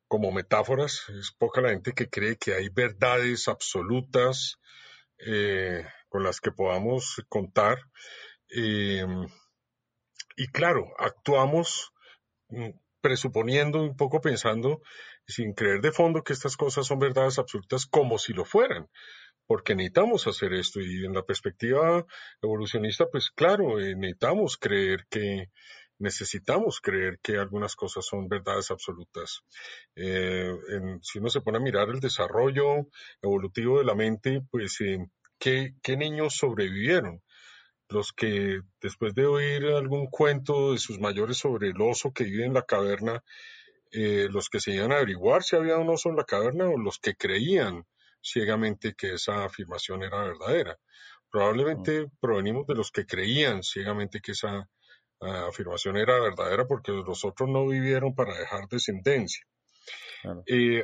[0.07, 1.03] como metáforas.
[1.09, 4.59] Es poca la gente que cree que hay verdades absolutas
[5.17, 7.77] eh, con las que podamos contar.
[8.55, 9.05] Eh,
[10.35, 11.91] y claro, actuamos
[12.49, 12.69] mm,
[13.01, 14.81] presuponiendo, un poco pensando,
[15.27, 18.89] sin creer de fondo que estas cosas son verdades absolutas como si lo fueran,
[19.45, 22.05] porque necesitamos hacer esto y en la perspectiva
[22.41, 25.49] evolucionista, pues claro, eh, necesitamos creer que
[25.99, 29.41] necesitamos creer que algunas cosas son verdades absolutas.
[29.95, 30.51] Eh,
[31.01, 32.87] si uno se pone a mirar el desarrollo
[33.21, 34.99] evolutivo de la mente, pues, eh,
[35.39, 37.21] ¿qué, niños sobrevivieron?
[37.89, 42.45] Los que después de oír algún cuento de sus mayores sobre el oso que vive
[42.45, 43.23] en la caverna,
[43.91, 46.77] eh, los que se iban a averiguar si había un oso en la caverna o
[46.77, 47.85] los que creían
[48.21, 50.79] ciegamente que esa afirmación era verdadera.
[51.29, 54.67] Probablemente provenimos de los que creían ciegamente que esa
[55.23, 59.45] afirmación era verdadera porque los otros no vivieron para dejar descendencia.
[60.45, 60.83] Eh,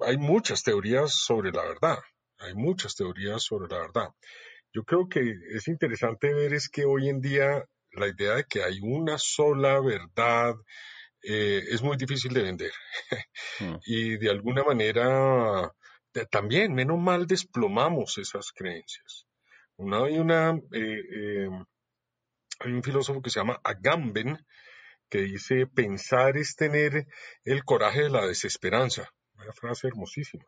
[0.00, 1.98] hay, muchas teorías sobre la verdad,
[2.38, 4.08] hay muchas teorías sobre la verdad.
[4.72, 8.62] Yo creo que es interesante ver es que hoy en día la idea de que
[8.62, 10.54] hay una sola verdad
[11.22, 12.72] eh, es muy difícil de vender.
[13.58, 13.76] Hmm.
[13.84, 15.70] y de alguna manera
[16.30, 19.26] también, menos mal, desplomamos esas creencias.
[19.76, 21.48] Una, hay una eh,
[22.60, 24.38] hay un filósofo que se llama Agamben,
[25.08, 27.06] que dice, pensar es tener
[27.44, 29.10] el coraje de la desesperanza.
[29.34, 30.44] Una frase hermosísima.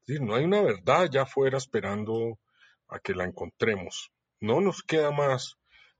[0.00, 2.38] Es decir, no hay una verdad allá afuera esperando
[2.88, 4.10] a que la encontremos.
[4.40, 5.58] No nos queda más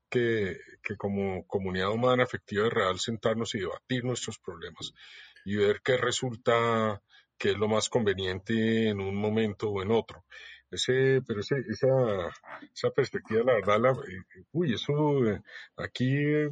[0.08, 4.92] que, que como comunidad humana efectiva y real sentarnos y debatir nuestros problemas
[5.44, 7.00] y ver qué resulta
[7.38, 10.24] que es lo más conveniente en un momento o en otro.
[10.70, 11.88] Ese, pero ese, esa,
[12.72, 15.40] esa perspectiva, la verdad, la, eh, uy, eso, eh,
[15.76, 16.50] aquí eh,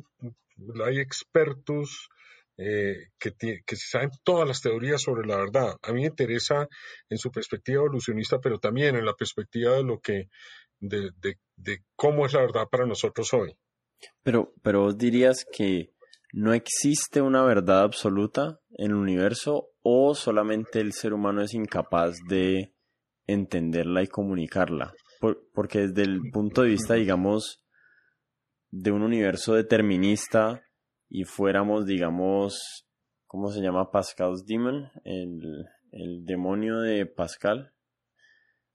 [0.85, 2.09] hay expertos
[2.57, 5.77] que, que saben todas las teorías sobre la verdad.
[5.81, 6.66] A mí me interesa
[7.09, 10.28] en su perspectiva evolucionista, pero también en la perspectiva de lo que,
[10.81, 13.57] de, de, de cómo es la verdad para nosotros hoy.
[14.24, 15.93] Pero, pero vos dirías que
[16.32, 22.16] no existe una verdad absoluta en el universo o solamente el ser humano es incapaz
[22.28, 22.73] de
[23.28, 24.92] entenderla y comunicarla.
[25.52, 27.62] porque desde el punto de vista, digamos,
[28.70, 30.62] de un universo determinista
[31.09, 32.86] y fuéramos, digamos,
[33.26, 34.90] ¿cómo se llama Pascal's Demon?
[35.05, 37.72] El, el demonio de Pascal.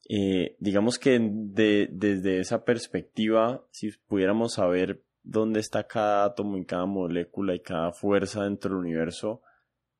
[0.10, 6.66] Eh, digamos que de, desde esa perspectiva, si pudiéramos saber dónde está cada átomo y
[6.66, 9.42] cada molécula y cada fuerza dentro del universo,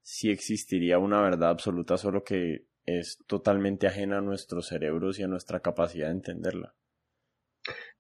[0.02, 5.28] si existiría una verdad absoluta, solo que es totalmente ajena a nuestros cerebros y a
[5.28, 6.76] nuestra capacidad de entenderla.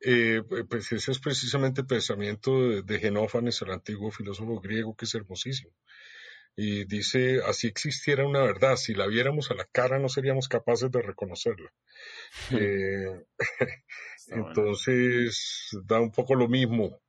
[0.01, 5.15] Eh, pues ese es precisamente el pensamiento de, Genófanes, el antiguo filósofo griego, que es
[5.15, 5.71] hermosísimo.
[6.55, 10.91] y dice, así existiera una verdad, si la viéramos a la cara no seríamos capaces
[10.91, 11.71] de reconocerla.
[12.51, 13.25] Eh,
[14.27, 16.99] entonces da un poco lo mismo.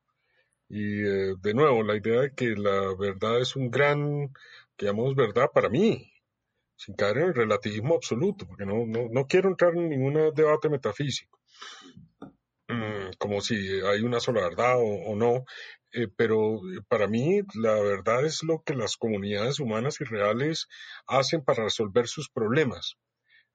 [0.69, 4.33] Y eh, de nuevo, la idea de que la verdad es un gran,
[4.77, 6.14] que llamamos verdad para mí,
[6.77, 10.69] sin caer en el relativismo absoluto, porque no, no, no quiero entrar en ningún debate
[10.69, 11.39] metafísico,
[12.69, 15.45] mm, como si hay una sola verdad o, no,
[15.93, 20.69] eh, pero para mí la verdad es lo que las comunidades humanas y reales
[21.07, 22.97] hacen para resolver sus problemas.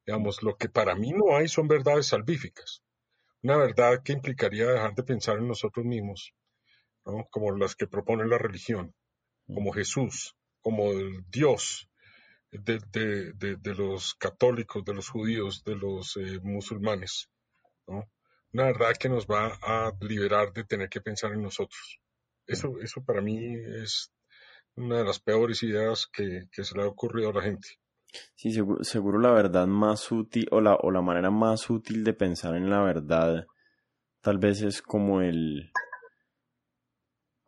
[0.06, 2.82] Digamos, lo que para mí no hay son verdades salvíficas.
[3.44, 6.34] Una verdad que implicaría dejar de pensar en nosotros mismos,
[7.06, 7.28] ¿no?
[7.30, 8.94] como las que propone la religión,
[9.46, 11.89] como Jesús, como el Dios,
[12.52, 17.30] de, de, los católicos, de los judíos, de los eh, musulmanes.
[17.88, 18.10] ¿no?
[18.54, 22.00] Una verdad que nos va a liberar de tener que pensar en nosotros.
[22.48, 23.38] Eso, eso para mí
[23.84, 24.12] es
[24.76, 27.68] una de las peores ideas que, que se le ha ocurrido a la gente.
[28.36, 32.14] Sí, seguro, seguro, la verdad más útil o la, o la manera más útil de
[32.14, 33.46] pensar en la verdad
[34.22, 35.72] tal vez es como el,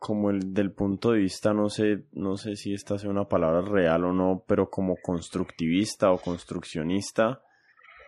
[0.02, 3.60] como el del punto de vista, no sé, no sé si esta sea una palabra
[3.60, 7.40] real o no, pero como constructivista o construccionista,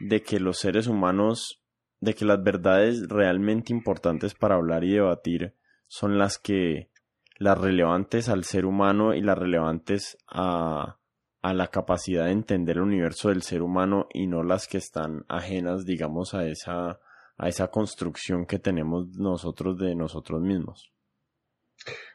[0.01, 1.63] de que los seres humanos,
[2.01, 5.55] de que las verdades realmente importantes para hablar y debatir
[5.87, 6.91] son las que,
[7.39, 10.99] las relevantes al ser humano y las relevantes a,
[11.43, 15.25] a la capacidad de entender el universo del ser humano y no las que están
[15.29, 16.99] ajenas, digamos, a esa,
[17.39, 20.94] a esa construcción que tenemos nosotros de nosotros mismos.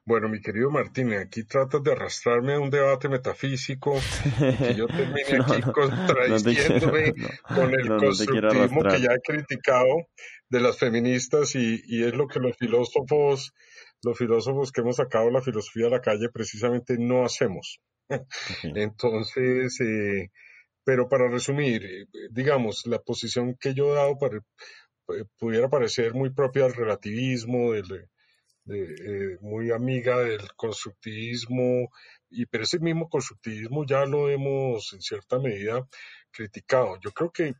[0.05, 3.99] Bueno, mi querido Martín, aquí tratas de arrastrarme a un debate metafísico
[4.39, 7.13] que yo termine aquí contradiciéndome
[7.55, 10.07] con el constructivismo que ya he criticado
[10.49, 13.53] de las feministas y, y, es lo que los filósofos,
[14.01, 17.79] los filósofos que hemos sacado la filosofía a la calle precisamente no hacemos.
[18.63, 20.31] Entonces, eh,
[20.83, 26.31] pero para resumir, digamos, la posición que yo he dado para, eh, pudiera parecer muy
[26.31, 28.09] propia del relativismo, del
[28.71, 31.89] eh, muy amiga del constructivismo,
[32.29, 35.87] y pero ese mismo constructivismo ya lo hemos en cierta medida
[36.31, 36.99] criticado.
[37.01, 37.53] Yo creo que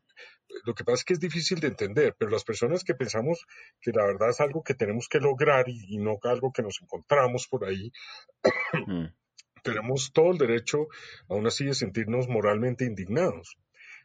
[0.66, 3.46] lo que pasa es que es difícil de entender, pero las personas que pensamos
[3.82, 7.48] que la verdad es algo que tenemos que lograr y, no algo que nos encontramos
[7.48, 7.92] por ahí,
[8.74, 9.06] mm.
[9.64, 10.88] tenemos todo el derecho,
[11.28, 13.58] aún así, de sentirnos moralmente indignados.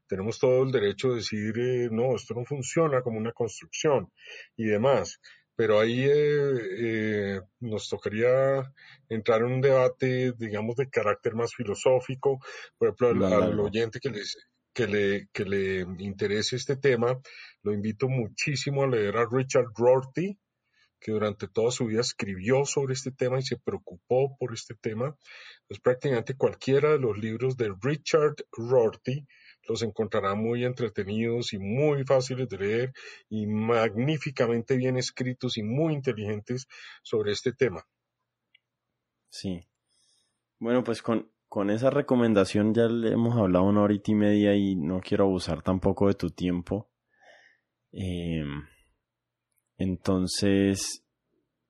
[0.06, 4.12] Tenemos todo el derecho de decir, eh, no, esto no funciona como una construcción
[4.56, 5.18] y demás
[5.56, 8.72] pero ahí eh, eh, nos tocaría
[9.08, 12.40] entrar en un debate, digamos, de carácter más filosófico.
[12.76, 14.36] Por ejemplo, al, oyente que, les,
[14.72, 17.20] que, le, que le interese este tema,
[17.62, 20.36] lo invito muchísimo a leer a Richard Rorty,
[21.00, 25.16] que durante toda su vida escribió sobre este tema y se preocupó por este tema.
[25.68, 29.26] Pues prácticamente cualquiera de los libros de Richard Rorty
[29.68, 32.92] los encontrará muy entretenidos y muy fáciles de leer
[33.28, 36.66] y magníficamente bien escritos y muy inteligentes
[37.02, 37.86] sobre este tema.
[39.28, 39.60] Sí.
[40.58, 44.76] Bueno, pues con, con esa recomendación ya le hemos hablado una horita y media y
[44.76, 46.90] no quiero abusar tampoco de tu tiempo.
[47.92, 48.64] Em,
[49.78, 51.03] entonces,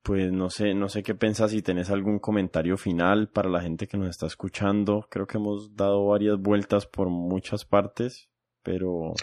[0.04, 3.86] pues no sé, no sé qué piensas si tenés algún comentario final para la gente
[3.86, 5.08] que nos está escuchando.
[5.10, 8.28] Creo que hemos dado varias vueltas por muchas partes,
[8.62, 9.14] pero...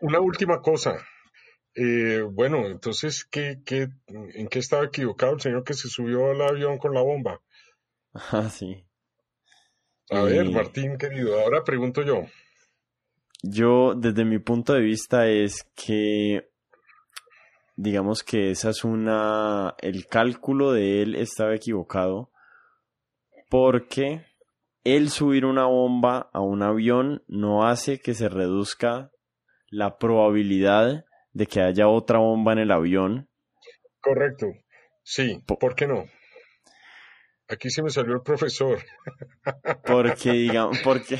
[0.00, 0.96] Una última cosa.
[1.76, 6.42] Eh, bueno, entonces, ¿qué, qué, ¿en qué estaba equivocado el señor que se subió al
[6.42, 7.40] avión con la bomba?
[8.32, 8.84] Ah, sí.
[10.10, 12.22] A ver, Martín, querido, ahora pregunto yo.
[13.42, 16.48] Yo, desde mi punto de vista, es que
[17.76, 22.30] digamos que esa es una, el cálculo de él estaba equivocado
[23.48, 24.24] porque
[24.82, 29.10] el subir una bomba a un avión no hace que se reduzca
[29.68, 33.28] la probabilidad de que haya otra bomba en el avión.
[34.00, 34.46] Correcto.
[35.02, 36.04] Sí, ¿por qué no?
[37.48, 38.78] Aquí se me salió el profesor.
[39.86, 41.18] Porque, digamos, porque,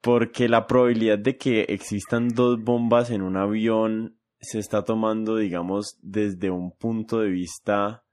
[0.00, 5.96] porque la probabilidad de que existan dos bombas en un avión se está tomando, digamos,
[6.02, 8.04] desde un punto de vista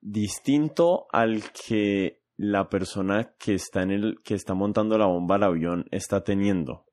[0.00, 5.44] distinto al que la persona que está en el que está montando la bomba al
[5.44, 6.84] avión está teniendo.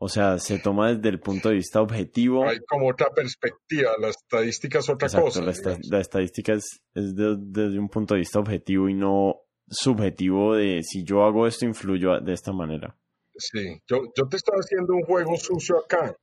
[0.00, 2.48] O sea, se toma desde el punto de vista objetivo.
[2.48, 5.42] Hay como otra perspectiva, la estadística es otra cosa.
[5.42, 11.24] La, estadística es, desde un punto de vista objetivo y no subjetivo de si yo
[11.24, 12.96] hago esto influyo de esta manera.
[13.36, 16.16] Sí, yo, yo te estoy haciendo un juego sucio acá.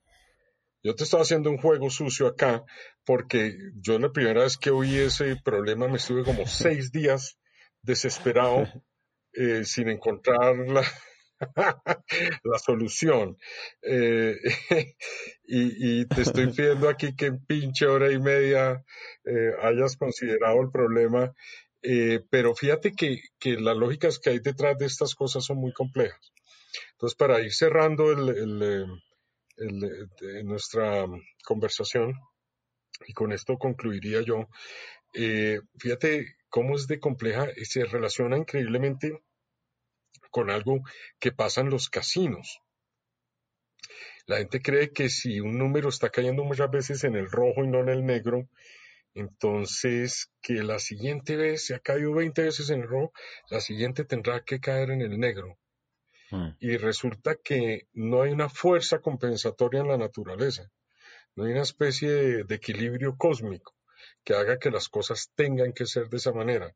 [0.86, 2.64] Yo te estaba haciendo un juego sucio acá
[3.06, 7.40] porque yo la primera vez que oí ese problema me estuve como seis días
[7.82, 8.68] desesperado
[9.34, 10.84] eh, sin encontrar la,
[12.44, 13.36] la solución.
[13.82, 14.36] Eh,
[15.48, 18.86] y, te estoy pidiendo aquí que en pinche hora y media
[19.24, 21.34] eh, hayas considerado el problema,
[22.30, 26.32] pero fíjate que, que, las lógicas que hay detrás de estas cosas son muy complejas.
[26.92, 29.02] Entonces, para ir cerrando el,
[30.44, 31.06] nuestra
[31.44, 32.14] conversación,
[33.08, 34.48] y con esto concluiría yo,
[35.80, 39.22] fíjate cómo es de compleja y se relaciona increíblemente
[40.32, 40.82] con algo
[41.20, 42.60] que pasa en los casinos.
[44.28, 47.68] La gente cree que si un número está cayendo muchas veces en el rojo y
[47.68, 48.50] no en el negro,
[49.14, 53.14] entonces que la siguiente vez, se ha caído 20 veces en el rojo,
[53.50, 55.58] la siguiente tendrá que caer en el negro.
[56.32, 56.50] Hmm.
[56.60, 60.70] Y resulta que no hay una fuerza compensatoria en la naturaleza,
[61.36, 63.76] no hay una especie de equilibrio cósmico
[64.24, 66.74] que haga que las cosas tengan que ser de esa manera.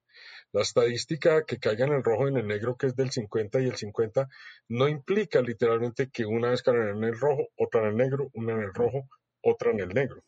[0.51, 3.61] La estadística que caiga en el rojo y en el negro, que es del 50
[3.61, 4.27] y el 50,
[4.69, 8.53] no implica literalmente que una vez caiga en el rojo, otra en el negro, una
[8.53, 9.07] en el rojo,
[9.41, 10.23] otra en el negro.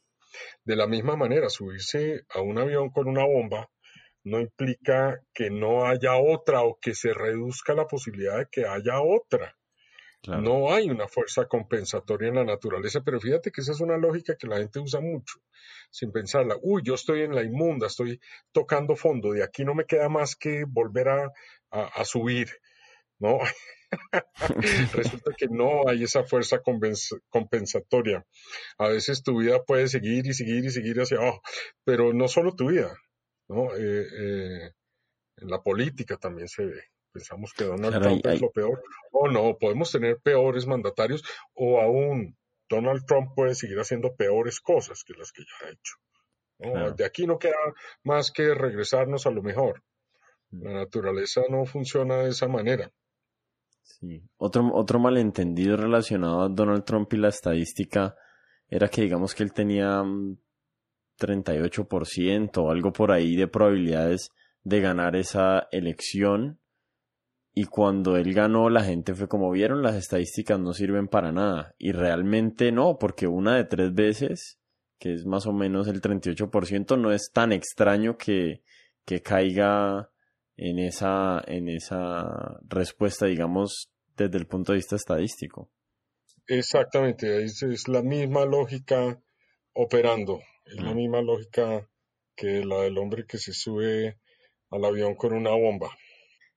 [0.64, 3.70] De la misma manera, subirse a un avión con una bomba
[4.24, 9.02] no implica que no haya otra o que se reduzca la posibilidad de que haya
[9.02, 9.56] otra.
[10.28, 14.36] No hay una fuerza compensatoria en la naturaleza, pero fíjate que esa es una lógica
[14.38, 15.40] que la gente usa mucho,
[15.90, 16.58] sin pensarla.
[16.62, 18.20] Uy, yo estoy en la inmunda, estoy
[18.52, 21.32] tocando fondo, de aquí no me queda más que volver a,
[22.06, 22.50] subir,
[23.18, 23.40] ¿no?
[24.94, 28.24] Resulta que no hay esa fuerza compensatoria.
[28.78, 31.42] A veces tu vida puede seguir y seguir y seguir hacia abajo,
[31.84, 32.96] pero no solo tu vida,
[33.48, 33.76] ¿no?
[33.76, 34.72] Eh, eh,
[35.38, 38.82] en la política también se ve pensamos que Donald Trump es lo peor,
[39.12, 41.24] o no, podemos tener peores mandatarios,
[41.54, 42.38] o aún
[42.70, 46.96] Donald Trump puede seguir haciendo peores cosas que las que ya ha hecho.
[46.96, 47.56] De aquí no queda
[48.04, 49.84] más que regresarnos a lo mejor.
[50.52, 50.64] Mm.
[50.64, 52.92] La naturaleza no funciona de esa manera.
[53.82, 54.24] Sí.
[54.38, 58.16] Otro, otro malentendido relacionado a Donald Trump y la estadística
[58.68, 60.04] era que digamos que él tenía
[61.22, 64.32] 38% o algo por ahí de probabilidades
[64.64, 66.60] de ganar esa elección
[67.54, 71.76] y cuando él ganó, la gente fue como vieron, las estadísticas no sirven para nada.
[71.78, 74.60] Y realmente no, porque una de tres veces,
[75.00, 78.62] que es más o menos el 38%, no es tan extraño que,
[79.06, 80.10] que caiga
[80.56, 85.70] en esa, en esa respuesta, digamos, desde el punto de vista estadístico.
[86.48, 89.22] Exactamente, es, es la misma lógica
[89.74, 91.90] operando, es la misma lógica
[92.36, 94.18] que la del hombre que se sube
[94.70, 95.90] al avión con una bomba.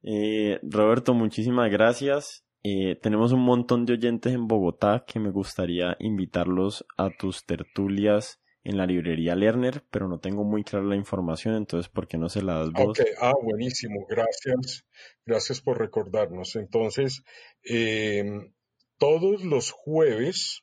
[0.02, 2.44] Eh, Roberto, muchísimas gracias.
[2.62, 8.40] Eh, tenemos un montón de oyentes en Bogotá que me gustaría invitarlos a tus tertulias
[8.64, 12.30] en la librería Lerner, pero no tengo muy clara la información, entonces, ¿por qué no
[12.30, 12.98] se la das vos?
[12.98, 14.86] Ok, ah, buenísimo, gracias.
[15.26, 16.56] Gracias por recordarnos.
[16.56, 17.22] Entonces,
[17.62, 18.54] em,
[18.98, 20.62] todos los jueves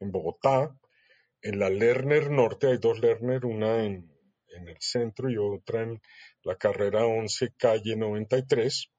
[0.00, 0.76] en Bogotá,
[1.42, 4.10] en la Lerner Norte, hay dos Lerner, una en,
[4.50, 6.02] el centro y otra en
[6.42, 8.90] la carrera 11, calle 93.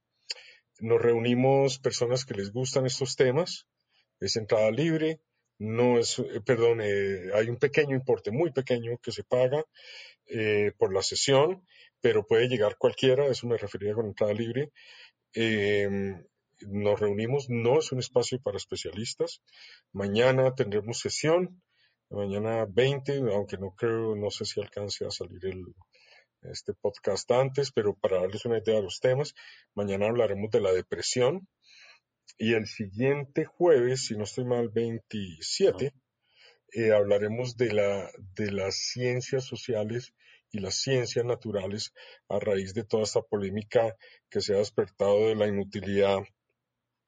[0.79, 3.67] Nos reunimos personas que les gustan estos temas,
[4.21, 5.19] es entrada libre,
[5.57, 9.65] no es, eh, perdón, eh, hay un pequeño importe, muy pequeño, que se paga
[10.27, 11.65] eh, por la sesión,
[11.99, 14.71] pero puede llegar cualquiera, eso me refería con entrada libre.
[15.33, 16.23] Em,
[16.61, 19.41] nos reunimos, no es un espacio para especialistas.
[19.91, 21.61] Mañana tendremos sesión,
[22.09, 25.63] mañana 20, aunque no creo, no sé si alcance a salir el,
[26.43, 29.33] este podcast antes, pero para darles una idea de los temas,
[29.75, 31.47] mañana hablaremos de la depresión.
[32.37, 35.93] Y el siguiente jueves, si no estoy mal, 27,
[36.71, 40.13] eh, hablaremos de, la, de las ciencias sociales
[40.51, 41.93] y las ciencias naturales
[42.29, 43.95] a raíz de toda esta polémica
[44.29, 46.19] que se ha despertado de la inutilidad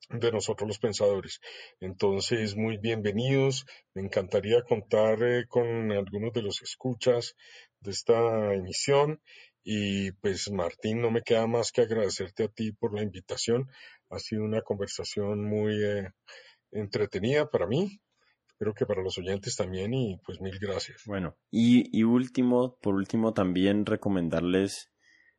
[0.10, 1.40] de nosotros los pensadores.
[1.80, 3.66] Entonces, muy bienvenidos.
[3.94, 7.36] Me encantaría contar eh, con algunos de los escuchas
[7.80, 9.22] de esta emisión.
[9.64, 13.70] Y pues Martín, no me queda más que agradecerte a ti por la invitación.
[14.10, 16.10] Ha sido una conversación muy eh,
[16.72, 18.02] entretenida para mí.
[18.48, 21.04] Espero que para los oyentes también y pues mil gracias.
[21.06, 24.92] Bueno, y, último, por último también recomendarles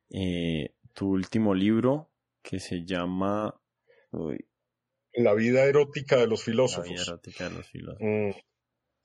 [0.09, 2.09] eh, tu último libro
[2.41, 3.59] que se llama...
[5.15, 6.87] La vida erótica de los filósofos.
[6.87, 8.01] La vida erótica de los filósofos.
[8.01, 8.31] Mm,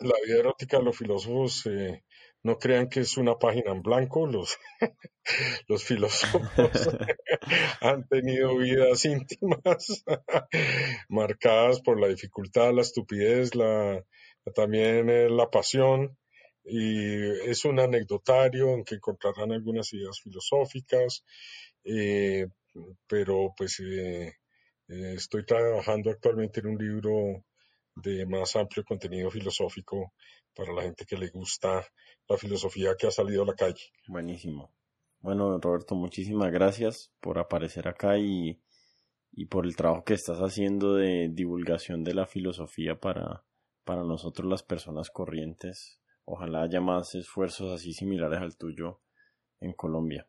[0.00, 2.04] la vida erótica de los filósofos eh,
[2.42, 4.56] no crean que es una página en blanco, los,
[5.68, 6.42] los filósofos
[7.80, 10.04] han tenido vidas íntimas
[11.08, 14.04] marcadas por la dificultad, la estupidez, la,
[14.54, 16.16] también eh, la pasión,
[16.64, 17.14] y
[17.48, 21.24] es un anecdotario en que encontrarán algunas ideas filosóficas.
[21.84, 22.46] Eh,
[23.06, 23.82] pero pues
[24.88, 27.44] estoy trabajando actualmente en un libro
[27.94, 30.12] de más amplio contenido filosófico
[30.54, 31.84] para la gente que le gusta
[32.28, 33.82] la filosofía que ha salido a la calle.
[34.06, 34.72] Buenísimo.
[35.20, 38.60] Bueno, Roberto, muchísimas gracias por aparecer acá y,
[39.32, 43.44] y por el trabajo que estás haciendo de divulgación de la filosofía para,
[43.84, 46.00] para nosotros las personas corrientes.
[46.24, 49.00] Ojalá haya más esfuerzos así similares al tuyo
[49.60, 50.28] en Colombia.